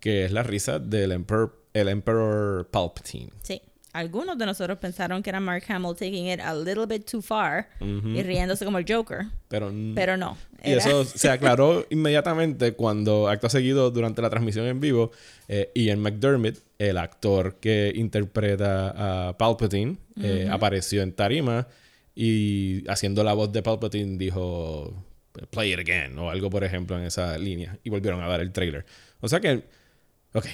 que 0.00 0.24
es 0.24 0.32
la 0.32 0.42
risa 0.42 0.78
del 0.78 1.12
Emperor, 1.12 1.62
el 1.72 1.88
Emperor 1.88 2.68
Palpatine. 2.68 3.30
Sí. 3.42 3.62
Algunos 3.98 4.38
de 4.38 4.46
nosotros 4.46 4.78
pensaron 4.78 5.24
que 5.24 5.30
era 5.30 5.40
Mark 5.40 5.64
Hamill 5.66 5.96
taking 5.96 6.28
it 6.28 6.38
a 6.38 6.54
little 6.54 6.86
bit 6.86 7.04
too 7.04 7.20
far 7.20 7.68
y 7.80 8.22
riéndose 8.22 8.64
como 8.64 8.78
el 8.78 8.84
Joker. 8.88 9.26
Pero, 9.48 9.72
Pero 9.92 10.16
no. 10.16 10.38
Y 10.62 10.70
eso 10.70 11.04
se 11.04 11.28
aclaró 11.28 11.84
inmediatamente 11.90 12.74
cuando, 12.74 13.26
acto 13.26 13.48
seguido, 13.48 13.90
durante 13.90 14.22
la 14.22 14.30
transmisión 14.30 14.66
en 14.66 14.78
vivo, 14.78 15.10
eh, 15.48 15.72
Ian 15.74 15.98
McDermott, 15.98 16.58
el 16.78 16.96
actor 16.96 17.56
que 17.56 17.90
interpreta 17.92 19.30
a 19.30 19.36
Palpatine, 19.36 19.96
eh, 20.22 20.48
apareció 20.48 21.02
en 21.02 21.12
tarima 21.12 21.66
y 22.14 22.88
haciendo 22.88 23.24
la 23.24 23.32
voz 23.32 23.50
de 23.50 23.64
Palpatine 23.64 24.16
dijo 24.16 25.04
play 25.50 25.72
it 25.72 25.80
again 25.80 26.16
o 26.20 26.30
algo 26.30 26.50
por 26.50 26.62
ejemplo 26.62 26.96
en 26.96 27.04
esa 27.04 27.36
línea 27.36 27.76
y 27.82 27.90
volvieron 27.90 28.22
a 28.22 28.28
dar 28.28 28.40
el 28.40 28.52
trailer. 28.52 28.86
O 29.20 29.28
sea 29.28 29.40
que, 29.40 29.64
ok, 30.34 30.46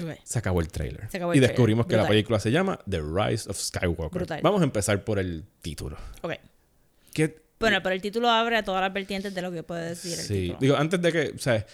Ok. 0.00 0.10
se 0.24 0.38
acabó 0.38 0.60
el 0.60 0.68
trailer. 0.68 1.08
Y 1.12 1.16
el 1.16 1.40
descubrimos 1.40 1.86
trailer. 1.86 1.86
que 1.86 1.96
la 2.04 2.08
película 2.08 2.40
se 2.40 2.50
llama 2.50 2.78
The 2.88 3.00
Rise 3.00 3.50
of 3.50 3.56
Skywalker. 3.58 4.10
Brutal. 4.10 4.40
Vamos 4.42 4.60
a 4.60 4.64
empezar 4.64 5.04
por 5.04 5.18
el 5.18 5.44
título. 5.62 5.96
Ok. 6.22 6.34
¿Qué, 7.12 7.36
Bueno, 7.60 7.78
pero 7.82 7.94
el 7.94 8.02
título 8.02 8.28
abre 8.30 8.56
a 8.56 8.62
todas 8.62 8.80
las 8.80 8.92
vertientes 8.92 9.34
de 9.34 9.42
lo 9.42 9.50
que 9.50 9.62
puede 9.62 9.88
decir 9.90 10.12
el 10.12 10.18
Sí, 10.24 10.34
título. 10.42 10.58
digo, 10.60 10.76
antes 10.76 11.00
de 11.02 11.12
que, 11.12 11.32
o 11.34 11.38
sea, 11.38 11.66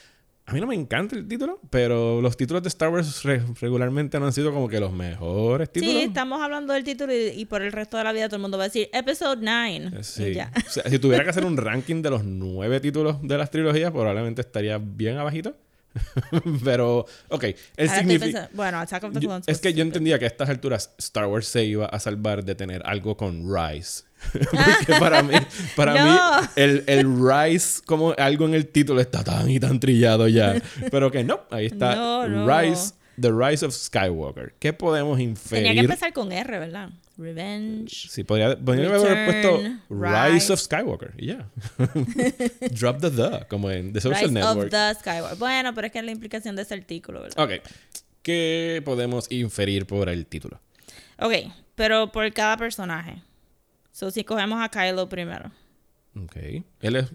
a 0.47 0.53
mí 0.53 0.61
no 0.61 0.67
me 0.67 0.75
encanta 0.75 1.17
el 1.17 1.27
título, 1.27 1.59
pero 1.71 2.21
los 2.21 2.37
títulos 2.37 2.63
de 2.63 2.69
Star 2.69 2.91
Wars 2.91 3.23
re- 3.25 3.43
regularmente 3.61 4.21
no 4.21 4.27
han 4.27 4.33
sido 4.33 4.53
como 4.53 4.69
que 4.69 4.79
los 4.79 4.93
mejores 4.93 5.71
títulos. 5.73 5.95
Sí, 5.95 6.03
estamos 6.03 6.43
hablando 6.43 6.73
del 6.75 6.85
título 6.85 7.15
y, 7.15 7.29
y 7.29 7.45
por 7.47 7.63
el 7.63 7.73
resto 7.73 7.97
de 7.97 8.05
la 8.05 8.13
vida 8.13 8.27
todo 8.29 8.37
el 8.37 8.43
mundo 8.43 8.59
va 8.59 8.65
a 8.65 8.67
decir 8.69 8.89
Episode 8.93 9.39
9. 9.41 9.91
Eh, 9.99 10.03
Sí. 10.05 10.35
ya. 10.35 10.53
O 10.67 10.71
sea, 10.71 10.83
si 10.85 10.99
tuviera 10.99 11.25
que 11.25 11.31
hacer 11.31 11.45
un 11.47 11.57
ranking 11.57 12.03
de 12.03 12.11
los 12.11 12.25
nueve 12.25 12.79
títulos 12.81 13.17
de 13.23 13.39
las 13.39 13.51
trilogías, 13.51 13.91
probablemente 13.91 14.43
estaría 14.43 14.79
bien 14.79 15.17
abajito. 15.19 15.57
pero, 16.65 17.07
ok, 17.29 17.45
el 17.45 17.55
Ahora 17.55 17.55
estoy 17.77 17.99
significado... 17.99 18.33
pensando- 18.33 18.57
bueno, 18.57 18.79
Attack 18.81 19.05
of 19.05 19.13
the 19.15 19.21
Yo- 19.21 19.29
Clones. 19.29 19.49
es 19.49 19.59
que 19.59 19.69
pues, 19.69 19.75
yo 19.77 19.83
entendía 19.83 20.19
que 20.19 20.25
a 20.25 20.29
estas 20.29 20.49
alturas 20.49 20.91
Star 20.99 21.27
Wars 21.27 21.47
se 21.47 21.65
iba 21.65 21.87
a 21.87 21.99
salvar 22.01 22.45
de 22.45 22.55
tener 22.55 22.83
algo 22.85 23.17
con 23.17 23.45
Rise. 23.53 24.03
Ah. 24.57 24.77
Porque 24.79 24.99
para 24.99 25.23
mí, 25.23 25.35
para 25.77 25.95
No. 25.95 26.41
mí 26.41 26.49
el, 26.57 26.83
el 26.87 27.07
Rise 27.21 27.83
como 27.85 28.15
algo 28.17 28.47
en 28.47 28.55
el 28.55 28.67
título 28.69 29.01
está 29.03 29.23
tan 29.23 29.51
y 29.51 29.61
tan 29.61 29.79
trillado 29.79 30.29
ya. 30.29 30.55
Pero 30.91 31.11
que 31.11 31.23
no, 31.25 31.41
ahí 31.51 31.67
está 31.67 31.95
No, 31.95 32.27
no. 32.29 32.47
Rise, 32.61 32.95
The 33.21 33.31
Rise 33.33 33.65
of 33.65 33.73
Skywalker. 33.75 34.55
¿Qué 34.59 34.73
podemos 34.73 35.21
inferir? 35.21 35.65
Tenía 35.65 35.75
que 35.75 35.85
empezar 35.87 36.13
con 36.13 36.33
R, 36.33 36.59
¿verdad? 36.59 36.91
Revenge. 37.17 38.09
Sí, 38.11 38.25
podría, 38.25 38.59
podría 38.59 38.89
haber 38.89 39.27
puesto 39.27 39.59
Rise 39.89 40.33
Rise. 40.33 40.53
of 40.53 40.61
Skywalker 40.61 41.15
y 41.17 41.27
ya. 41.27 41.49
Drop 42.73 43.01
the 43.01 43.11
the, 43.11 43.47
como 43.49 43.71
en 43.71 43.93
The 43.93 44.01
Social 44.01 44.21
Rise 44.23 44.33
Network. 44.33 44.65
of 44.65 44.71
the 44.71 44.95
Skywalker. 45.01 45.39
Bueno, 45.39 45.75
pero 45.75 45.87
es 45.87 45.93
que 45.93 45.99
es 46.01 46.05
la 46.05 46.11
implicación 46.11 46.57
de 46.57 46.63
ese 46.63 46.75
artículo, 46.75 47.23
¿verdad? 47.23 47.45
Ok. 47.45 47.63
¿Qué 48.23 48.83
podemos 48.85 49.31
inferir 49.31 49.87
por 49.87 50.09
el 50.09 50.27
título? 50.27 50.61
Ok, 51.19 51.35
pero 51.75 52.11
por 52.11 52.33
cada 52.33 52.57
personaje. 52.57 53.23
So, 53.93 54.11
si 54.11 54.25
cogemos 54.25 54.61
a 54.63 54.69
Kylo 54.71 55.09
primero. 55.09 55.53
Ok. 56.21 56.37
Él 56.81 56.97
es. 56.97 57.13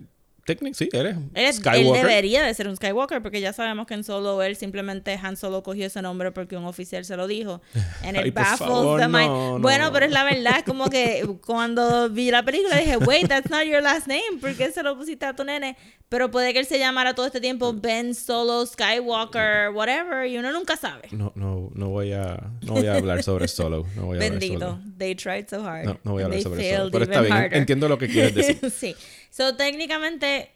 Técnico, 0.49 0.75
sí, 0.75 0.89
él 0.91 1.05
es. 1.05 1.15
Él, 1.15 1.29
es- 1.35 1.57
él 1.57 1.61
Skywalker. 1.63 2.07
debería 2.07 2.43
de 2.43 2.53
ser 2.55 2.67
un 2.67 2.75
Skywalker 2.75 3.21
porque 3.21 3.39
ya 3.39 3.53
sabemos 3.53 3.85
que 3.85 3.93
en 3.93 4.03
Solo 4.03 4.41
él 4.41 4.55
simplemente 4.55 5.19
Han 5.21 5.37
Solo 5.37 5.61
cogió 5.61 5.85
ese 5.85 6.01
nombre 6.01 6.31
porque 6.31 6.57
un 6.57 6.65
oficial 6.65 7.05
se 7.05 7.15
lo 7.15 7.27
dijo. 7.27 7.61
En 8.03 8.15
el 8.15 8.31
baffles 8.31 8.59
favor, 8.69 8.99
the 8.99 9.07
mind. 9.07 9.27
no, 9.27 9.53
no. 9.57 9.59
Bueno, 9.59 9.91
pero 9.93 10.05
es 10.05 10.11
la 10.11 10.23
verdad, 10.23 10.63
como 10.65 10.89
que 10.89 11.27
cuando 11.45 12.09
vi 12.09 12.31
la 12.31 12.43
película 12.43 12.77
dije, 12.77 12.97
wait, 12.97 13.27
that's 13.27 13.49
not 13.51 13.63
your 13.65 13.81
last 13.83 14.07
name, 14.07 14.39
¿por 14.41 14.53
qué 14.55 14.71
se 14.71 14.81
lo 14.81 14.97
pusiste 14.97 15.25
a 15.25 15.35
tu 15.35 15.43
nene? 15.43 15.75
Pero 16.09 16.31
puede 16.31 16.53
que 16.53 16.59
él 16.59 16.65
se 16.65 16.79
llamara 16.79 17.13
todo 17.13 17.27
este 17.27 17.39
tiempo 17.39 17.71
Ben 17.73 18.15
Solo 18.15 18.65
Skywalker, 18.65 19.69
whatever, 19.73 20.25
y 20.27 20.37
uno 20.37 20.51
nunca 20.51 20.75
sabe. 20.75 21.07
No, 21.11 21.31
no, 21.35 21.69
no 21.75 21.89
voy 21.89 22.13
a, 22.13 22.51
no 22.61 22.73
voy 22.73 22.87
a 22.87 22.95
hablar 22.95 23.21
sobre 23.23 23.47
Solo. 23.47 23.85
No 23.95 24.05
voy 24.07 24.17
a 24.17 24.19
Bendito. 24.19 24.59
Solo. 24.59 24.79
They 24.97 25.13
tried 25.15 25.47
so 25.47 25.63
hard. 25.63 25.85
No, 25.85 25.99
no 26.03 26.11
voy 26.13 26.23
a 26.23 26.25
hablar 26.25 26.41
sobre 26.41 26.75
Solo. 26.75 26.91
Pero 26.91 27.03
está 27.03 27.21
bien, 27.21 27.33
harder. 27.33 27.57
entiendo 27.59 27.87
lo 27.87 27.97
que 27.97 28.07
quieres 28.07 28.33
decir. 28.33 28.71
sí. 28.75 28.95
So, 29.29 29.55
técnicamente, 29.55 30.51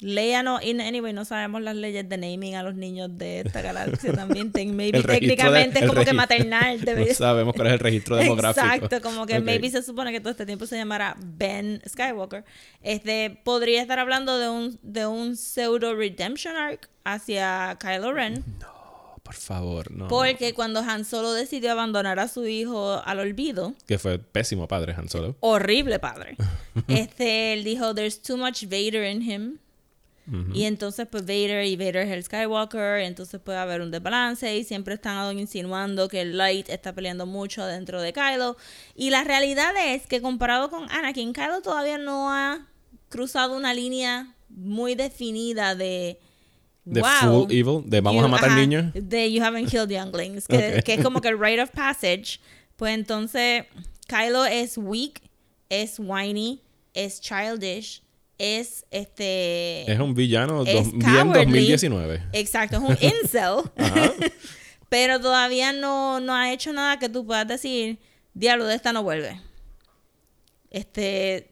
Leia 0.00 0.42
no, 0.42 0.60
in 0.60 0.80
anyway, 0.80 1.12
no 1.12 1.24
sabemos 1.24 1.62
las 1.62 1.76
leyes 1.76 2.06
de 2.08 2.16
naming 2.18 2.56
a 2.56 2.64
los 2.64 2.74
niños 2.74 3.16
de 3.16 3.40
esta 3.40 3.62
galaxia 3.62 4.12
también. 4.12 4.50
Maybe 4.76 4.98
de- 5.00 5.04
técnicamente 5.04 5.78
es 5.78 5.86
como 5.86 6.04
que 6.04 6.12
maternal. 6.12 6.78
No 6.80 6.84
debería- 6.84 7.14
sabemos 7.14 7.54
cuál 7.54 7.68
es 7.68 7.72
el 7.74 7.78
registro 7.78 8.16
demográfico. 8.16 8.66
Exacto, 8.66 9.00
como 9.02 9.24
que 9.24 9.38
maybe 9.40 9.70
se 9.70 9.82
supone 9.82 10.10
que 10.10 10.20
todo 10.20 10.30
este 10.32 10.46
tiempo 10.46 10.66
se 10.66 10.76
llamará 10.76 11.16
Ben 11.20 11.80
Skywalker. 11.88 12.44
Este 12.82 13.40
podría 13.44 13.80
estar 13.82 13.98
hablando 14.00 14.36
de 14.38 14.48
un, 14.48 14.78
de 14.82 15.06
un 15.06 15.36
pseudo 15.36 15.94
redemption 15.94 16.56
arc 16.56 16.90
hacia 17.04 17.76
Kylo 17.80 18.12
Ren. 18.12 18.42
Oh, 18.66 18.73
por 19.24 19.34
favor, 19.34 19.90
no. 19.90 20.06
Porque 20.06 20.54
cuando 20.54 20.78
Han 20.80 21.04
Solo 21.04 21.32
decidió 21.32 21.72
abandonar 21.72 22.20
a 22.20 22.28
su 22.28 22.46
hijo 22.46 23.02
al 23.04 23.18
olvido, 23.18 23.74
Que 23.88 23.98
fue 23.98 24.18
pésimo 24.20 24.68
padre, 24.68 24.94
Han 24.96 25.08
Solo. 25.08 25.34
horrible 25.40 25.98
padre. 25.98 26.36
Este, 26.88 27.52
él 27.54 27.64
dijo, 27.64 27.94
there's 27.94 28.20
too 28.20 28.36
much 28.36 28.64
Vader 28.64 29.10
in 29.10 29.22
him. 29.22 29.58
Y 30.54 30.64
entonces, 30.64 31.06
pues 31.10 31.24
Vader 31.26 31.66
y 31.66 31.76
Vader 31.76 31.96
es 31.98 32.10
el 32.10 32.24
Skywalker. 32.24 33.00
Entonces 33.00 33.38
puede 33.42 33.58
haber 33.58 33.82
un 33.82 33.90
desbalance. 33.90 34.56
Y 34.56 34.64
siempre 34.64 34.94
están 34.94 35.38
insinuando 35.38 36.08
que 36.08 36.22
el 36.22 36.38
Light 36.38 36.70
está 36.70 36.94
peleando 36.94 37.26
mucho 37.26 37.66
dentro 37.66 38.00
de 38.00 38.14
Kylo. 38.14 38.56
Y 38.94 39.10
la 39.10 39.22
realidad 39.24 39.72
es 39.86 40.06
que 40.06 40.22
comparado 40.22 40.70
con 40.70 40.90
Anakin, 40.90 41.34
Kylo 41.34 41.60
todavía 41.60 41.98
no 41.98 42.32
ha 42.32 42.66
cruzado 43.10 43.54
una 43.54 43.74
línea 43.74 44.34
muy 44.48 44.94
definida 44.94 45.74
de. 45.74 46.18
De 46.84 47.00
wow, 47.00 47.46
full 47.46 47.52
evil, 47.52 47.82
de 47.86 48.00
vamos 48.00 48.20
you- 48.20 48.26
a 48.26 48.28
matar 48.28 48.50
ajá, 48.50 48.60
niños. 48.60 48.92
De 48.94 49.32
you 49.32 49.42
haven't 49.42 49.70
killed 49.70 49.88
younglings. 49.90 50.46
Que, 50.46 50.82
es 50.86 51.02
como 51.02 51.20
que 51.20 51.28
el 51.30 51.38
rite 51.38 51.62
of 51.62 51.70
passage. 51.70 52.38
Pues 52.76 52.92
entonces, 52.94 53.64
Kylo 54.06 54.44
es 54.44 54.76
weak, 54.76 55.22
es 55.70 55.96
whiny, 55.98 56.60
es 56.92 57.20
childish, 57.20 58.02
es 58.36 58.84
este. 58.90 59.90
Es 59.90 59.98
un 59.98 60.12
villano 60.14 60.62
Es 60.66 60.74
dos- 60.74 60.92
bien 60.92 61.00
cowardly. 61.00 61.44
2019. 61.44 62.22
Exacto, 62.32 62.76
es 62.76 62.82
un 62.82 62.98
incel. 63.22 63.70
Pero 64.90 65.18
todavía 65.20 65.72
no, 65.72 66.20
no 66.20 66.34
ha 66.34 66.52
hecho 66.52 66.72
nada 66.72 66.98
que 66.98 67.08
tú 67.08 67.24
puedas 67.26 67.48
decir, 67.48 67.98
diablo, 68.34 68.66
de 68.66 68.74
esta 68.74 68.92
no 68.92 69.02
vuelve. 69.02 69.40
Este. 70.70 71.50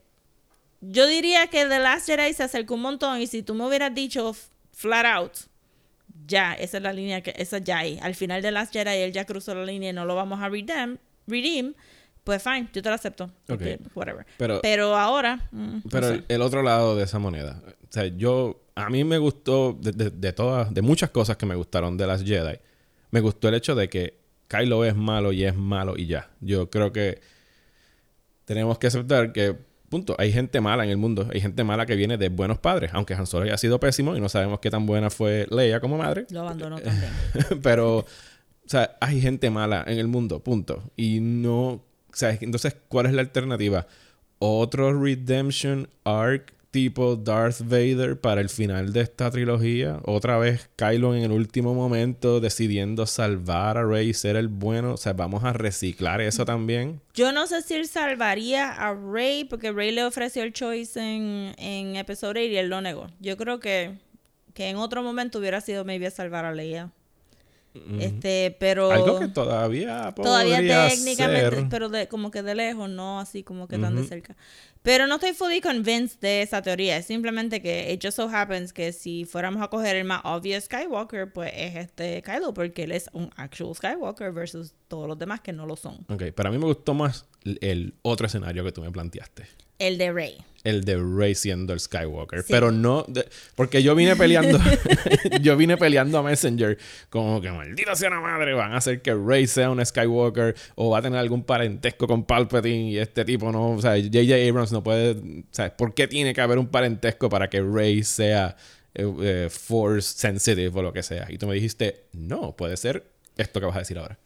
Yo 0.80 1.06
diría 1.06 1.46
que 1.46 1.64
The 1.66 1.78
Last 1.78 2.06
Jedi 2.06 2.32
se 2.34 2.42
acercó 2.42 2.74
un 2.74 2.82
montón 2.82 3.20
y 3.20 3.26
si 3.28 3.42
tú 3.42 3.54
me 3.54 3.64
hubieras 3.66 3.94
dicho 3.94 4.34
flat 4.72 5.06
out, 5.06 5.32
ya, 6.26 6.54
esa 6.54 6.76
es 6.78 6.82
la 6.82 6.92
línea 6.92 7.20
que, 7.22 7.34
esa 7.36 7.58
ya 7.58 7.78
hay. 7.78 7.98
Al 8.02 8.14
final 8.14 8.42
de 8.42 8.50
Last 8.50 8.72
Jedi 8.72 8.90
él 9.02 9.12
ya 9.12 9.24
cruzó 9.24 9.54
la 9.54 9.64
línea 9.64 9.90
y 9.90 9.92
no 9.92 10.04
lo 10.04 10.14
vamos 10.14 10.40
a 10.40 10.48
redeem, 10.48 10.98
redeem 11.26 11.74
pues 12.24 12.40
fine, 12.42 12.68
yo 12.72 12.82
te 12.82 12.88
lo 12.88 12.94
acepto. 12.94 13.30
porque, 13.46 13.78
Whatever. 13.94 14.24
Pero- 14.38 14.60
Pero 14.62 14.96
ahora, 14.96 15.48
mm, 15.50 15.72
no 15.74 15.82
Pero 15.90 16.08
sé. 16.08 16.22
el 16.28 16.42
otro 16.42 16.62
lado 16.62 16.94
de 16.96 17.04
esa 17.04 17.18
moneda. 17.18 17.60
O 17.66 17.92
sea, 17.92 18.06
yo. 18.06 18.58
A 18.76 18.88
mí 18.88 19.02
me 19.04 19.18
gustó. 19.18 19.76
De, 19.78 19.90
de- 19.92 20.10
de 20.10 20.32
todas. 20.32 20.72
De 20.72 20.82
muchas 20.82 21.10
cosas 21.10 21.36
que 21.36 21.46
me 21.46 21.56
gustaron 21.56 21.96
de 21.96 22.06
las 22.06 22.22
Jedi. 22.24 22.58
Me 23.10 23.20
gustó 23.20 23.48
el 23.48 23.54
hecho 23.54 23.74
de 23.74 23.88
que 23.88 24.18
Kylo 24.48 24.84
es 24.84 24.94
malo 24.94 25.32
y 25.32 25.44
es 25.44 25.54
malo 25.56 25.94
y 25.98 26.06
ya. 26.06 26.30
Yo 26.40 26.70
creo 26.70 26.92
que. 26.92 27.20
Tenemos 28.44 28.78
que 28.78 28.86
aceptar 28.86 29.32
que. 29.32 29.56
Punto. 29.92 30.16
Hay 30.18 30.32
gente 30.32 30.58
mala 30.62 30.84
en 30.84 30.90
el 30.90 30.96
mundo. 30.96 31.28
Hay 31.34 31.42
gente 31.42 31.64
mala 31.64 31.84
que 31.84 31.96
viene 31.96 32.16
de 32.16 32.30
buenos 32.30 32.58
padres. 32.58 32.92
Aunque 32.94 33.12
Han 33.12 33.26
Solo 33.26 33.44
haya 33.44 33.58
sido 33.58 33.78
pésimo 33.78 34.16
y 34.16 34.22
no 34.22 34.30
sabemos 34.30 34.58
qué 34.58 34.70
tan 34.70 34.86
buena 34.86 35.10
fue 35.10 35.46
Leia 35.50 35.80
como 35.80 35.98
madre. 35.98 36.24
lo 36.30 36.40
abandonó 36.40 36.80
también. 36.80 37.12
Pero, 37.62 37.98
o 37.98 38.06
sea, 38.64 38.96
hay 39.02 39.20
gente 39.20 39.50
mala 39.50 39.84
en 39.86 39.98
el 39.98 40.08
mundo, 40.08 40.40
punto. 40.40 40.82
Y 40.96 41.20
no, 41.20 41.68
o 41.72 41.84
sea, 42.10 42.38
entonces, 42.40 42.74
¿cuál 42.88 43.04
es 43.04 43.12
la 43.12 43.20
alternativa? 43.20 43.86
Otro 44.38 44.98
redemption 44.98 45.86
arc 46.04 46.54
tipo 46.72 47.16
Darth 47.16 47.60
Vader 47.60 48.18
para 48.18 48.40
el 48.40 48.48
final 48.48 48.92
de 48.92 49.02
esta 49.02 49.30
trilogía. 49.30 50.00
Otra 50.04 50.38
vez 50.38 50.68
Kylo 50.74 51.14
en 51.14 51.22
el 51.22 51.30
último 51.30 51.74
momento 51.74 52.40
decidiendo 52.40 53.06
salvar 53.06 53.78
a 53.78 53.84
Rey 53.84 54.08
y 54.08 54.14
ser 54.14 54.36
el 54.36 54.48
bueno. 54.48 54.94
O 54.94 54.96
sea, 54.96 55.12
vamos 55.12 55.44
a 55.44 55.52
reciclar 55.52 56.20
eso 56.20 56.44
también. 56.44 57.00
Yo 57.14 57.30
no 57.30 57.46
sé 57.46 57.62
si 57.62 57.74
él 57.74 57.86
salvaría 57.86 58.72
a 58.72 58.94
Rey 58.94 59.44
porque 59.44 59.70
Rey 59.70 59.92
le 59.92 60.02
ofreció 60.02 60.42
el 60.42 60.52
choice 60.52 60.98
en, 60.98 61.54
en 61.58 61.96
episodio 61.96 62.32
8 62.32 62.40
y 62.40 62.56
él 62.56 62.68
lo 62.68 62.80
negó. 62.80 63.08
Yo 63.20 63.36
creo 63.36 63.60
que, 63.60 63.98
que 64.54 64.70
en 64.70 64.76
otro 64.76 65.02
momento 65.02 65.38
hubiera 65.38 65.60
sido 65.60 65.84
maybe 65.84 66.06
a 66.06 66.10
salvar 66.10 66.46
a 66.46 66.52
Leia. 66.52 66.90
Este, 67.98 68.54
pero 68.60 68.90
Algo 68.92 69.18
que 69.18 69.28
todavía 69.28 70.12
todavía 70.14 70.88
técnicamente, 70.88 71.56
ser. 71.56 71.68
pero 71.70 71.88
de, 71.88 72.06
como 72.06 72.30
que 72.30 72.42
de 72.42 72.54
lejos, 72.54 72.90
no 72.90 73.18
así 73.18 73.42
como 73.42 73.66
que 73.66 73.78
tan 73.78 73.96
de 73.96 74.04
cerca. 74.04 74.36
Pero 74.82 75.06
no 75.06 75.14
estoy 75.14 75.32
fully 75.32 75.60
convinced 75.60 76.18
de 76.20 76.42
esa 76.42 76.60
teoría. 76.60 76.96
Es 76.96 77.06
simplemente 77.06 77.62
que 77.62 77.92
it 77.92 78.04
just 78.04 78.16
so 78.16 78.28
happens 78.28 78.72
que 78.72 78.92
si 78.92 79.24
fuéramos 79.24 79.62
a 79.62 79.68
coger 79.68 79.96
el 79.96 80.04
más 80.04 80.20
obvious 80.24 80.64
Skywalker, 80.64 81.32
pues 81.32 81.52
es 81.56 81.76
este 81.76 82.20
Kylo, 82.22 82.52
porque 82.52 82.82
él 82.82 82.92
es 82.92 83.08
un 83.12 83.30
actual 83.36 83.74
Skywalker 83.74 84.32
versus 84.32 84.74
todos 84.92 85.08
los 85.08 85.18
demás 85.18 85.40
que 85.40 85.54
no 85.54 85.64
lo 85.64 85.74
son. 85.74 86.04
Ok, 86.10 86.24
para 86.34 86.50
mí 86.50 86.58
me 86.58 86.66
gustó 86.66 86.92
más 86.92 87.24
el- 87.44 87.58
el 87.62 87.94
otro 88.02 88.26
escenario 88.26 88.62
que 88.62 88.72
tú 88.72 88.82
me 88.82 88.90
planteaste. 88.90 89.46
El 89.78 89.96
de 89.96 90.12
Rey. 90.12 90.36
el 90.64 90.84
de 90.84 90.96
Rey 91.02 91.34
siendo 91.34 91.72
el 91.72 91.80
Skywalker. 91.80 92.40
Sí. 92.42 92.48
Pero 92.52 92.70
no. 92.70 93.04
de- 93.08 93.26
porque 93.56 93.82
yo 93.82 93.94
vine 93.96 94.14
peleando. 94.16 94.58
yo 95.40 95.56
vine 95.56 95.76
peleando 95.78 96.18
a 96.18 96.22
Messenger. 96.22 96.76
Como 97.08 97.40
que 97.40 97.50
maldita 97.50 97.96
sea 97.96 98.10
la 98.10 98.20
madre. 98.20 98.52
Van 98.52 98.72
a 98.74 98.76
hacer 98.76 99.00
que 99.00 99.14
Rey 99.14 99.46
sea 99.46 99.70
un 99.70 99.84
Skywalker. 99.84 100.54
O 100.76 100.90
va 100.90 100.98
a 100.98 101.02
tener 101.02 101.18
algún 101.18 101.42
parentesco 101.42 102.06
con 102.06 102.24
Palpatine. 102.24 102.90
Y 102.90 102.98
este 102.98 103.24
tipo 103.24 103.50
no. 103.50 103.70
O 103.72 103.80
sea, 103.80 103.92
J.J. 103.96 104.34
Abrams 104.48 104.70
no 104.72 104.84
puede. 104.84 105.12
O 105.12 105.44
sea, 105.50 105.74
¿por 105.76 105.94
qué 105.94 106.06
tiene 106.06 106.32
que 106.34 106.40
haber 106.42 106.58
un 106.58 106.68
parentesco 106.68 107.28
para 107.30 107.48
que 107.50 107.60
Rey 107.62 108.04
sea 108.04 108.54
eh, 108.94 109.10
eh, 109.22 109.48
Force 109.50 110.16
sensitive 110.16 110.70
o 110.78 110.82
lo 110.82 110.92
que 110.92 111.02
sea? 111.02 111.26
Y 111.30 111.38
tú 111.38 111.48
me 111.48 111.54
dijiste, 111.54 112.04
no, 112.12 112.54
puede 112.54 112.76
ser 112.76 113.04
esto 113.36 113.58
que 113.58 113.66
vas 113.66 113.74
a 113.76 113.78
decir 113.80 113.98
ahora. 113.98 114.16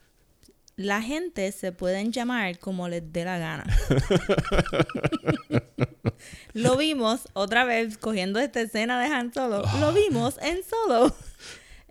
La 0.76 1.00
gente 1.00 1.50
se 1.52 1.72
pueden 1.72 2.12
llamar 2.12 2.58
como 2.58 2.86
les 2.86 3.10
dé 3.10 3.24
la 3.24 3.38
gana. 3.38 3.64
lo 6.52 6.76
vimos 6.76 7.28
otra 7.32 7.64
vez 7.64 7.96
cogiendo 7.96 8.38
esta 8.40 8.60
escena 8.60 9.00
de 9.00 9.06
Han 9.06 9.32
Solo. 9.32 9.62
Lo 9.80 9.94
vimos 9.94 10.38
en 10.42 10.58
Solo. 10.62 11.16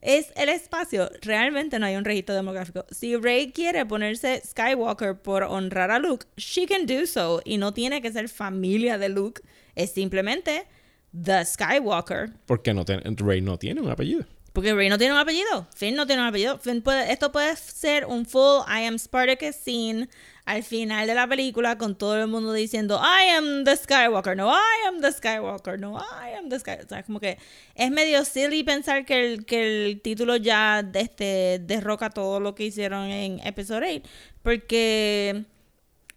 Es 0.02 0.32
el 0.36 0.50
espacio. 0.50 1.10
Realmente 1.24 1.80
no 1.80 1.88
hay 1.88 1.96
un 1.96 2.06
registro 2.06 2.36
demográfico. 2.36 2.86
Si 2.92 3.16
Rey 3.16 3.52
quiere 3.52 3.88
ponerse 3.88 4.44
Skywalker 4.46 5.20
por 5.20 5.42
honrar 5.42 5.90
a 5.90 5.98
Luke, 5.98 6.28
she 6.38 6.68
can 6.68 6.86
do 6.86 7.08
so. 7.08 7.42
Y 7.44 7.58
no 7.58 7.74
tiene 7.74 8.04
que 8.04 8.12
ser 8.12 8.30
familia 8.30 9.00
de 9.00 9.10
Luke. 9.10 9.42
Es 9.74 9.94
simplemente 9.94 10.68
The 11.12 11.44
Skywalker. 11.44 12.34
Porque 12.46 12.76
no 12.76 12.86
Rey 12.86 13.42
no 13.42 13.58
tiene 13.58 13.82
un 13.82 13.90
apellido. 13.90 14.28
Porque 14.56 14.74
Rey 14.74 14.90
no 14.90 14.98
tiene 14.98 15.14
un 15.14 15.20
apellido. 15.20 15.68
Finn 15.76 15.96
no 15.96 16.08
tiene 16.08 16.22
un 16.24 16.30
apellido. 16.30 16.58
Finn 16.58 16.82
puede- 16.82 17.12
esto 17.12 17.32
puede 17.32 17.56
ser 17.58 18.06
un 18.06 18.26
full 18.26 18.62
I 18.68 18.86
am 18.86 18.98
Spartacus 18.98 19.56
scene 19.56 20.10
al 20.46 20.64
final 20.64 21.06
de 21.08 21.14
la 21.14 21.28
película 21.28 21.78
con 21.78 21.96
todo 21.98 22.18
el 22.22 22.28
mundo 22.28 22.54
diciendo 22.54 23.00
I 23.04 23.30
am 23.32 23.64
the 23.66 23.76
Skywalker, 23.76 24.38
no, 24.38 24.50
I 24.52 24.88
am 24.88 25.02
the 25.02 25.12
Skywalker, 25.12 25.78
no, 25.80 25.98
I 25.98 26.36
am 26.38 26.50
the 26.50 26.60
Skywalker. 26.60 26.86
O 26.86 26.90
sea, 26.90 27.04
como 27.04 27.20
que 27.20 27.38
es 27.76 27.92
medio 27.92 28.24
silly 28.26 28.64
pensar 28.64 29.06
que 29.06 29.34
el, 29.34 29.46
que 29.46 29.88
el 29.88 30.02
título 30.02 30.36
ya 30.38 30.84
de 30.84 31.02
este, 31.02 31.60
derroca 31.62 32.10
todo 32.10 32.40
lo 32.40 32.56
que 32.56 32.64
hicieron 32.66 33.06
en 33.08 33.40
Episode 33.46 33.96
8. 33.98 34.10
Porque 34.44 35.44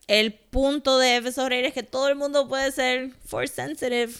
el 0.06 0.32
punto 0.34 0.98
de 0.98 1.16
Episode 1.16 1.58
8 1.58 1.66
es 1.68 1.72
que 1.74 1.82
todo 1.82 2.08
el 2.08 2.14
mundo 2.14 2.46
puede 2.48 2.70
ser 2.70 3.10
force 3.24 3.54
sensitive. 3.54 4.12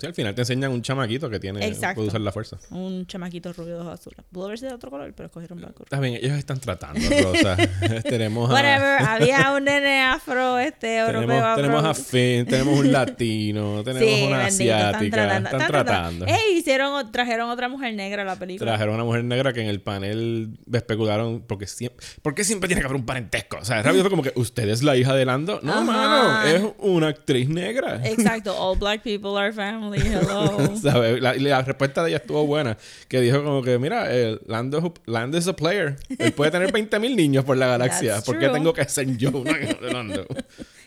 O 0.00 0.02
sea, 0.02 0.08
al 0.08 0.14
final 0.14 0.34
te 0.34 0.40
enseñan 0.40 0.72
un 0.72 0.80
chamaquito 0.80 1.28
que 1.28 1.38
tiene, 1.38 1.62
Exacto. 1.66 1.96
puede 1.96 2.08
usar 2.08 2.22
la 2.22 2.32
fuerza. 2.32 2.56
Un 2.70 3.06
chamaquito 3.06 3.52
rubio 3.52 3.74
de 3.74 3.80
ojos 3.82 4.00
azules. 4.00 4.24
Pudo 4.32 4.56
sido 4.56 4.70
de 4.70 4.74
otro 4.76 4.90
color, 4.90 5.12
pero 5.14 5.26
escogieron 5.26 5.58
blanco. 5.58 5.82
Está 5.82 6.00
bien, 6.00 6.14
ellos 6.14 6.38
están 6.38 6.58
tratando, 6.58 7.00
Rosa. 7.22 7.54
tenemos 8.02 8.48
a, 8.48 8.54
Whatever, 8.54 9.02
había 9.02 9.52
un 9.56 9.64
nene 9.64 10.00
afro, 10.00 10.58
este, 10.58 11.00
europeo 11.00 11.20
tenemos, 11.20 11.44
afro. 11.44 11.62
tenemos 11.62 11.84
a 11.84 11.92
Finn, 11.92 12.46
tenemos 12.46 12.78
un 12.78 12.90
latino, 12.90 13.84
tenemos 13.84 14.08
Sí, 14.08 14.22
una 14.26 14.38
bendito, 14.38 14.74
asiática. 14.74 15.36
Están, 15.36 15.66
tratando. 15.66 16.24
Ey, 16.26 16.56
hicieron, 16.56 17.12
trajeron 17.12 17.50
otra 17.50 17.68
mujer 17.68 17.92
negra 17.94 18.22
a 18.22 18.24
la 18.24 18.36
película. 18.36 18.70
Trajeron 18.70 18.94
una 18.94 19.04
mujer 19.04 19.22
negra 19.24 19.52
que 19.52 19.60
en 19.60 19.68
el 19.68 19.82
panel 19.82 20.58
especularon 20.72 21.44
porque 21.46 21.66
siempre, 21.66 22.06
¿por 22.22 22.34
qué 22.34 22.42
siempre 22.44 22.68
tiene 22.68 22.80
que 22.80 22.86
haber 22.86 22.96
un 22.98 23.04
parentesco? 23.04 23.58
O 23.58 23.64
sea, 23.66 23.82
rápido 23.82 24.02
fue 24.02 24.10
como 24.10 24.22
que 24.22 24.32
usted 24.34 24.66
es 24.70 24.82
la 24.82 24.96
hija 24.96 25.14
de 25.14 25.26
Lando. 25.26 25.60
No, 25.62 25.74
Ajá. 25.74 25.84
mano, 25.84 26.42
es 26.44 26.62
una 26.78 27.08
actriz 27.08 27.50
negra. 27.50 28.00
Exacto, 28.02 28.56
all 28.56 28.78
black 28.78 29.02
people 29.02 29.38
are 29.38 29.52
family, 29.52 29.89
hello. 29.98 30.76
¿Sabes? 30.82 31.20
La, 31.20 31.34
la 31.34 31.62
respuesta 31.62 32.02
de 32.02 32.10
ella 32.10 32.18
estuvo 32.18 32.46
buena. 32.46 32.76
Que 33.08 33.20
dijo 33.20 33.42
como 33.42 33.62
que, 33.62 33.78
mira, 33.78 34.06
eh, 34.14 34.38
Lando, 34.46 34.78
es 34.78 34.84
un- 34.84 34.94
Lando 35.06 35.36
es 35.38 35.46
a 35.48 35.56
player. 35.56 35.96
Él 36.18 36.32
puede 36.32 36.50
tener 36.50 36.72
20.000 36.72 37.14
niños 37.16 37.44
por 37.44 37.56
la 37.56 37.66
galaxia. 37.66 38.20
¿Por 38.22 38.38
qué 38.38 38.48
tengo 38.48 38.72
que 38.72 38.84
ser 38.88 39.16
yo 39.16 39.30
una 39.30 39.56
de 39.56 39.92
Lando? 39.92 40.26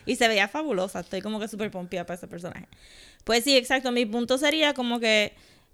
Y 0.06 0.16
se 0.16 0.28
veía 0.28 0.48
fabulosa. 0.48 1.00
Estoy 1.00 1.22
como 1.22 1.40
que 1.40 1.48
súper 1.48 1.70
pompeada 1.70 2.04
para 2.04 2.18
ese 2.18 2.26
personaje. 2.28 2.68
Pues 3.24 3.42
sí, 3.42 3.56
exacto. 3.56 3.90
Mi 3.90 4.04
punto 4.04 4.36
sería 4.36 4.74
como 4.74 5.00
que. 5.00 5.32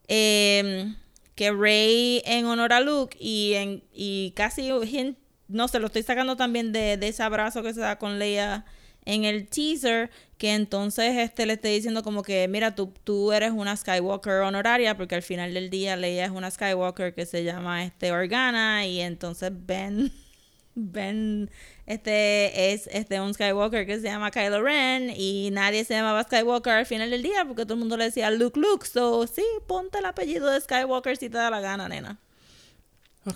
eh, 0.08 0.94
que 1.34 1.50
Rey 1.52 2.22
en 2.26 2.44
honor 2.46 2.72
a 2.72 2.80
Luke 2.80 3.16
y, 3.18 3.54
en, 3.54 3.82
y 3.92 4.32
casi. 4.36 4.68
hint- 4.68 5.16
No 5.48 5.66
sé, 5.68 5.80
lo 5.80 5.86
estoy 5.86 6.02
sacando 6.02 6.36
también 6.36 6.70
de, 6.72 6.96
de 6.96 7.08
ese 7.08 7.22
abrazo 7.22 7.62
que 7.62 7.72
se 7.74 7.80
da 7.80 7.98
con 7.98 8.18
Leia 8.18 8.64
en 9.04 9.24
el 9.24 9.48
teaser. 9.48 10.10
Que 10.38 10.54
entonces 10.54 11.16
este 11.18 11.44
le 11.44 11.54
esté 11.54 11.68
diciendo 11.68 12.02
como 12.02 12.22
que, 12.22 12.48
mira, 12.48 12.74
tú, 12.74 12.94
tú 13.04 13.30
eres 13.32 13.52
una 13.52 13.76
Skywalker 13.76 14.40
honoraria, 14.40 14.96
porque 14.96 15.14
al 15.14 15.22
final 15.22 15.52
del 15.52 15.68
día 15.68 15.96
Leia 15.96 16.24
es 16.24 16.30
una 16.30 16.50
Skywalker 16.50 17.14
que 17.14 17.26
se 17.26 17.44
llama 17.44 17.84
este 17.84 18.10
Organa. 18.12 18.86
Y 18.86 19.00
entonces 19.00 19.50
Ben. 19.52 20.12
Ben 20.74 21.50
este 21.90 22.72
es 22.72 22.88
este 22.92 23.20
un 23.20 23.34
Skywalker 23.34 23.84
que 23.84 23.96
se 23.96 24.04
llama 24.04 24.30
Kylo 24.30 24.62
Ren 24.62 25.12
y 25.16 25.50
nadie 25.50 25.84
se 25.84 25.94
llamaba 25.94 26.22
Skywalker 26.22 26.72
al 26.72 26.86
final 26.86 27.10
del 27.10 27.20
día 27.20 27.44
porque 27.44 27.64
todo 27.64 27.74
el 27.74 27.80
mundo 27.80 27.96
le 27.96 28.04
decía 28.04 28.30
Luke 28.30 28.60
Luke. 28.60 28.86
So, 28.86 29.26
sí, 29.26 29.42
ponte 29.66 29.98
el 29.98 30.04
apellido 30.04 30.48
de 30.48 30.60
Skywalker 30.60 31.16
si 31.16 31.28
te 31.28 31.38
da 31.38 31.50
la 31.50 31.60
gana, 31.60 31.88
nena. 31.88 32.20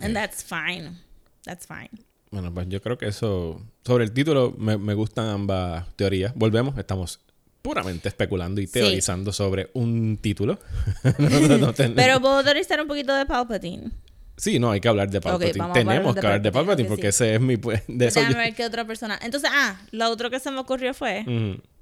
And 0.00 0.14
that's 0.14 0.44
fine. 0.44 1.00
That's 1.44 1.66
fine. 1.66 1.90
Bueno, 2.34 2.52
pues 2.52 2.68
yo 2.68 2.82
creo 2.82 2.98
que 2.98 3.06
eso. 3.06 3.62
Sobre 3.86 4.04
el 4.04 4.12
título, 4.12 4.54
me, 4.58 4.76
me 4.76 4.92
gustan 4.94 5.26
ambas 5.28 5.86
teorías. 5.96 6.32
Volvemos, 6.34 6.76
estamos 6.78 7.20
puramente 7.62 8.08
especulando 8.08 8.60
y 8.60 8.66
Sí. 8.66 8.72
teorizando 8.74 9.32
sobre 9.32 9.70
un 9.74 10.18
título. 10.20 10.58
No, 11.18 11.40
no, 11.48 11.58
no 11.58 11.72
ten- 11.72 11.94
Pero 11.94 12.20
puedo 12.20 12.42
teorizar 12.42 12.80
un 12.80 12.88
poquito 12.88 13.14
de 13.14 13.24
Palpatine. 13.24 13.90
Sí, 14.36 14.58
no, 14.58 14.72
hay 14.72 14.80
que 14.80 14.88
hablar 14.88 15.08
de 15.10 15.20
Palpatine. 15.20 15.72
Tenemos 15.72 16.14
de 16.16 16.20
que 16.20 16.26
hablar 16.26 16.42
de 16.42 16.50
Palpatine, 16.50 16.88
porque 16.88 17.12
sí. 17.12 17.24
ese 17.24 17.34
es 17.36 17.40
mi... 17.40 17.56
pues, 17.56 17.82
De 17.86 18.06
eso 18.08 18.18
Déjame 18.18 18.34
yo- 18.34 18.38
ver 18.40 18.54
qué 18.56 18.64
otra 18.66 18.84
persona. 18.84 19.16
Entonces, 19.22 19.48
ah, 19.52 19.80
lo 19.92 20.10
otro 20.10 20.28
que 20.28 20.40
se 20.40 20.50
me 20.50 20.58
ocurrió 20.58 20.92
fue 20.92 21.24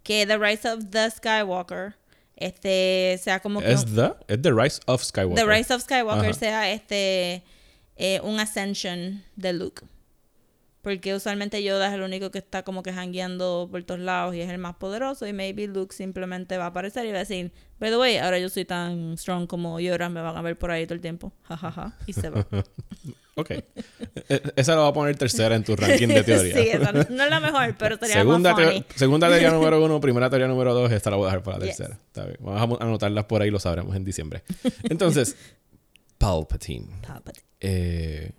que 0.03 0.27
The 0.27 0.37
Rise 0.37 0.69
of 0.71 0.85
the 0.91 1.11
Skywalker 1.11 1.95
este 2.37 3.19
sea 3.23 3.41
como 3.41 3.61
que 3.61 3.71
Es 3.73 3.85
the, 3.87 4.12
es 4.29 4.43
the 4.43 4.51
Rise 4.53 4.81
of 4.87 5.03
Skywalker. 5.03 5.45
The 5.45 5.51
Rise 5.51 5.73
of 5.75 5.83
Skywalker 5.83 6.31
Ajá. 6.31 6.38
sea 6.38 6.73
este 6.73 7.43
eh, 7.97 8.21
un 8.23 8.38
ascension 8.41 9.23
de 9.37 9.53
Luke. 9.53 9.83
Porque 10.83 11.14
usualmente 11.14 11.62
Yoda 11.62 11.87
es 11.88 11.95
el 11.95 12.03
único 12.03 12.31
que 12.33 12.38
está 12.38 12.64
como 12.64 12.83
que 12.83 12.92
jangueando 12.92 13.68
por 13.71 13.83
todos 13.85 14.01
lados 14.01 14.35
y 14.35 14.40
es 14.40 14.51
el 14.51 14.59
más 14.59 14.75
poderoso. 14.75 15.27
Y 15.29 15.33
maybe 15.33 15.68
Luke 15.68 15.95
simplemente 15.95 16.59
va 16.59 16.64
a 16.64 16.68
aparecer 16.68 17.07
y 17.07 17.11
va 17.12 17.18
a 17.18 17.21
decir, 17.21 17.53
by 17.79 17.90
the 17.90 17.97
way, 17.97 18.16
ahora 18.16 18.38
yo 18.40 18.49
soy 18.49 18.64
tan 18.64 19.16
strong 19.16 19.47
como 19.47 19.79
Yoda, 19.79 20.09
me 20.09 20.21
van 20.21 20.37
a 20.37 20.42
ver 20.42 20.59
por 20.59 20.73
ahí 20.73 20.85
todo 20.85 20.95
el 20.95 21.01
tiempo. 21.01 21.33
Ja, 21.45 21.57
ja, 21.57 21.71
ja. 21.71 21.97
Y 22.07 22.12
se 22.12 22.29
va. 22.31 22.47
Ok. 23.35 23.51
E- 23.51 24.42
Esa 24.57 24.75
la 24.77 24.83
va 24.83 24.88
a 24.88 24.92
poner 24.92 25.16
tercera 25.16 25.55
en 25.57 25.64
tu 25.64 25.75
ranking 25.75 26.07
de 26.09 26.23
teoría. 26.23 26.53
sí, 26.62 26.68
esa 26.68 26.92
no, 26.92 27.03
no 27.09 27.25
es 27.25 27.31
la 27.31 27.40
mejor, 27.40 27.75
pero 27.79 27.97
sería 27.97 28.16
segunda, 28.16 28.53
más 28.53 28.62
funny. 28.62 28.85
segunda 28.95 29.29
teoría 29.31 29.51
número 29.51 29.83
uno, 29.83 29.99
primera 30.03 30.29
teoría 30.29 30.49
número 30.49 30.75
dos, 30.75 30.92
esta 30.92 31.09
la 31.09 31.16
voy 31.16 31.25
a 31.25 31.27
dejar 31.29 31.42
para 31.42 31.59
la 31.59 31.64
Yes. 31.64 31.77
tercera. 31.79 31.99
Está 32.09 32.25
bien. 32.27 32.37
Vamos 32.40 32.79
a 32.79 32.85
anotarlas 32.85 33.25
por 33.25 33.40
ahí, 33.40 33.51
lo 33.51 33.59
sabremos 33.59 33.97
en 33.97 34.05
diciembre. 34.05 34.42
Entonces, 34.83 35.35
Palpatine. 36.18 36.88
Palpatine. 37.07 37.47
Eh, 37.61 38.33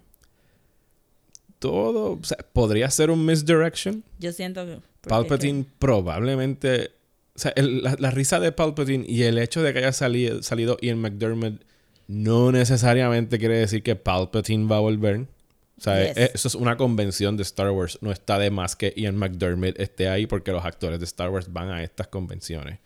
todo, 1.64 2.20
o 2.22 2.24
sea, 2.24 2.38
podría 2.52 2.90
ser 2.92 3.10
un 3.10 3.26
misdirection. 3.26 4.04
Yo 4.20 4.34
siento 4.34 4.66
que... 4.66 4.80
Palpatine 5.08 5.66
probablemente, 5.80 6.92
o 7.36 7.40
sea, 7.40 7.54
el- 7.56 7.82
la, 7.84 7.96
la 8.00 8.12
risa 8.12 8.40
de 8.42 8.52
Palpatine 8.52 9.06
y 9.08 9.24
el 9.24 9.38
hecho 9.38 9.64
de 9.64 9.72
que 9.72 9.80
haya 9.80 9.94
salido, 9.94 10.44
salido 10.44 10.78
Ian 10.82 11.00
McDermott 11.00 11.62
no 12.08 12.52
necesariamente 12.52 13.40
quiere 13.40 13.58
decir 13.58 13.82
que 13.82 13.96
Palpatine 13.96 14.68
va 14.68 14.78
a 14.78 14.82
volver. 14.82 15.22
O 15.78 15.82
sea, 15.82 16.06
Yes. 16.08 16.18
eh, 16.18 16.32
eso 16.34 16.48
es 16.50 16.56
una 16.56 16.76
convención 16.78 17.36
de 17.38 17.44
Star 17.44 17.72
Wars. 17.72 17.98
No 18.02 18.12
está 18.12 18.38
de 18.40 18.52
más 18.52 18.76
que 18.76 18.94
Ian 18.96 19.16
McDermott 19.16 19.80
esté 19.80 20.08
ahí 20.10 20.28
porque 20.28 20.52
los 20.52 20.64
actores 20.66 21.00
de 21.00 21.06
Star 21.06 21.30
Wars 21.30 21.48
van 21.52 21.70
a 21.70 21.82
estas 21.84 22.08
convenciones. 22.08 22.80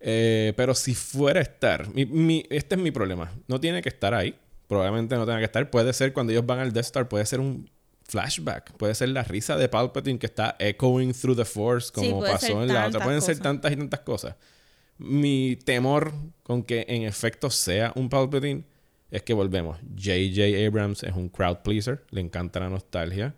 Eh, 0.00 0.52
pero 0.56 0.74
si 0.74 0.94
fuera 0.94 1.40
a 1.40 1.42
estar, 1.42 1.88
mi- 1.94 2.06
mi- 2.06 2.44
este 2.50 2.74
es 2.74 2.80
mi 2.80 2.90
problema. 2.90 3.32
No 3.48 3.60
tiene 3.60 3.82
que 3.82 3.88
estar 3.88 4.14
ahí. 4.14 4.34
Probablemente 4.72 5.14
no 5.16 5.26
tenga 5.26 5.38
que 5.38 5.44
estar. 5.44 5.68
Puede 5.68 5.92
ser 5.92 6.14
cuando 6.14 6.32
ellos 6.32 6.46
van 6.46 6.60
al 6.60 6.72
Death 6.72 6.86
Star, 6.86 7.06
puede 7.06 7.26
ser 7.26 7.40
un 7.40 7.68
flashback. 8.08 8.72
Puede 8.78 8.94
ser 8.94 9.10
la 9.10 9.22
risa 9.22 9.58
de 9.58 9.68
Palpatine 9.68 10.18
que 10.18 10.24
está 10.24 10.56
echoing 10.58 11.12
through 11.12 11.36
the 11.36 11.44
Force, 11.44 11.92
como 11.92 12.22
pasó 12.22 12.62
en 12.62 12.68
la 12.72 12.86
otra. 12.86 13.04
Pueden 13.04 13.20
ser 13.20 13.38
tantas 13.38 13.70
y 13.70 13.76
tantas 13.76 14.00
cosas. 14.00 14.34
Mi 14.96 15.56
temor 15.56 16.14
con 16.42 16.62
que 16.62 16.86
en 16.88 17.02
efecto 17.02 17.50
sea 17.50 17.92
un 17.96 18.08
Palpatine 18.08 18.64
es 19.10 19.22
que 19.22 19.34
volvemos. 19.34 19.76
J.J. 19.94 20.66
Abrams 20.66 21.02
es 21.02 21.12
un 21.14 21.28
crowd 21.28 21.58
pleaser, 21.58 22.06
le 22.08 22.22
encanta 22.22 22.58
la 22.58 22.70
nostalgia. 22.70 23.34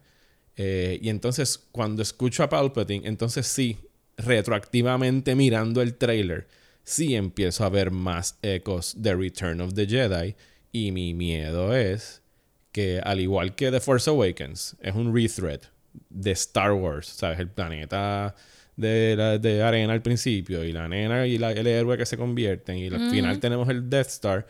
Eh, 0.56 1.00
y 1.02 1.08
entonces, 1.08 1.58
cuando 1.72 2.00
escucho 2.02 2.44
a 2.44 2.48
Palpatine, 2.48 3.08
entonces 3.08 3.48
sí, 3.48 3.76
retroactivamente 4.16 5.34
mirando 5.34 5.82
el 5.82 5.96
trailer, 5.96 6.46
sí 6.84 7.16
empiezo 7.16 7.64
a 7.64 7.70
ver 7.70 7.90
más 7.90 8.38
ecos 8.40 8.94
de 8.98 9.16
Return 9.16 9.60
of 9.62 9.74
the 9.74 9.84
Jedi. 9.84 10.36
Y 10.74 10.90
mi 10.90 11.14
miedo 11.14 11.72
es 11.76 12.20
que, 12.72 13.00
al 13.04 13.20
igual 13.20 13.54
que 13.54 13.70
The 13.70 13.78
Force 13.78 14.10
Awakens, 14.10 14.76
es 14.82 14.92
un 14.92 15.14
rethread 15.14 15.60
de 16.10 16.32
Star 16.32 16.72
Wars, 16.72 17.06
¿sabes? 17.06 17.38
El 17.38 17.48
planeta 17.48 18.34
de, 18.76 19.14
la- 19.16 19.38
de 19.38 19.62
arena 19.62 19.92
al 19.92 20.02
principio 20.02 20.64
y 20.64 20.72
la 20.72 20.88
nena 20.88 21.28
y 21.28 21.38
la- 21.38 21.52
el 21.52 21.68
héroe 21.68 21.96
que 21.96 22.04
se 22.04 22.16
convierten 22.16 22.76
y 22.78 22.88
al 22.88 23.08
final 23.10 23.38
tenemos 23.38 23.68
el 23.68 23.88
Death 23.88 24.08
Star. 24.08 24.46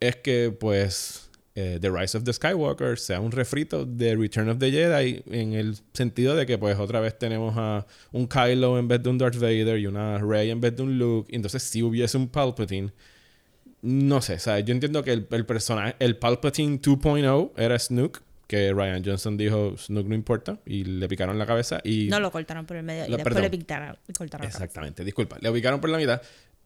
Es 0.00 0.16
que, 0.16 0.54
pues, 0.60 1.30
eh, 1.54 1.78
The 1.80 1.88
Rise 1.88 2.18
of 2.18 2.24
the 2.24 2.32
Skywalker 2.34 2.98
sea 2.98 3.20
un 3.20 3.32
refrito 3.32 3.86
de 3.86 4.14
Return 4.16 4.50
of 4.50 4.58
the 4.58 4.70
Jedi 4.70 5.22
en 5.30 5.54
el 5.54 5.76
sentido 5.94 6.36
de 6.36 6.44
que, 6.44 6.58
pues, 6.58 6.78
otra 6.78 7.00
vez 7.00 7.18
tenemos 7.18 7.54
a 7.56 7.86
un 8.12 8.26
Kylo 8.26 8.78
en 8.78 8.86
vez 8.88 9.02
de 9.02 9.08
un 9.08 9.16
Darth 9.16 9.36
Vader 9.36 9.78
y 9.78 9.86
una 9.86 10.18
Rey 10.18 10.50
en 10.50 10.60
vez 10.60 10.76
de 10.76 10.82
un 10.82 10.98
Luke. 10.98 11.34
Entonces, 11.34 11.62
si 11.62 11.82
hubiese 11.82 12.18
un 12.18 12.28
Palpatine, 12.28 12.90
no 13.84 14.20
sé, 14.22 14.38
¿sabes? 14.38 14.64
Yo 14.64 14.72
entiendo 14.72 15.02
que 15.04 15.12
el, 15.12 15.26
el 15.30 15.46
personaje, 15.46 15.94
el 15.98 16.16
Palpatine 16.16 16.80
2.0 16.80 17.50
era 17.56 17.78
Snook, 17.78 18.22
que 18.46 18.72
Ryan 18.72 19.02
Johnson 19.04 19.36
dijo 19.36 19.76
Snook 19.76 20.06
no 20.06 20.14
importa 20.14 20.58
y 20.66 20.84
le 20.84 21.08
picaron 21.08 21.38
la 21.38 21.46
cabeza 21.46 21.80
y... 21.84 22.08
No 22.08 22.20
lo 22.20 22.30
cortaron 22.30 22.66
por 22.66 22.76
el 22.76 22.82
medio 22.82 23.06
y 23.06 23.10
Lo- 23.10 23.16
después 23.16 23.34
perdón. 23.34 23.42
le 23.42 23.50
pintaron, 23.50 23.96
la. 24.18 24.46
Exactamente, 24.46 25.04
disculpa, 25.04 25.36
le 25.40 25.50
ubicaron 25.50 25.80
por 25.80 25.90
la 25.90 25.98
mitad. 25.98 26.20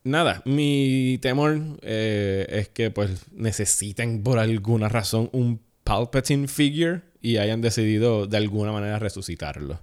Nada, 0.05 0.43
mi 0.45 1.19
temor 1.21 1.59
eh, 1.83 2.47
es 2.51 2.69
que 2.69 2.91
pues 2.91 3.27
necesiten 3.33 4.23
por 4.23 4.39
alguna 4.39 4.89
razón 4.89 5.29
un 5.33 5.61
Palpatine 5.85 6.47
figure 6.49 7.01
y 7.21 7.39
hayan 7.39 7.61
decidido 7.61 8.27
de 8.27 8.37
alguna 8.37 8.71
manera 8.73 8.99
resucitarlo. 8.99 9.81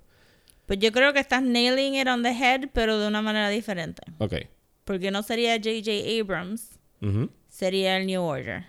Pues 0.67 0.79
yo 0.79 0.91
creo 0.91 1.13
que 1.13 1.19
estás 1.19 1.43
nailing 1.43 1.95
it 1.95 2.07
on 2.07 2.23
the 2.23 2.29
head, 2.31 2.69
pero 2.73 2.97
de 2.99 3.07
una 3.07 3.21
manera 3.21 3.49
diferente. 3.49 4.01
Ok. 4.19 4.35
Porque 4.83 5.11
no 5.11 5.21
sería 5.23 5.55
J.J. 5.57 5.91
Abrams, 6.21 6.69
Sería 7.49 7.97
el 7.97 8.07
New 8.07 8.21
Order. 8.21 8.65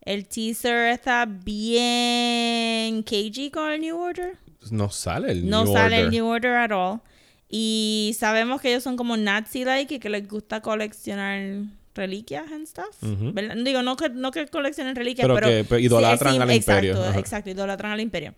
El 0.00 0.26
teaser 0.26 0.88
está 0.90 1.26
bien 1.26 3.02
cagey 3.04 3.50
con 3.52 3.70
el 3.70 3.80
New 3.80 3.96
Order. 3.98 4.36
No 4.70 4.90
sale 4.90 5.32
el 5.32 5.48
No 5.48 5.64
New 5.64 5.72
sale 5.72 5.96
Order. 5.96 6.04
el 6.06 6.10
New 6.10 6.26
Order 6.26 6.52
at 6.56 6.70
all. 6.72 7.00
Y 7.48 8.16
sabemos 8.18 8.60
que 8.60 8.70
ellos 8.70 8.82
son 8.82 8.96
como 8.96 9.16
Nazi-like 9.16 9.94
y 9.94 9.98
que 9.98 10.08
les 10.08 10.26
gusta 10.26 10.60
coleccionar 10.60 11.62
reliquias 11.94 12.50
and 12.50 12.66
stuff. 12.66 12.96
¿verdad? 13.00 13.56
Digo, 13.62 13.82
no 13.82 13.96
que, 13.96 14.08
no 14.08 14.30
que 14.30 14.46
coleccionen 14.48 14.96
reliquias, 14.96 15.26
Pero 15.26 15.34
pero... 15.34 15.48
que, 15.48 15.64
pues, 15.64 15.82
idolatran 15.82 16.40
al 16.40 16.50
exacto, 16.50 16.86
imperio. 16.86 17.04
Ajá. 17.10 17.18
Exacto, 17.18 17.50
idolatran 17.50 17.92
al 17.92 18.00
imperio. 18.00 18.34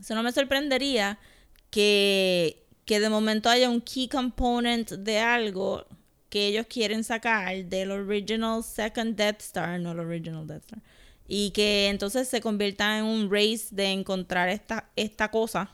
Eso 0.00 0.14
no 0.14 0.22
me 0.22 0.32
sorprendería 0.32 1.18
que, 1.70 2.64
que 2.86 2.98
de 3.00 3.08
momento 3.10 3.50
haya 3.50 3.68
un 3.68 3.80
key 3.82 4.08
component 4.08 4.90
de 4.92 5.18
algo 5.18 5.84
que 6.32 6.46
ellos 6.46 6.64
quieren 6.66 7.04
sacar 7.04 7.54
del 7.66 7.90
original 7.90 8.64
Second 8.64 9.16
Death 9.16 9.42
Star, 9.42 9.78
no 9.78 9.92
el 9.92 10.00
original 10.00 10.46
Death 10.46 10.62
Star, 10.62 10.78
y 11.28 11.50
que 11.50 11.88
entonces 11.88 12.26
se 12.26 12.40
convierta 12.40 12.98
en 12.98 13.04
un 13.04 13.30
race 13.30 13.66
de 13.70 13.90
encontrar 13.90 14.48
esta, 14.48 14.88
esta 14.96 15.30
cosa, 15.30 15.68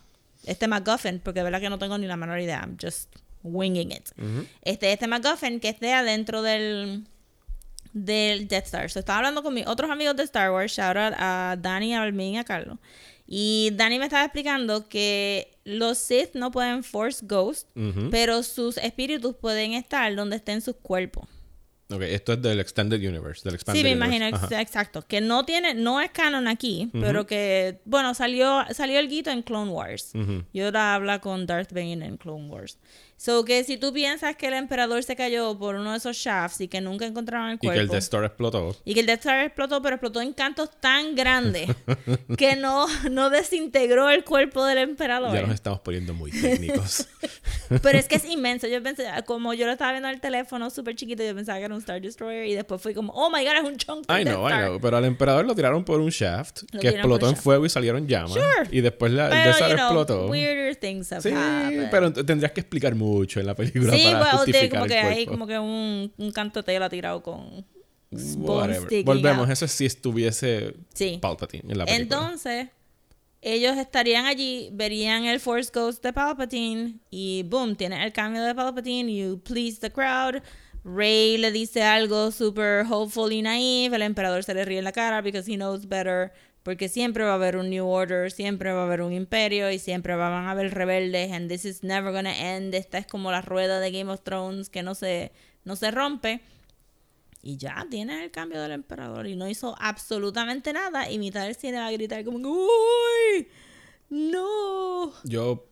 este 0.44 0.66
MacGuffin, 0.66 1.20
porque 1.20 1.38
de 1.38 1.44
verdad 1.44 1.60
que 1.60 1.70
no 1.70 1.78
tengo 1.78 1.96
ni 1.96 2.08
la 2.08 2.16
menor 2.16 2.40
idea, 2.40 2.58
I'm 2.58 2.76
just 2.76 3.08
winging 3.44 3.92
it. 3.92 4.08
Este, 4.62 4.92
este 4.92 5.06
MacGuffin 5.06 5.60
que 5.60 5.68
esté 5.68 5.92
adentro 5.92 6.42
del, 6.42 7.06
del 7.92 8.48
Death 8.48 8.64
Star. 8.64 8.90
So, 8.90 8.98
estaba 8.98 9.18
hablando 9.18 9.44
con 9.44 9.54
mis 9.54 9.64
otros 9.68 9.88
amigos 9.92 10.16
de 10.16 10.24
Star 10.24 10.50
Wars, 10.50 10.72
shout 10.72 10.96
out 10.96 11.14
a 11.18 11.54
Dani, 11.56 11.94
a 11.94 12.02
Almin 12.02 12.34
y 12.34 12.38
a 12.38 12.42
Carlos. 12.42 12.78
Y 13.28 13.70
Dani 13.74 14.00
me 14.00 14.06
estaba 14.06 14.24
explicando 14.24 14.88
que 14.88 15.56
los 15.68 15.98
Sith 15.98 16.34
no 16.34 16.50
pueden 16.50 16.82
Force 16.82 17.24
Ghost, 17.26 17.68
pero 18.10 18.42
sus 18.42 18.76
espíritus 18.78 19.34
pueden 19.36 19.72
estar 19.74 20.14
donde 20.16 20.36
estén 20.36 20.60
sus 20.62 20.76
cuerpos. 20.76 21.28
Ok, 21.90 22.02
esto 22.02 22.34
es 22.34 22.42
del 22.42 22.60
Extended 22.60 22.98
Universe. 23.00 23.42
Del 23.44 23.54
Expanded 23.54 23.80
Sí, 23.80 23.84
me 23.84 23.92
imagino, 23.92 24.26
ex- 24.26 24.52
exacto. 24.52 25.00
Que 25.00 25.22
no 25.22 25.44
tiene, 25.46 25.72
no 25.72 26.02
es 26.02 26.10
canon 26.10 26.46
aquí, 26.46 26.90
pero 26.92 27.26
que, 27.26 27.80
bueno, 27.86 28.12
salió, 28.12 28.62
salió 28.74 28.98
el 28.98 29.08
guito 29.08 29.30
en 29.30 29.42
Clone 29.42 29.70
Wars. 29.70 30.10
Ujú. 30.14 30.44
Yoda 30.52 30.94
habla 30.94 31.20
con 31.20 31.46
Darth 31.46 31.72
Bane 31.72 32.04
en 32.04 32.18
Clone 32.18 32.48
Wars. 32.50 32.76
So 33.20 33.44
que 33.44 33.64
si 33.64 33.76
tú 33.78 33.92
piensas 33.92 34.36
que 34.36 34.46
el 34.46 34.54
emperador 34.54 35.02
se 35.02 35.16
cayó 35.16 35.58
por 35.58 35.74
uno 35.74 35.90
de 35.90 35.98
esos 35.98 36.16
shafts 36.16 36.60
y 36.60 36.68
que 36.68 36.80
nunca 36.80 37.04
encontraron 37.04 37.48
el 37.50 37.56
Y 37.56 37.58
cuerpo. 37.58 37.74
que 37.74 37.80
el 37.80 37.88
Death 37.88 37.98
Star 38.04 38.24
explotó. 38.24 38.76
Y 38.84 38.94
que 38.94 39.00
el 39.00 39.06
Death 39.06 39.18
Star 39.18 39.40
explotó, 39.44 39.82
pero 39.82 39.96
explotó 39.96 40.20
en 40.22 40.32
cantos 40.32 40.70
tan 40.80 41.16
grandes 41.16 41.68
que 42.38 42.54
no, 42.54 42.86
no 43.10 43.28
desintegró 43.28 44.08
el 44.10 44.22
cuerpo 44.22 44.64
del 44.64 44.78
emperador. 44.78 45.34
Ya 45.34 45.42
nos 45.42 45.54
estamos 45.56 45.80
poniendo 45.80 46.14
muy 46.14 46.30
técnicos. 46.30 47.08
Pero 47.82 47.98
es 47.98 48.06
que 48.08 48.14
es 48.16 48.24
inmenso. 48.30 48.66
Yo 48.66 48.82
pensé, 48.82 49.04
como 49.26 49.52
yo 49.52 49.66
lo 49.66 49.72
estaba 49.72 49.90
viendo 49.90 50.08
en 50.08 50.14
el 50.14 50.20
teléfono 50.22 50.70
súper 50.70 50.94
chiquito, 50.94 51.22
yo 51.22 51.34
pensaba 51.34 51.58
que 51.58 51.64
era 51.66 51.74
un 51.74 51.80
Star 51.80 52.00
Destroyer 52.00 52.46
y 52.46 52.54
después 52.54 52.80
fui 52.80 52.94
como, 52.94 53.12
oh 53.12 53.28
my 53.30 53.44
god, 53.44 53.56
es 53.56 53.64
un 53.64 53.76
chunk 53.76 54.04
I 54.08 54.24
Death 54.24 54.34
know, 54.34 54.48
I 54.48 54.52
Star. 54.52 54.64
know. 54.68 54.80
Pero 54.80 54.96
al 54.96 55.04
emperador 55.04 55.44
lo 55.44 55.54
tiraron 55.54 55.84
por 55.84 56.00
un 56.00 56.08
shaft 56.10 56.62
Lo 56.72 56.80
que 56.80 56.88
explotó 56.88 57.28
en 57.28 57.36
fuego 57.36 57.66
y 57.66 57.68
salieron 57.68 58.06
llamas. 58.06 58.32
Sure. 58.32 58.68
Y 58.70 58.80
después 58.80 59.12
la, 59.12 59.24
el 59.26 59.30
Pero, 59.32 59.44
Death 59.44 59.54
Star 59.56 59.70
you 59.70 59.76
know, 59.76 59.86
explotó. 59.86 60.26
weirder 60.28 60.76
things 60.76 61.12
have 61.12 61.20
Sí, 61.22 61.30
happened. 61.34 61.90
pero 61.90 62.12
tendrías 62.12 62.52
que 62.52 62.60
explicar 62.60 62.94
mucho 62.94 63.07
en 63.40 63.46
la 63.46 63.54
película 63.54 63.92
Sí, 63.94 64.02
para 64.04 64.18
well, 64.18 64.30
de- 64.30 64.36
justificar 64.38 64.68
como 64.70 64.84
el 64.84 64.90
que 64.90 64.98
hay 64.98 65.14
cuerpo. 65.26 65.30
como 65.32 65.46
que 65.46 65.58
un, 65.58 66.12
un 66.16 66.32
canto 66.32 66.60
de 66.60 66.64
tela 66.64 66.88
tirado 66.88 67.22
con 67.22 67.64
Volvemos, 68.38 69.40
out. 69.46 69.50
eso 69.50 69.64
es 69.66 69.72
si 69.72 69.84
estuviese 69.86 70.74
Sí. 70.94 71.18
Palpatine 71.20 71.70
en 71.72 71.78
la 71.78 71.84
película. 71.84 72.02
Entonces, 72.20 72.68
ellos 73.42 73.76
estarían 73.76 74.24
allí, 74.26 74.70
verían 74.72 75.24
el 75.24 75.40
Force 75.40 75.70
Ghost 75.72 76.02
de 76.02 76.12
Palpatine 76.12 76.94
y 77.10 77.42
boom, 77.44 77.76
tiene 77.76 78.02
el 78.04 78.12
cambio 78.12 78.42
de 78.42 78.54
Palpatine, 78.54 79.14
you 79.14 79.40
please 79.42 79.78
the 79.80 79.90
crowd. 79.90 80.42
Rey 80.84 81.36
le 81.36 81.52
dice 81.52 81.82
algo 81.82 82.30
super 82.30 82.86
hopeful 82.88 83.30
y 83.32 83.42
naive, 83.42 83.94
el 83.96 84.02
emperador 84.02 84.42
se 84.42 84.54
le 84.54 84.64
ríe 84.64 84.78
en 84.78 84.84
la 84.84 84.92
cara 84.92 85.20
because 85.20 85.50
he 85.50 85.56
knows 85.56 85.86
better 85.86 86.32
Porque 86.68 86.90
siempre 86.90 87.24
va 87.24 87.30
a 87.30 87.34
haber 87.36 87.56
un 87.56 87.70
New 87.70 87.86
Order, 87.86 88.30
siempre 88.30 88.70
va 88.74 88.82
a 88.82 88.84
haber 88.84 89.00
un 89.00 89.14
imperio 89.14 89.70
y 89.70 89.78
siempre 89.78 90.14
van 90.16 90.34
a 90.34 90.50
haber 90.50 90.74
rebeldes. 90.74 91.32
And 91.32 91.48
this 91.50 91.64
is 91.64 91.82
never 91.82 92.12
gonna 92.12 92.56
end. 92.56 92.74
Esta 92.74 92.98
es 92.98 93.06
como 93.06 93.30
la 93.32 93.40
rueda 93.40 93.80
de 93.80 93.90
Game 93.90 94.12
of 94.12 94.20
Thrones 94.22 94.68
que 94.68 94.82
no 94.82 94.94
se, 94.94 95.32
no 95.64 95.76
se 95.76 95.90
rompe. 95.90 96.42
Y 97.40 97.56
ya 97.56 97.86
tiene 97.88 98.22
el 98.22 98.30
cambio 98.30 98.60
del 98.60 98.72
emperador. 98.72 99.26
Y 99.26 99.34
no 99.34 99.48
hizo 99.48 99.76
absolutamente 99.80 100.74
nada. 100.74 101.10
Y 101.10 101.18
mitad 101.18 101.44
del 101.46 101.54
cine 101.54 101.78
va 101.78 101.86
a 101.86 101.90
gritar 101.92 102.22
como, 102.22 102.36
¡Uy! 102.36 103.48
¡No! 104.10 105.14
Yo 105.24 105.66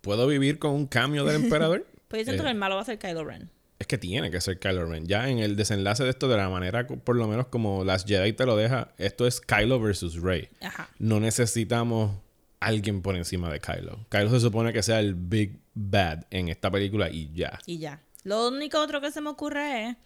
puedo 0.00 0.28
vivir 0.28 0.60
con 0.60 0.70
un 0.74 0.86
cambio 0.86 1.24
del 1.24 1.42
emperador. 1.42 1.84
Pues 2.06 2.20
yo 2.20 2.24
siento 2.26 2.44
Eh. 2.44 2.46
que 2.46 2.50
el 2.52 2.56
malo 2.58 2.76
va 2.76 2.82
a 2.82 2.84
ser 2.84 3.00
Kylo 3.00 3.24
Ren. 3.24 3.50
Es 3.78 3.86
que 3.86 3.98
tiene 3.98 4.30
que 4.30 4.40
ser 4.40 4.58
Kylo 4.58 4.86
Ren. 4.86 5.06
Ya 5.06 5.28
en 5.28 5.38
el 5.38 5.56
desenlace 5.56 6.04
de 6.04 6.10
esto, 6.10 6.28
de 6.28 6.36
la 6.36 6.48
manera, 6.48 6.86
por 6.86 7.16
lo 7.16 7.28
menos 7.28 7.46
como 7.48 7.84
las 7.84 8.04
Jedi 8.04 8.32
te 8.32 8.46
lo 8.46 8.56
deja, 8.56 8.94
esto 8.98 9.26
es 9.26 9.40
Kylo 9.40 9.80
versus 9.80 10.20
Rey. 10.20 10.48
Ajá. 10.60 10.88
No 10.98 11.20
necesitamos 11.20 12.12
alguien 12.60 13.02
por 13.02 13.16
encima 13.16 13.50
de 13.50 13.60
Kylo. 13.60 14.06
Kylo 14.08 14.30
se 14.30 14.40
supone 14.40 14.72
que 14.72 14.82
sea 14.82 15.00
el 15.00 15.14
big 15.14 15.58
bad 15.74 16.24
en 16.30 16.48
esta 16.48 16.70
película 16.70 17.10
y 17.10 17.30
ya. 17.34 17.58
Y 17.66 17.78
ya. 17.78 18.00
Lo 18.24 18.48
único 18.48 18.80
otro 18.80 19.00
que 19.00 19.12
se 19.12 19.20
me 19.20 19.30
ocurre 19.30 19.88
es 19.88 19.96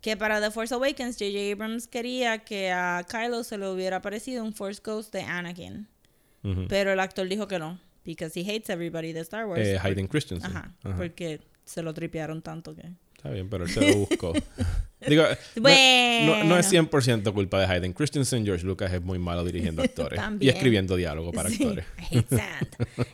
que 0.00 0.16
para 0.16 0.40
The 0.40 0.50
Force 0.50 0.74
Awakens, 0.74 1.16
J.J. 1.18 1.52
Abrams 1.52 1.86
quería 1.86 2.38
que 2.38 2.72
a 2.72 3.06
Kylo 3.08 3.44
se 3.44 3.58
le 3.58 3.68
hubiera 3.68 4.02
parecido 4.02 4.44
un 4.44 4.52
Force 4.52 4.80
Ghost 4.84 5.12
de 5.12 5.22
Anakin. 5.22 5.88
Pero 6.68 6.92
el 6.92 7.00
actor 7.00 7.26
dijo 7.26 7.48
que 7.48 7.58
no. 7.58 7.80
Because 8.04 8.38
he 8.38 8.42
hates 8.42 8.68
everybody 8.68 9.14
de 9.14 9.20
Star 9.20 9.46
Wars. 9.46 9.66
Eh, 9.66 9.78
Hayden 9.82 10.06
Christensen. 10.08 10.50
Ajá, 10.50 10.74
Ajá. 10.82 10.96
Porque 10.96 11.40
se 11.64 11.82
lo 11.82 11.92
tripearon 11.94 12.42
tanto 12.42 12.74
que. 12.74 12.82
Está 13.16 13.30
bien, 13.30 13.48
pero 13.48 13.64
él 13.64 13.70
se 13.70 13.80
lo 13.90 13.96
buscó. 14.06 14.32
Digo, 15.06 15.22
no- 15.56 15.62
Bueno. 15.62 16.36
no, 16.38 16.44
no 16.44 16.58
es 16.58 16.70
100% 16.72 17.32
culpa 17.32 17.58
de 17.60 17.66
Hayden 17.66 17.92
Christensen. 17.94 18.44
George 18.44 18.64
Lucas 18.66 18.92
es 18.92 19.00
muy 19.02 19.18
malo 19.18 19.44
dirigiendo 19.44 19.82
actores 19.84 20.20
y 20.40 20.48
escribiendo 20.48 20.94
diálogo 20.96 21.32
para 21.32 21.48
Sí, 21.48 21.62
actores. 21.62 21.86
That. 22.28 22.66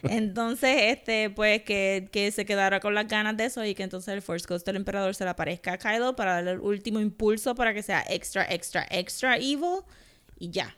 Entonces, 0.04 0.76
este, 0.82 1.30
pues 1.30 1.62
que, 1.62 2.08
que 2.12 2.30
se 2.32 2.44
quedara 2.44 2.80
con 2.80 2.94
las 2.94 3.06
ganas 3.08 3.36
de 3.36 3.44
eso 3.46 3.64
y 3.64 3.74
que 3.74 3.82
entonces 3.84 4.12
el 4.14 4.22
Force 4.22 4.46
Ghost 4.48 4.66
del 4.66 4.76
Emperador 4.76 5.14
se 5.14 5.24
le 5.24 5.30
aparezca 5.30 5.72
a 5.74 5.78
Kylo 5.78 6.16
para 6.16 6.34
darle 6.34 6.52
el 6.52 6.60
último 6.60 7.00
impulso 7.00 7.54
para 7.54 7.72
que 7.74 7.82
sea 7.82 8.04
extra, 8.08 8.46
extra, 8.52 8.86
extra 8.90 9.36
evil 9.36 9.82
y 10.38 10.50
ya. 10.50 10.76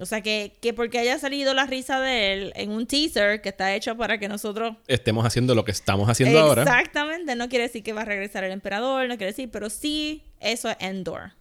O 0.00 0.06
sea 0.06 0.22
que, 0.22 0.56
que 0.60 0.72
porque 0.72 0.98
haya 0.98 1.18
salido 1.18 1.54
la 1.54 1.66
risa 1.66 2.00
de 2.00 2.32
él 2.32 2.52
en 2.56 2.70
un 2.70 2.86
teaser 2.86 3.42
que 3.42 3.50
está 3.50 3.74
hecho 3.74 3.96
para 3.96 4.18
que 4.18 4.28
nosotros 4.28 4.76
Estemos 4.86 5.24
haciendo 5.24 5.54
lo 5.54 5.64
que 5.64 5.72
estamos 5.72 6.08
haciendo 6.08 6.40
ahora. 6.40 6.62
Exactamente, 6.62 7.36
no 7.36 7.48
quiere 7.48 7.64
decir 7.64 7.82
que 7.82 7.92
va 7.92 8.02
a 8.02 8.06
regresar 8.06 8.44
el 8.44 8.52
emperador, 8.52 9.08
no 9.08 9.16
quiere 9.16 9.32
decir, 9.32 9.50
pero 9.50 9.70
sí, 9.70 10.24
eso 10.40 10.70
es 10.70 10.76
Endor. 10.80 11.32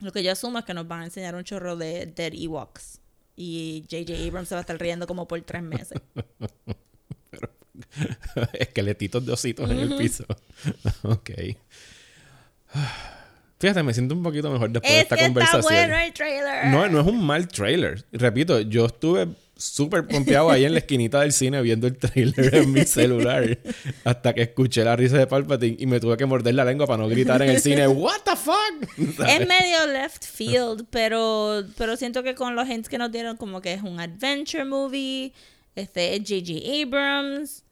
Lo 0.00 0.12
que 0.12 0.22
yo 0.22 0.32
asumo 0.32 0.58
es 0.58 0.64
que 0.64 0.74
nos 0.74 0.88
van 0.88 1.02
a 1.02 1.04
enseñar 1.04 1.34
un 1.34 1.44
chorro 1.44 1.76
de 1.76 2.06
Dead 2.06 2.32
Ewoks. 2.34 3.00
Y 3.36 3.84
J.J. 3.90 4.28
Abrams 4.28 4.48
se 4.48 4.54
va 4.54 4.60
a 4.60 4.62
estar 4.62 4.78
riendo 4.78 5.06
como 5.06 5.26
por 5.26 5.40
tres 5.42 5.62
meses. 5.62 6.00
Esqueletitos 8.52 9.24
de 9.24 9.32
ositos 9.32 9.70
en 9.70 9.78
el 9.78 9.96
piso. 9.96 10.24
ok. 11.02 11.30
Fíjate, 13.64 13.82
me 13.82 13.94
siento 13.94 14.14
un 14.14 14.22
poquito 14.22 14.50
mejor 14.50 14.68
después 14.68 14.92
de 14.92 14.98
es 14.98 15.02
esta 15.04 15.16
que 15.16 15.22
está 15.22 15.32
conversación. 15.32 15.72
bueno 15.72 15.96
el 15.96 16.12
trailer. 16.12 16.66
No, 16.66 16.86
no 16.86 17.00
es 17.00 17.06
un 17.06 17.24
mal 17.24 17.48
trailer. 17.48 18.04
Repito, 18.12 18.60
yo 18.60 18.84
estuve 18.84 19.28
súper 19.56 20.06
pompeado 20.06 20.50
ahí 20.50 20.66
en 20.66 20.72
la 20.74 20.80
esquinita 20.80 21.20
del 21.20 21.32
cine 21.32 21.62
viendo 21.62 21.86
el 21.86 21.96
trailer 21.96 22.56
en 22.56 22.72
mi 22.72 22.84
celular 22.84 23.58
hasta 24.04 24.34
que 24.34 24.42
escuché 24.42 24.84
la 24.84 24.96
risa 24.96 25.16
de 25.16 25.26
Palpatine 25.26 25.76
y 25.78 25.86
me 25.86 25.98
tuve 25.98 26.18
que 26.18 26.26
morder 26.26 26.54
la 26.54 26.66
lengua 26.66 26.86
para 26.86 27.02
no 27.02 27.08
gritar 27.08 27.40
en 27.40 27.48
el 27.48 27.60
cine 27.62 27.88
What 27.88 28.20
the 28.26 28.36
fuck? 28.36 28.98
Es 29.26 29.48
medio 29.48 29.86
left 29.86 30.24
field, 30.26 30.84
pero, 30.90 31.64
pero 31.78 31.96
siento 31.96 32.22
que 32.22 32.34
con 32.34 32.54
los 32.54 32.68
hints 32.68 32.90
que 32.90 32.98
nos 32.98 33.10
dieron, 33.12 33.38
como 33.38 33.62
que 33.62 33.72
es 33.72 33.82
un 33.82 33.98
adventure 33.98 34.66
movie, 34.66 35.32
este 35.74 36.16
es 36.16 36.20
J.J. 36.20 36.82
Abrams, 36.82 37.64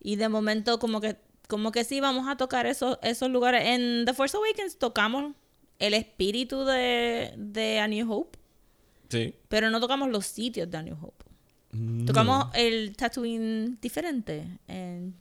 y 0.00 0.16
de 0.16 0.28
momento 0.28 0.80
como 0.80 1.00
que, 1.00 1.14
como 1.48 1.72
que 1.72 1.82
sí 1.82 1.98
vamos 2.00 2.28
a 2.28 2.36
tocar 2.36 2.66
esos, 2.66 2.98
esos 3.02 3.28
lugares. 3.30 3.62
En 3.66 4.04
The 4.06 4.14
Force 4.14 4.36
Awakens 4.36 4.78
tocamos 4.78 5.34
el 5.80 5.94
espíritu 5.94 6.64
de, 6.64 7.34
de 7.36 7.80
A 7.80 7.88
New 7.88 8.10
Hope, 8.12 8.38
Sí. 9.08 9.34
pero 9.48 9.70
no 9.70 9.80
tocamos 9.80 10.08
los 10.10 10.26
sitios 10.26 10.70
de 10.70 10.76
A 10.78 10.82
New 10.82 10.96
Hope. 11.00 11.24
Tocamos 12.06 12.46
el 12.54 12.94
Tatooine 12.96 13.78
diferente. 13.80 14.46
En, 14.68 15.14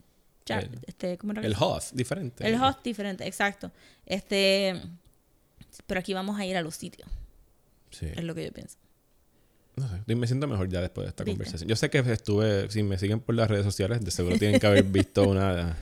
ya- 0.46 0.60
El- 0.60 0.80
este, 0.88 1.18
¿cómo 1.18 1.34
era 1.34 1.42
El 1.42 1.56
Hoth, 1.60 1.92
diferente. 1.94 2.48
el 2.48 2.56
host 2.62 2.84
diferente, 2.84 3.26
exacto. 3.28 3.72
Este, 4.06 4.82
pero 5.86 6.00
aquí 6.00 6.14
vamos 6.14 6.40
a 6.40 6.46
ir 6.46 6.56
a 6.56 6.62
los 6.62 6.76
sitios, 6.76 7.10
Sí. 7.92 8.08
es 8.16 8.24
lo 8.24 8.34
que 8.34 8.46
yo 8.46 8.52
pienso. 8.54 8.78
No 9.76 9.88
sé, 9.90 10.16
me 10.16 10.26
siento 10.26 10.48
mejor 10.48 10.70
ya 10.70 10.82
después 10.82 11.06
de 11.06 11.10
esta 11.10 11.24
¿Viste? 11.24 11.38
conversación. 11.38 11.70
Yo 11.70 11.76
sé 11.76 11.90
que 11.90 12.00
estuve, 12.00 12.70
si 12.72 12.82
me 12.82 12.98
siguen 12.98 13.20
por 13.20 13.36
las 13.36 13.50
redes 13.50 13.64
sociales, 13.66 14.04
de 14.04 14.10
seguro 14.10 14.38
tienen 14.40 14.60
que 14.60 14.66
haber 14.68 14.84
visto 14.86 15.28
una, 15.28 15.78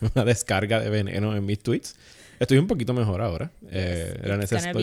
una 0.14 0.24
descarga 0.24 0.80
de 0.80 0.90
veneno 0.90 1.36
en 1.36 1.44
mis 1.44 1.58
tweets. 1.58 1.96
Estoy 2.38 2.58
un 2.58 2.66
poquito 2.66 2.92
mejor 2.92 3.22
ahora. 3.22 3.50
Eh, 3.70 4.20
era 4.22 4.36
necesario. 4.36 4.78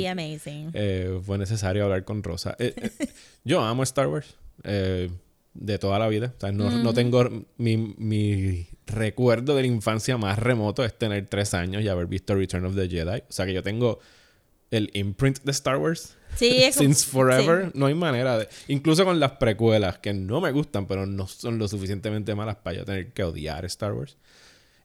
Eh, 0.73 1.19
fue 1.23 1.37
necesario 1.37 1.83
hablar 1.83 2.03
con 2.03 2.23
Rosa. 2.23 2.55
Eh, 2.57 2.73
yo 3.43 3.61
amo 3.61 3.83
Star 3.83 4.07
Wars 4.07 4.35
de 4.63 5.77
toda 5.77 5.99
la 5.99 6.07
vida. 6.07 6.33
O 6.35 6.39
sea, 6.39 6.51
no, 6.51 6.71
no 6.71 6.93
tengo 6.93 7.45
mi, 7.57 7.77
mi 7.77 8.67
recuerdo 8.87 9.55
de 9.55 9.61
la 9.61 9.67
infancia 9.67 10.17
más 10.17 10.39
remoto 10.39 10.83
es 10.83 10.97
tener 10.97 11.27
tres 11.27 11.53
años 11.53 11.83
y 11.83 11.87
haber 11.89 12.07
visto 12.07 12.33
Return 12.33 12.65
of 12.65 12.75
the 12.75 12.89
Jedi. 12.89 13.19
O 13.19 13.31
sea 13.31 13.45
que 13.45 13.53
yo 13.53 13.61
tengo 13.61 13.99
el 14.71 14.89
imprint 14.93 15.43
de 15.43 15.51
Star 15.51 15.77
Wars 15.77 16.17
Sí, 16.35 16.63
es 16.63 16.75
since 16.75 17.05
forever. 17.05 17.65
sí. 17.65 17.71
No 17.75 17.85
hay 17.87 17.93
manera 17.93 18.37
de. 18.37 18.49
Incluso 18.67 19.05
con 19.05 19.19
las 19.19 19.33
precuelas 19.33 19.99
que 19.99 20.13
no 20.13 20.41
me 20.41 20.51
gustan, 20.51 20.87
pero 20.87 21.05
no 21.05 21.27
son 21.27 21.57
lo 21.57 21.67
suficientemente 21.67 22.35
malas 22.35 22.57
para 22.57 22.77
yo 22.77 22.85
tener 22.85 23.11
que 23.13 23.23
odiar 23.23 23.65
Star 23.65 23.93
Wars. 23.93 24.17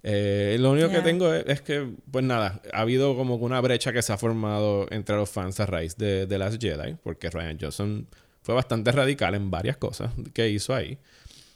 Eh, 0.03 0.57
lo 0.61 0.71
único 0.71 0.89
que 0.89 0.95
Yeah. 0.95 1.03
tengo 1.03 1.35
es, 1.35 1.45
es 1.47 1.61
que, 1.61 1.89
pues 2.11 2.25
nada, 2.25 2.63
ha 2.73 2.81
habido 2.81 3.17
como 3.17 3.39
que 3.39 3.45
una 3.45 3.61
brecha 3.61 3.93
que 3.93 4.01
se 4.03 4.13
ha 4.13 4.19
formado 4.19 4.87
entre 4.91 5.17
los 5.17 5.29
fans 5.29 5.59
a 5.61 5.67
raíz 5.67 5.97
de, 5.97 6.27
de 6.27 6.39
las 6.39 6.59
Jedi, 6.59 6.95
porque 7.03 7.31
Ryan 7.31 7.59
Johnson 7.61 8.07
fue 8.43 8.55
bastante 8.55 8.93
radical 8.93 9.35
en 9.35 9.51
varias 9.51 9.77
cosas 9.77 10.13
que 10.33 10.49
hizo 10.51 10.75
ahí. 10.75 10.99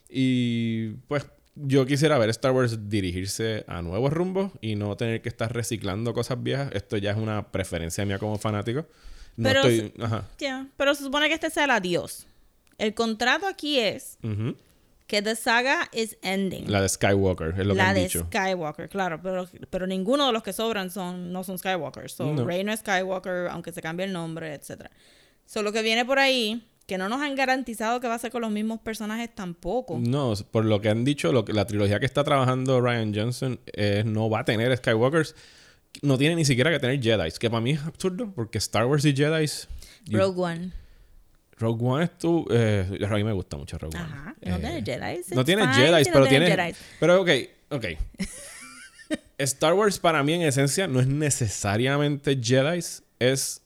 Y 0.08 0.90
pues 1.08 1.24
yo 1.54 1.86
quisiera 1.86 2.18
ver 2.18 2.30
Star 2.30 2.52
Wars 2.52 2.88
dirigirse 2.88 3.64
a 3.66 3.80
nuevos 3.82 4.12
rumbos 4.12 4.52
y 4.60 4.74
no 4.74 4.96
tener 4.96 5.22
que 5.22 5.28
estar 5.28 5.52
reciclando 5.54 6.12
cosas 6.14 6.42
viejas. 6.42 6.70
Esto 6.72 6.96
ya 6.96 7.12
es 7.12 7.16
una 7.16 7.50
preferencia 7.50 8.04
mía 8.04 8.18
como 8.18 8.38
fanático. 8.38 8.86
No 9.36 9.48
Pero 9.48 9.62
estoy. 9.62 9.92
Ajá. 10.02 10.28
Ya, 10.38 10.66
Pero 10.76 10.94
se 10.94 11.04
supone 11.04 11.28
que 11.28 11.34
este 11.34 11.48
sea 11.50 11.64
el 11.64 11.70
adiós. 11.70 12.26
El 12.78 12.94
contrato 12.94 13.46
aquí 13.46 13.78
es 13.78 14.18
Ujú. 14.22 14.56
Que 15.12 15.20
the 15.20 15.36
saga 15.36 15.90
is 15.92 16.16
ending. 16.22 16.72
La 16.72 16.80
de 16.80 16.88
Skywalker, 16.88 17.48
es 17.48 17.66
lo 17.66 17.74
que 17.74 17.78
La 17.78 17.90
han 17.90 17.96
de 17.96 18.04
dicho. 18.04 18.24
Skywalker, 18.28 18.88
claro, 18.88 19.20
pero, 19.22 19.46
pero 19.68 19.86
ninguno 19.86 20.26
de 20.28 20.32
los 20.32 20.42
que 20.42 20.54
sobran 20.54 20.90
son, 20.90 21.30
no 21.34 21.44
son 21.44 21.58
Skywalker. 21.58 22.10
So, 22.10 22.32
No. 22.32 22.46
Rey 22.46 22.64
no 22.64 22.72
es 22.72 22.80
Skywalker, 22.80 23.48
aunque 23.50 23.72
se 23.72 23.82
cambie 23.82 24.06
el 24.06 24.12
nombre, 24.14 24.54
etc. 24.54 24.86
So, 25.44 25.62
lo 25.62 25.70
que 25.70 25.82
viene 25.82 26.06
por 26.06 26.18
ahí, 26.18 26.66
que 26.86 26.96
no 26.96 27.10
nos 27.10 27.20
han 27.20 27.34
garantizado 27.34 28.00
que 28.00 28.08
va 28.08 28.14
a 28.14 28.18
ser 28.18 28.30
con 28.30 28.40
los 28.40 28.50
mismos 28.50 28.80
personajes 28.80 29.28
tampoco. 29.34 29.98
No, 30.00 30.32
por 30.50 30.64
lo 30.64 30.80
que 30.80 30.88
han 30.88 31.04
dicho, 31.04 31.30
lo 31.30 31.44
que, 31.44 31.52
la 31.52 31.66
trilogía 31.66 32.00
que 32.00 32.06
está 32.06 32.24
trabajando 32.24 32.80
Ryan 32.80 33.14
Johnson 33.14 33.60
eh, 33.74 34.04
no 34.06 34.30
va 34.30 34.40
a 34.40 34.44
tener 34.46 34.74
Skywalkers. 34.74 35.34
No 36.00 36.16
tiene 36.16 36.36
ni 36.36 36.46
siquiera 36.46 36.70
que 36.70 36.78
tener 36.78 37.02
Jedi. 37.02 37.30
Que 37.38 37.50
para 37.50 37.60
mí 37.60 37.72
es 37.72 37.82
absurdo, 37.84 38.32
porque 38.34 38.56
Star 38.56 38.86
Wars 38.86 39.04
y 39.04 39.14
Jedi. 39.14 39.44
Rogue 40.10 40.40
One. 40.40 40.81
Rogue 41.62 41.84
One 41.86 42.04
es 42.04 42.18
tu. 42.18 42.46
Eh, 42.50 42.86
a 43.08 43.14
mí 43.14 43.24
me 43.24 43.32
gusta 43.32 43.56
mucho 43.56 43.78
Rogue 43.78 43.96
One. 43.96 44.04
Ajá. 44.06 44.36
No 44.42 44.56
Eh, 44.56 44.60
tiene 44.60 44.82
Jedi. 44.84 45.34
No 45.34 45.44
tiene 45.44 45.66
Jedi, 45.68 46.02
no 46.04 46.10
pero 46.12 46.26
tiene. 46.26 46.50
Jedis. 46.50 46.76
Pero 47.00 47.20
ok, 47.22 47.30
ok. 47.70 47.84
Star 49.38 49.74
Wars 49.74 49.98
para 49.98 50.22
mí 50.22 50.34
en 50.34 50.42
esencia 50.42 50.86
no 50.86 51.00
es 51.00 51.06
necesariamente 51.06 52.38
Jedi, 52.40 52.80
es 53.18 53.62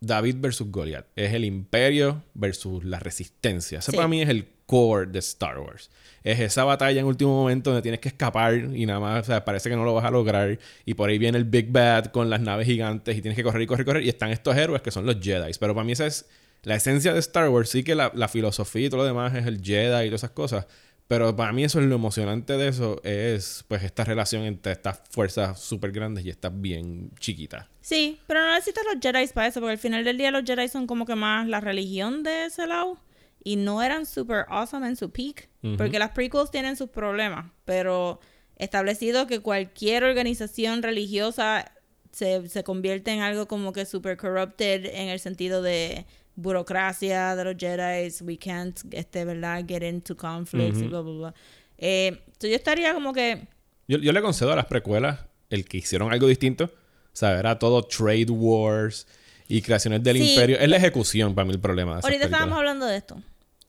David 0.00 0.36
versus 0.38 0.70
Goliath. 0.70 1.06
Es 1.16 1.32
el 1.34 1.44
imperio 1.44 2.22
versus 2.34 2.84
la 2.84 2.98
resistencia. 2.98 3.80
Sí. 3.80 3.92
para 3.92 4.06
mí 4.08 4.22
es 4.22 4.28
el 4.28 4.48
core 4.66 5.06
de 5.06 5.18
Star 5.18 5.58
Wars. 5.58 5.90
Es 6.22 6.38
esa 6.40 6.64
batalla 6.64 7.00
en 7.00 7.06
último 7.06 7.34
momento 7.34 7.70
donde 7.70 7.82
tienes 7.82 8.00
que 8.00 8.08
escapar 8.08 8.54
y 8.54 8.86
nada 8.86 9.00
más, 9.00 9.22
o 9.22 9.24
sea, 9.26 9.44
parece 9.44 9.70
que 9.70 9.76
no 9.76 9.84
lo 9.84 9.94
vas 9.94 10.04
a 10.04 10.10
lograr. 10.10 10.58
Y 10.84 10.94
por 10.94 11.08
ahí 11.10 11.18
viene 11.18 11.38
el 11.38 11.44
Big 11.44 11.70
Bad 11.72 12.06
con 12.06 12.28
las 12.28 12.40
naves 12.40 12.66
gigantes 12.66 13.16
y 13.16 13.22
tienes 13.22 13.36
que 13.36 13.42
correr 13.42 13.62
y 13.62 13.66
correr 13.66 13.82
y 13.82 13.84
correr. 13.86 14.02
Y 14.04 14.08
están 14.08 14.30
estos 14.30 14.54
héroes 14.56 14.82
que 14.82 14.90
son 14.90 15.06
los 15.06 15.16
Jedi. 15.20 15.50
Pero 15.58 15.74
para 15.74 15.84
mí 15.84 15.92
esa 15.92 16.06
es 16.06 16.26
la 16.62 16.76
esencia 16.76 17.12
de 17.12 17.20
Star 17.20 17.48
Wars. 17.48 17.70
Sí 17.70 17.84
que 17.84 17.94
la, 17.94 18.12
la 18.14 18.28
filosofía 18.28 18.86
y 18.86 18.90
todo 18.90 19.00
lo 19.00 19.06
demás 19.06 19.34
es 19.34 19.46
el 19.46 19.62
Jedi 19.62 20.06
y 20.06 20.08
todas 20.08 20.20
esas 20.20 20.30
cosas. 20.30 20.66
Pero 21.08 21.34
para 21.34 21.52
mí 21.52 21.64
eso 21.64 21.80
es 21.80 21.86
lo 21.86 21.94
emocionante 21.94 22.58
de 22.58 22.68
eso, 22.68 23.00
es 23.02 23.64
pues 23.66 23.82
esta 23.82 24.04
relación 24.04 24.42
entre 24.42 24.72
estas 24.72 25.00
fuerzas 25.10 25.58
súper 25.58 25.90
grandes 25.90 26.26
y 26.26 26.28
estas 26.28 26.52
bien 26.60 27.10
chiquitas. 27.18 27.66
Sí, 27.80 28.20
pero 28.26 28.44
no 28.44 28.52
necesitas 28.52 28.84
los 28.84 29.00
Jedi 29.00 29.26
para 29.28 29.46
eso, 29.46 29.60
porque 29.60 29.72
al 29.72 29.78
final 29.78 30.04
del 30.04 30.18
día 30.18 30.30
los 30.30 30.44
Jedi 30.44 30.68
son 30.68 30.86
como 30.86 31.06
que 31.06 31.14
más 31.14 31.48
la 31.48 31.62
religión 31.62 32.22
de 32.22 32.44
ese 32.44 32.66
lado. 32.66 32.98
Y 33.42 33.56
no 33.56 33.82
eran 33.82 34.04
super 34.04 34.44
awesome 34.48 34.86
en 34.86 34.96
su 34.96 35.10
peak. 35.10 35.48
Porque 35.78 35.98
las 35.98 36.10
prequels 36.10 36.50
tienen 36.50 36.76
sus 36.76 36.90
problemas. 36.90 37.50
Pero 37.64 38.20
establecido 38.56 39.26
que 39.26 39.40
cualquier 39.40 40.04
organización 40.04 40.82
religiosa 40.82 41.72
se, 42.12 42.46
se 42.48 42.64
convierte 42.64 43.12
en 43.12 43.20
algo 43.20 43.48
como 43.48 43.72
que 43.72 43.86
super 43.86 44.18
corrupted 44.18 44.84
en 44.86 45.08
el 45.08 45.20
sentido 45.20 45.62
de 45.62 46.04
burocracia 46.40 47.34
de 47.34 47.44
los 47.44 47.56
Jedi, 47.58 48.12
we 48.22 48.38
can't, 48.38 48.78
este, 48.92 49.24
¿verdad? 49.24 49.64
Get 49.66 49.82
into 49.82 50.16
conflicts 50.16 50.78
y 50.80 50.86
bla, 50.86 51.00
bla, 51.00 51.12
bla. 51.12 51.34
Eh, 51.76 52.08
entonces 52.26 52.50
yo 52.50 52.56
estaría 52.56 52.94
como 52.94 53.12
que... 53.12 53.46
Yo, 53.88 53.98
yo 53.98 54.12
le 54.12 54.20
concedo 54.22 54.52
a 54.52 54.56
las 54.56 54.66
precuelas 54.66 55.20
el 55.50 55.64
que 55.64 55.78
hicieron 55.78 56.12
algo 56.12 56.26
distinto. 56.28 56.64
O 56.64 57.16
sea, 57.18 57.38
era 57.38 57.58
todo 57.58 57.82
trade 57.82 58.26
wars 58.30 59.06
y 59.48 59.62
creaciones 59.62 60.02
del 60.02 60.18
Sí. 60.18 60.30
imperio. 60.30 60.58
Es 60.58 60.68
la 60.68 60.76
ejecución 60.76 61.34
para 61.34 61.46
mí 61.46 61.52
el 61.54 61.60
problema 61.60 61.92
de 61.92 61.96
Ahorita 61.96 62.08
películas. 62.10 62.30
estábamos 62.30 62.58
hablando 62.58 62.86
de 62.86 62.96
esto. 62.96 63.22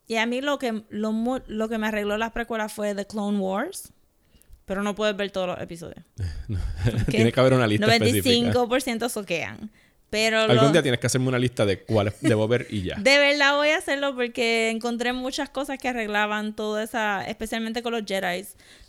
Y 0.07 0.17
a 0.17 0.25
mí 0.25 0.41
lo 0.41 0.59
que, 0.59 0.83
lo, 0.89 1.41
lo 1.47 1.69
que 1.69 1.77
me 1.77 1.87
arregló 1.87 2.17
las 2.17 2.31
precuelas 2.31 2.71
fue 2.73 2.93
The 2.93 3.05
Clone 3.07 3.39
Wars. 3.39 3.91
Pero 4.65 4.83
no 4.83 4.93
puedes 4.93 5.15
ver 5.17 5.31
todos 5.31 5.47
los 5.47 5.59
episodios. 5.59 6.03
Tiene 7.09 7.31
que 7.31 7.39
haber 7.39 7.53
una 7.53 7.65
lista 7.65 7.87
específica. 7.95 8.53
95% 8.53 9.09
soquean. 9.09 9.71
Pero 10.09 10.39
Algún 10.41 10.57
lo- 10.57 10.71
día 10.71 10.81
tienes 10.81 10.99
que 10.99 11.07
hacerme 11.07 11.27
una 11.27 11.37
lista 11.39 11.65
de 11.65 11.83
cuáles 11.83 12.15
debo 12.21 12.47
ver 12.47 12.65
y 12.69 12.81
ya. 12.83 12.95
de 12.99 13.17
verdad 13.19 13.55
voy 13.55 13.69
a 13.69 13.77
hacerlo 13.77 14.15
porque 14.15 14.69
encontré 14.71 15.13
muchas 15.13 15.49
cosas 15.49 15.77
que 15.77 15.87
arreglaban 15.87 16.55
toda 16.55 16.83
esa, 16.83 17.23
especialmente 17.27 17.83
con 17.83 17.91
los 17.93 18.03
Jedi. 18.05 18.45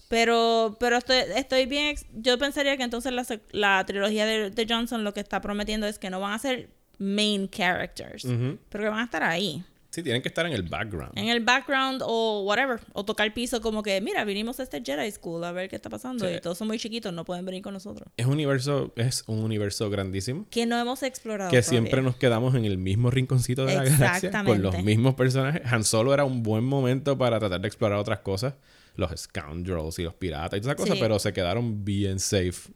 Pero, 0.09 0.77
pero 0.81 0.97
estoy, 0.97 1.19
estoy 1.37 1.67
bien. 1.67 1.95
Yo 2.15 2.37
pensaría 2.39 2.77
que 2.77 2.83
entonces 2.83 3.13
la, 3.13 3.25
la 3.53 3.85
trilogía 3.87 4.27
de, 4.27 4.51
de 4.51 4.67
Johnson 4.69 5.05
lo 5.05 5.15
que 5.15 5.21
está 5.21 5.41
prometiendo 5.41 5.87
es 5.87 5.99
que 5.99 6.11
no 6.11 6.19
van 6.21 6.33
a 6.33 6.39
ser 6.39 6.69
main 6.99 7.49
characters, 7.49 8.25
pero 8.69 8.85
que 8.85 8.91
van 8.91 8.99
a 9.01 9.05
estar 9.05 9.23
ahí. 9.23 9.63
Sí, 9.91 10.03
tienen 10.05 10.23
que 10.23 10.29
estar 10.29 10.47
en 10.47 10.53
el 10.53 10.63
background. 10.63 11.13
en 11.19 11.29
el 11.29 11.41
background 11.41 12.01
o 12.07 12.43
whatever, 12.45 12.79
o 12.93 13.05
tocar 13.05 13.35
piso 13.35 13.61
como 13.61 13.83
que, 13.83 14.01
mira, 14.01 14.25
vinimos 14.25 14.61
a 14.61 14.63
este 14.63 14.81
Jedi 14.85 15.11
School 15.11 15.43
a 15.43 15.51
ver 15.51 15.69
qué 15.69 15.75
está 15.77 15.91
pasando 15.91 16.29
Sí. 16.29 16.35
y 16.37 16.41
todos 16.41 16.57
son 16.57 16.69
muy 16.69 16.79
chiquitos, 16.79 17.13
no 17.13 17.25
pueden 17.25 17.45
venir 17.45 17.61
con 17.63 17.75
nosotros. 17.75 18.09
Es 18.17 18.25
un 18.27 18.33
universo, 18.35 18.93
es 18.97 19.25
un 19.27 19.41
universo 19.41 19.91
grandísimo. 19.91 20.47
Que 20.49 20.65
no 20.65 20.79
hemos 20.79 21.03
explorado. 21.03 21.51
Que 21.51 21.61
todavía. 21.61 21.69
siempre 21.69 22.03
nos 22.03 22.15
quedamos 22.17 22.55
en 22.55 22.65
el 22.65 22.79
mismo 22.79 23.11
rinconcito 23.11 23.67
de 23.67 23.75
la 23.75 23.85
galaxia 23.85 24.45
con 24.45 24.63
los 24.63 24.83
mismos 24.83 25.15
personajes. 25.17 25.63
Han 25.65 25.83
Solo 25.85 26.15
era 26.15 26.25
un 26.25 26.43
buen 26.45 26.63
momento 26.63 27.19
para 27.19 27.39
tratar 27.41 27.61
de 27.61 27.67
explorar 27.67 27.99
otras 27.99 28.21
cosas, 28.21 28.55
los 28.95 29.11
scoundrels 29.21 29.99
y 29.99 30.05
los 30.05 30.15
piratas 30.15 30.59
y 30.59 30.61
todas 30.61 30.75
esas 30.75 30.85
cosas, 30.85 30.97
Sí. 30.99 31.03
pero 31.03 31.19
se 31.19 31.33
quedaron 31.33 31.85
bien 31.85 32.21
safe. 32.21 32.71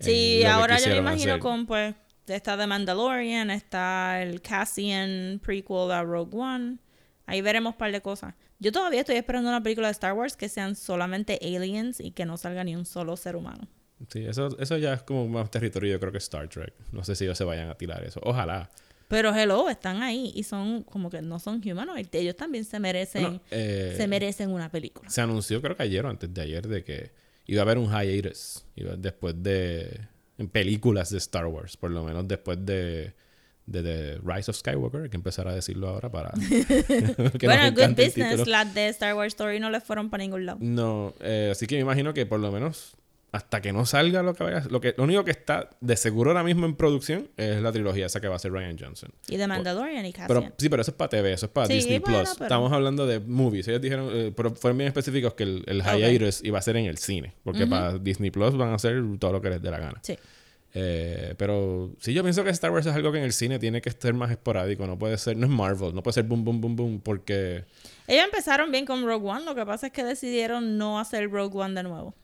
Sí, 0.00 0.42
ahora 0.44 0.78
yo 0.78 0.88
me 0.88 0.96
imagino 0.96 1.32
hacer. 1.32 1.40
con 1.40 1.66
pues 1.66 1.94
está 2.34 2.56
The 2.56 2.66
Mandalorian, 2.66 3.50
está 3.50 4.22
el 4.22 4.40
Cassian 4.42 5.40
prequel 5.42 5.90
a 5.90 6.02
Rogue 6.02 6.36
One. 6.36 6.78
Ahí 7.26 7.40
veremos 7.40 7.74
un 7.74 7.78
par 7.78 7.92
de 7.92 8.00
cosas. 8.00 8.34
Yo 8.58 8.72
todavía 8.72 9.00
estoy 9.00 9.16
esperando 9.16 9.48
una 9.48 9.62
película 9.62 9.88
de 9.88 9.92
Star 9.92 10.12
Wars 10.14 10.36
que 10.36 10.48
sean 10.48 10.76
solamente 10.76 11.38
aliens 11.42 12.00
y 12.00 12.12
que 12.12 12.24
no 12.24 12.36
salga 12.36 12.64
ni 12.64 12.74
un 12.76 12.84
solo 12.86 13.16
ser 13.16 13.36
humano. 13.36 13.66
Sí, 14.10 14.24
eso, 14.26 14.56
eso 14.58 14.76
ya 14.78 14.92
es 14.94 15.02
como 15.02 15.26
más 15.28 15.50
territorio, 15.50 15.92
yo 15.92 16.00
creo 16.00 16.12
que 16.12 16.18
Star 16.18 16.48
Trek. 16.48 16.74
No 16.92 17.02
sé 17.04 17.14
si 17.16 17.24
ellos 17.24 17.36
se 17.38 17.44
vayan 17.44 17.68
a 17.70 17.74
tirar 17.76 18.04
eso. 18.04 18.20
Ojalá. 18.22 18.70
Pero 19.08 19.34
hello, 19.34 19.68
están 19.68 20.02
ahí 20.02 20.32
y 20.34 20.42
son 20.42 20.82
como 20.82 21.10
que 21.10 21.22
no 21.22 21.38
son 21.38 21.62
humanoids. 21.64 22.08
Ellos 22.12 22.36
también 22.36 22.64
se 22.64 22.78
merecen, 22.80 23.40
eh, 23.50 23.94
se 23.96 24.06
merecen 24.08 24.50
una 24.50 24.70
película. 24.70 25.08
se 25.10 25.20
anunció, 25.20 25.62
creo 25.62 25.76
que 25.76 25.84
ayer 25.84 26.04
o 26.04 26.10
antes 26.10 26.32
de 26.32 26.42
ayer, 26.42 26.66
de 26.66 26.82
que 26.84 27.10
iba 27.46 27.60
a 27.60 27.64
haber 27.64 27.78
un 27.78 27.88
hiatus 27.90 28.64
iba- 28.76 28.96
después 28.96 29.40
de. 29.42 30.00
En 30.38 30.48
películas 30.48 31.10
de 31.10 31.18
Star 31.18 31.46
Wars, 31.46 31.76
por 31.76 31.90
lo 31.90 32.04
menos 32.04 32.26
después 32.28 32.64
de. 32.64 33.14
de 33.66 33.82
The 33.82 34.20
Rise 34.24 34.50
of 34.50 34.56
Skywalker, 34.56 35.02
hay 35.02 35.08
que 35.10 35.16
empezar 35.16 35.48
a 35.48 35.54
decirlo 35.54 35.88
ahora 35.88 36.10
para. 36.10 36.30
que 37.38 37.46
bueno, 37.46 37.70
good 37.72 37.96
business. 37.96 38.46
Las 38.46 38.72
de 38.74 38.88
Star 38.88 39.14
Wars 39.14 39.34
Story 39.34 39.60
no 39.60 39.70
les 39.70 39.82
fueron 39.82 40.10
para 40.10 40.22
ningún 40.22 40.46
lado. 40.46 40.58
No, 40.60 41.14
eh, 41.20 41.50
así 41.52 41.66
que 41.66 41.76
me 41.76 41.82
imagino 41.82 42.14
que 42.14 42.26
por 42.26 42.40
lo 42.40 42.52
menos 42.52 42.96
hasta 43.36 43.60
que 43.60 43.72
no 43.72 43.86
salga 43.86 44.22
lo 44.22 44.34
que 44.34 44.44
vaya. 44.44 44.62
Lo, 44.70 44.80
que, 44.80 44.94
lo 44.96 45.04
único 45.04 45.24
que 45.24 45.30
está 45.30 45.70
de 45.80 45.96
seguro 45.96 46.30
ahora 46.30 46.42
mismo 46.42 46.66
en 46.66 46.74
producción 46.74 47.28
es 47.36 47.60
la 47.62 47.70
trilogía 47.72 48.06
esa 48.06 48.20
que 48.20 48.28
va 48.28 48.34
a 48.34 48.36
hacer 48.36 48.50
Ryan 48.52 48.76
Johnson. 48.78 49.10
Y 49.28 49.36
de 49.36 49.46
Mandalorian 49.46 50.04
y 50.06 50.12
Pero, 50.12 50.26
Cassian. 50.40 50.54
sí, 50.58 50.68
pero 50.68 50.82
eso 50.82 50.90
es 50.90 50.96
para 50.96 51.08
TV, 51.10 51.32
eso 51.32 51.46
es 51.46 51.52
para 51.52 51.66
Sí, 51.68 51.74
Disney 51.74 51.98
bueno, 52.00 52.18
Plus. 52.18 52.30
pero- 52.34 52.44
Estamos 52.46 52.72
hablando 52.72 53.06
de 53.06 53.20
movies. 53.20 53.68
Ellos 53.68 53.80
dijeron, 53.80 54.08
eh, 54.12 54.32
pero 54.36 54.54
fueron 54.54 54.78
bien 54.78 54.88
específicos 54.88 55.34
que 55.34 55.44
el, 55.44 55.64
el 55.66 55.82
hiatus 55.82 56.42
iba 56.44 56.58
a 56.58 56.62
ser 56.62 56.76
en 56.76 56.86
el 56.86 56.98
cine. 56.98 57.34
Porque 57.44 57.66
para 57.66 57.98
Disney 57.98 58.30
Plus 58.30 58.56
van 58.56 58.70
a 58.70 58.74
hacer 58.74 59.00
todo 59.18 59.32
lo 59.32 59.40
que 59.40 59.50
les 59.50 59.62
dé 59.62 59.70
la 59.70 59.78
gana. 59.78 60.00
Sí. 60.02 60.16
Eh, 60.78 61.34
pero 61.38 61.90
sí, 62.00 62.12
yo 62.12 62.22
pienso 62.22 62.44
que 62.44 62.50
Star 62.50 62.70
Wars 62.70 62.84
es 62.84 62.94
algo 62.94 63.10
que 63.10 63.16
en 63.16 63.24
el 63.24 63.32
cine 63.32 63.58
tiene 63.58 63.80
que 63.80 63.90
ser 63.90 64.12
más 64.12 64.30
esporádico. 64.30 64.86
No 64.86 64.98
puede 64.98 65.16
ser, 65.16 65.34
no 65.36 65.46
es 65.46 65.50
Marvel, 65.52 65.94
no 65.94 66.02
puede 66.02 66.12
ser 66.12 66.24
boom, 66.24 66.44
boom, 66.44 66.60
boom, 66.60 66.76
boom. 66.76 67.00
Porque 67.00 67.64
Ellos 68.06 68.24
empezaron 68.24 68.70
bien 68.70 68.84
con 68.84 69.02
Rogue 69.06 69.26
One. 69.26 69.44
Lo 69.46 69.54
que 69.54 69.64
pasa 69.64 69.86
es 69.86 69.92
que 69.94 70.04
decidieron 70.04 70.76
no 70.76 71.00
hacer 71.00 71.30
Rogue 71.30 71.56
One 71.58 71.74
de 71.74 71.82
nuevo. 71.82 72.14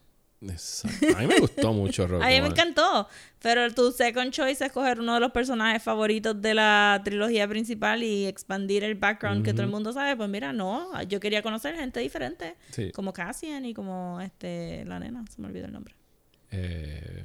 Exacto. 0.51 1.17
a 1.17 1.21
mí 1.21 1.27
me 1.27 1.39
gustó 1.39 1.73
mucho 1.73 2.07
Rogue 2.07 2.23
A 2.25 2.29
mí 2.29 2.41
me 2.41 2.47
encantó. 2.47 3.07
Pero 3.41 3.69
tu 3.73 3.91
second 3.91 4.31
choice 4.31 4.65
es 4.65 4.71
coger 4.71 4.99
uno 4.99 5.15
de 5.15 5.19
los 5.19 5.31
personajes 5.31 5.83
favoritos 5.83 6.41
de 6.41 6.53
la 6.53 7.01
trilogía 7.03 7.47
principal 7.47 8.03
y 8.03 8.25
expandir 8.25 8.83
el 8.83 8.95
background 8.95 9.43
que 9.43 9.51
todo 9.51 9.63
el 9.63 9.69
mundo 9.69 9.91
sabe. 9.91 10.15
Pues 10.15 10.29
mira, 10.29 10.53
no. 10.53 11.01
Yo 11.03 11.19
quería 11.19 11.41
conocer 11.41 11.75
gente 11.75 11.99
diferente. 11.99 12.55
Sí. 12.71 12.91
Como 12.91 13.11
Cassian 13.13 13.65
y 13.65 13.73
como 13.73 14.21
este 14.21 14.85
la 14.85 14.99
nena. 14.99 15.25
Se 15.33 15.41
me 15.41 15.47
olvidó 15.47 15.65
el 15.65 15.73
nombre. 15.73 15.95
Eh, 16.51 17.23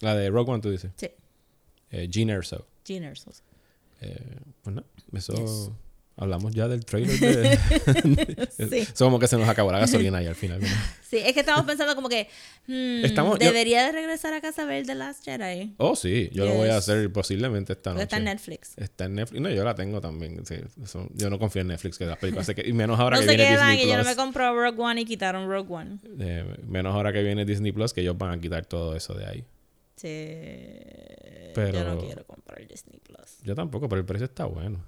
la 0.00 0.14
de 0.14 0.30
Rogue 0.30 0.52
One, 0.52 0.62
tú 0.62 0.70
dices. 0.70 0.92
Sí. 0.96 1.10
Eh, 1.90 2.08
Gene 2.10 2.32
Erso. 2.32 2.66
Gene 2.84 3.08
Erso. 3.08 3.30
Eh, 4.00 4.40
pues 4.62 4.74
no, 4.74 4.84
eso 5.12 5.34
Yes. 5.34 5.70
Hablamos 6.16 6.54
ya 6.54 6.68
del 6.68 6.84
trailer 6.84 7.18
de... 7.18 7.58
Sí. 8.86 8.86
Como 8.98 9.18
que 9.18 9.26
se 9.28 9.36
nos 9.38 9.48
acabó 9.48 9.72
la 9.72 9.78
gasolina 9.80 10.18
ahí 10.18 10.26
al 10.26 10.34
final. 10.34 10.60
¿no? 10.60 10.66
Sí, 11.12 11.18
es 11.18 11.34
que 11.34 11.40
estamos 11.40 11.66
pensando 11.66 11.94
como 11.94 12.08
que 12.08 12.26
hmm, 12.68 13.04
Estamos- 13.04 13.38
yo- 13.38 13.44
debería 13.46 13.84
de 13.84 13.92
regresar 13.92 14.32
a 14.32 14.40
casa 14.40 14.62
a 14.62 14.64
ver 14.64 14.86
The 14.86 14.94
Last 14.94 15.22
Jedi. 15.22 15.74
Oh, 15.76 15.94
sí, 15.94 16.30
yo 16.32 16.46
lo 16.46 16.54
voy 16.54 16.70
a 16.70 16.78
hacer 16.78 17.12
posiblemente 17.12 17.74
esta 17.74 17.90
noche. 17.92 18.04
está 18.04 18.16
en 18.16 18.24
Netflix. 18.24 18.72
Está 18.78 19.04
en 19.04 19.16
Netflix. 19.16 19.42
No, 19.42 19.50
yo 19.50 19.62
la 19.62 19.74
tengo 19.74 20.00
también. 20.00 20.40
sí, 20.46 20.54
eso- 20.82 21.06
yo 21.12 21.28
no 21.28 21.38
confío 21.38 21.60
en 21.60 21.68
Netflix, 21.68 21.98
que 21.98 22.06
las 22.06 22.16
películas 22.16 22.46
que- 22.54 22.66
Y 22.66 22.72
menos 22.72 22.98
ahora 22.98 23.18
No 23.20 23.26
que 23.26 23.36
viene 23.36 23.50
Disney 23.50 23.76
y 23.84 23.88
yo 23.88 23.96
no 23.98 24.04
Plus. 24.04 24.06
me 24.06 24.16
compró 24.16 24.54
Rogue 24.58 24.80
One 24.82 25.00
y 25.02 25.04
quitaron 25.04 25.50
Rogue 25.50 25.70
One. 25.70 25.98
Eh, 26.18 26.46
menos 26.66 26.94
ahora 26.94 27.12
que 27.12 27.22
viene 27.22 27.44
Disney 27.44 27.72
Plus, 27.72 27.92
que 27.92 28.00
ellos 28.00 28.16
van 28.16 28.30
a 28.38 28.40
quitar 28.40 28.64
todo 28.64 28.96
eso 28.96 29.12
de 29.12 29.26
ahí. 29.26 29.44
Sí. 29.96 30.08
Pero- 31.54 31.72
Yo 31.78 31.84
no 31.84 31.98
quiero 31.98 32.24
comprar 32.24 32.66
Disney 32.66 32.98
Plus. 33.00 33.38
Yo 33.42 33.54
tampoco, 33.54 33.86
pero 33.88 34.00
el 34.00 34.06
precio 34.06 34.24
está 34.24 34.46
bueno. 34.46 34.82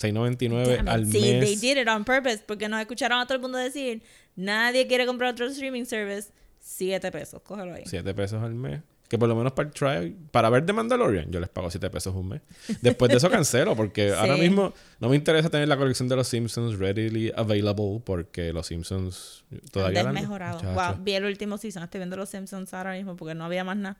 6.99 0.00 0.76
Damn 0.76 0.86
it. 0.86 0.88
al 0.88 1.06
Sí, 1.06 1.20
they 1.20 1.40
mes. 1.40 1.60
did 1.60 1.76
it 1.78 1.88
on 1.88 2.04
purpose 2.04 2.42
porque 2.46 2.68
nos 2.68 2.80
escucharon 2.80 3.18
a 3.20 3.26
todo 3.26 3.34
el 3.36 3.40
mundo 3.42 3.58
decir, 3.58 4.02
nadie 4.36 4.86
quiere 4.86 5.06
comprar 5.06 5.32
otro 5.32 5.46
streaming 5.46 5.84
service, 5.84 6.30
7 6.60 7.10
pesos, 7.10 7.40
cógelo 7.42 7.74
ahí. 7.74 7.82
7 7.86 8.14
pesos 8.14 8.42
al 8.42 8.54
mes. 8.54 8.80
Que 9.08 9.16
por 9.16 9.26
lo 9.26 9.34
menos 9.34 9.52
para 9.52 9.68
el 9.68 9.74
trial, 9.74 10.14
para 10.30 10.50
ver 10.50 10.66
The 10.66 10.74
Mandalorian, 10.74 11.30
yo 11.30 11.40
les 11.40 11.48
pago 11.48 11.70
7 11.70 11.88
pesos 11.88 12.14
un 12.14 12.28
mes. 12.28 12.42
Después 12.82 13.10
de 13.10 13.16
eso 13.16 13.30
cancelo, 13.30 13.74
porque 13.74 14.12
ahora 14.12 14.34
Sí. 14.34 14.42
mismo 14.42 14.74
no 15.00 15.08
me 15.08 15.16
interesa 15.16 15.48
tener 15.48 15.66
la 15.66 15.78
colección 15.78 16.08
de 16.10 16.16
los 16.16 16.28
Simpsons 16.28 16.78
readily 16.78 17.32
available, 17.34 18.02
porque 18.04 18.52
los 18.52 18.66
Simpsons 18.66 19.44
todavía 19.72 20.00
Han. 20.02 20.14
Muchacho, 20.14 20.72
Wow, 20.74 20.96
vi 21.02 21.12
el 21.14 21.24
último 21.24 21.56
season, 21.56 21.82
estoy 21.84 22.00
viendo 22.00 22.18
los 22.18 22.28
Simpsons 22.28 22.74
ahora 22.74 22.92
mismo 22.92 23.16
porque 23.16 23.34
no 23.34 23.46
había 23.46 23.64
más 23.64 23.78
nada. 23.78 23.96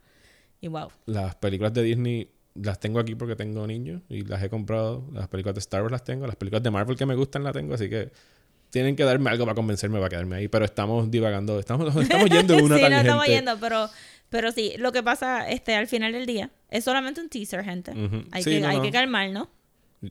Y 0.61 0.67
wow. 0.67 0.89
Las 1.07 1.33
películas 1.35 1.73
de 1.73 1.81
Disney 1.81 2.29
las 2.61 2.79
tengo 2.79 2.99
aquí 2.99 3.15
porque 3.15 3.35
tengo 3.35 3.65
niños 3.67 4.01
y 4.09 4.21
las 4.23 4.41
he 4.43 4.49
comprado. 4.49 5.05
Las 5.13 5.27
películas 5.27 5.55
de 5.55 5.59
Star 5.59 5.81
Wars 5.81 5.91
las 5.91 6.03
tengo. 6.03 6.25
Las 6.27 6.35
películas 6.35 6.63
de 6.63 6.71
Marvel 6.71 6.97
que 6.97 7.05
me 7.05 7.15
gustan 7.15 7.43
las 7.43 7.53
tengo, 7.53 7.73
así 7.73 7.89
que 7.89 8.11
tienen 8.69 8.95
que 8.95 9.03
darme 9.03 9.29
algo 9.29 9.45
para 9.45 9.55
convencerme 9.55 9.97
para 9.97 10.09
quedarme 10.09 10.35
ahí. 10.37 10.47
Pero 10.47 10.65
estamos 10.65 11.09
divagando, 11.09 11.59
estamos, 11.59 11.95
estamos 12.01 12.29
yendo 12.29 12.53
en 12.55 12.65
una 12.65 12.75
sí, 12.75 12.81
no 12.81 12.87
tangente. 12.89 13.07
estamos 13.07 13.25
yendo, 13.27 13.57
pero, 13.59 13.89
pero 14.29 14.51
sí, 14.51 14.73
lo 14.77 14.91
que 14.91 15.01
pasa 15.03 15.49
este, 15.49 15.75
al 15.75 15.87
final 15.87 16.11
del 16.13 16.25
día 16.25 16.51
es 16.69 16.83
solamente 16.83 17.21
un 17.21 17.29
teaser, 17.29 17.63
gente. 17.63 17.91
Ujú. 17.91 18.23
Hay, 18.31 18.43
Sí, 18.43 18.51
que, 18.51 18.59
no, 18.59 18.67
hay 18.67 18.77
no. 18.77 18.83
que 18.83 18.91
calmarnos. 18.91 19.47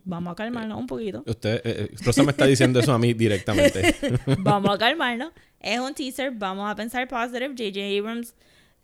Vamos 0.04 0.32
a 0.32 0.34
calmarnos 0.34 0.78
un 0.78 0.86
poquito. 0.86 1.24
Usted, 1.26 1.62
eh, 1.64 1.88
eh, 1.90 1.96
Rosa 2.04 2.22
me 2.22 2.32
está 2.32 2.44
diciendo 2.44 2.78
eso 2.78 2.92
a 2.92 2.98
mí 2.98 3.14
directamente. 3.14 3.94
Vamos 4.40 4.74
a 4.74 4.76
calmarnos. 4.78 5.32
Es 5.60 5.80
un 5.80 5.94
teaser, 5.94 6.30
vamos 6.32 6.70
a 6.70 6.76
pensar 6.76 7.08
positive. 7.08 7.48
J.J. 7.56 7.98
Abrams, 7.98 8.34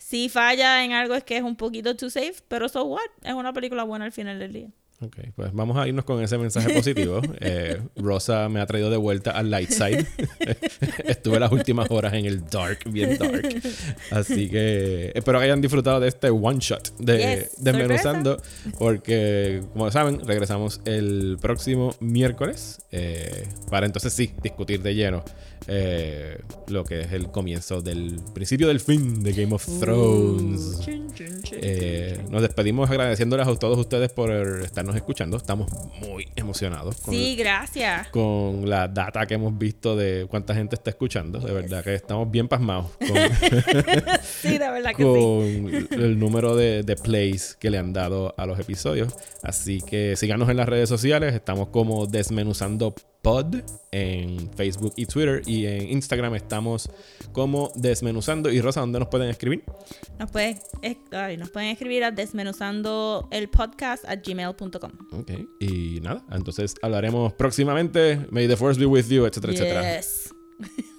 si 0.05 0.28
falla 0.28 0.84
en 0.84 0.92
algo 0.92 1.14
es 1.14 1.24
que 1.24 1.38
es 1.38 1.42
un 1.42 1.57
poquito 1.57 1.96
too 1.96 2.11
safe, 2.11 2.34
pero 2.46 2.68
so 2.68 2.84
what? 2.84 3.00
Es 3.22 3.32
una 3.32 3.55
película 3.55 3.84
buena 3.84 4.05
al 4.05 4.12
final 4.12 4.38
del 4.38 4.52
día. 4.52 4.68
Ok, 5.00 5.16
pues 5.34 5.52
vamos 5.52 5.76
a 5.78 5.88
irnos 5.88 6.05
con 6.05 6.22
ese 6.22 6.36
mensaje 6.36 6.72
positivo. 6.74 7.20
Eh, 7.40 7.80
Rosa 7.96 8.48
me 8.48 8.61
ha 8.61 8.66
traído 8.66 8.90
de 8.90 8.96
vuelta 8.96 9.32
al 9.32 9.50
light 9.50 9.70
side. 9.70 10.07
Estuve 11.05 11.40
las 11.40 11.50
últimas 11.52 11.90
horas 11.90 12.14
en 12.14 12.26
el 12.26 12.44
dark, 12.44 12.80
bien 12.86 13.18
dark. 13.18 13.62
Así 14.11 14.48
que 14.48 15.11
espero 15.14 15.38
que 15.38 15.44
hayan 15.46 15.61
disfrutado 15.61 16.00
de 16.00 16.09
este 16.09 16.30
one 16.30 16.59
shot 16.61 16.96
de 16.98 17.18
Yes, 17.18 17.62
Desmenuzando. 17.62 18.40
Porque, 18.78 19.62
como 19.72 19.90
saben, 19.90 20.20
regresamos 20.26 20.80
el 20.84 21.38
próximo 21.40 21.94
miércoles 22.00 22.80
eh, 22.92 23.48
para 23.70 23.86
entonces 23.86 24.12
sí 24.12 24.32
discutir 24.42 24.80
de 24.80 24.94
lleno 24.94 25.24
eh, 25.66 26.38
lo 26.68 26.84
que 26.84 27.00
es 27.02 27.12
el 27.12 27.30
comienzo 27.30 27.80
del 27.82 28.20
principio 28.34 28.68
del 28.68 28.80
fin 28.80 29.22
de 29.22 29.32
Game 29.32 29.54
of 29.54 29.66
Thrones. 29.80 30.80
Chun, 30.80 31.12
chun. 31.14 31.40
Eh, 31.52 32.18
nos 32.30 32.42
despedimos 32.42 32.90
agradeciéndoles 32.90 33.46
a 33.46 33.54
todos 33.56 33.78
ustedes 33.78 34.10
por 34.12 34.30
estarnos 34.30 34.96
escuchando. 34.96 35.36
Estamos 35.36 35.70
muy 36.00 36.28
emocionados 36.36 36.96
con, 37.00 37.14
Sí, 37.14 37.36
gracias. 37.36 38.08
con 38.08 38.68
la 38.68 38.88
data 38.88 39.26
que 39.26 39.34
hemos 39.34 39.56
visto 39.56 39.96
de 39.96 40.26
cuánta 40.28 40.54
gente 40.54 40.74
está 40.74 40.90
escuchando. 40.90 41.38
De 41.38 41.52
verdad 41.52 41.82
que 41.84 41.94
estamos 41.94 42.30
bien 42.30 42.48
pasmados 42.48 42.86
con, 42.98 43.16
Sí, 44.22 44.58
de 44.58 44.70
verdad 44.70 44.90
que 44.94 45.02
sí. 45.02 45.86
con 45.88 46.00
el 46.02 46.18
número 46.18 46.56
de, 46.56 46.82
de 46.82 46.96
plays 46.96 47.56
que 47.58 47.70
le 47.70 47.78
han 47.78 47.92
dado 47.92 48.34
a 48.36 48.46
los 48.46 48.58
episodios. 48.58 49.12
Así 49.42 49.80
que 49.80 50.16
síganos 50.16 50.48
en 50.48 50.56
las 50.56 50.68
redes 50.68 50.88
sociales. 50.88 51.34
Estamos 51.34 51.68
como 51.68 52.06
Desmenuzando 52.06 52.94
Pod 53.22 53.56
en 53.90 54.50
Facebook 54.54 54.92
y 54.96 55.06
Twitter. 55.06 55.42
Y 55.46 55.53
en 55.66 55.90
Instagram 55.90 56.34
estamos 56.34 56.90
como 57.32 57.70
Desmenuzando. 57.76 58.50
Y 58.50 58.61
Rosa, 58.61 58.80
¿dónde 58.80 58.98
nos 58.98 59.09
pueden 59.09 59.28
escribir? 59.30 59.62
Nos, 60.18 60.30
pueden, 60.30 60.59
es- 60.82 60.96
ay, 61.12 61.36
nos 61.36 61.50
pueden 61.50 61.68
escribir 61.70 62.05
a 62.05 62.11
desmenuzando 62.11 63.28
el 63.30 63.48
podcast 63.48 64.05
a 64.09 64.16
gmail.com. 64.16 64.92
Ok. 65.12 65.30
Y 65.61 66.00
nada, 66.00 66.24
entonces 66.32 66.74
hablaremos 66.82 67.32
próximamente. 67.34 68.26
May 68.30 68.48
the 68.48 68.57
force 68.57 68.78
be 68.78 68.86
with 68.86 69.07
you, 69.09 69.24
etcétera, 69.26 69.52
etcétera. 69.52 69.96
Yes. 69.96 70.34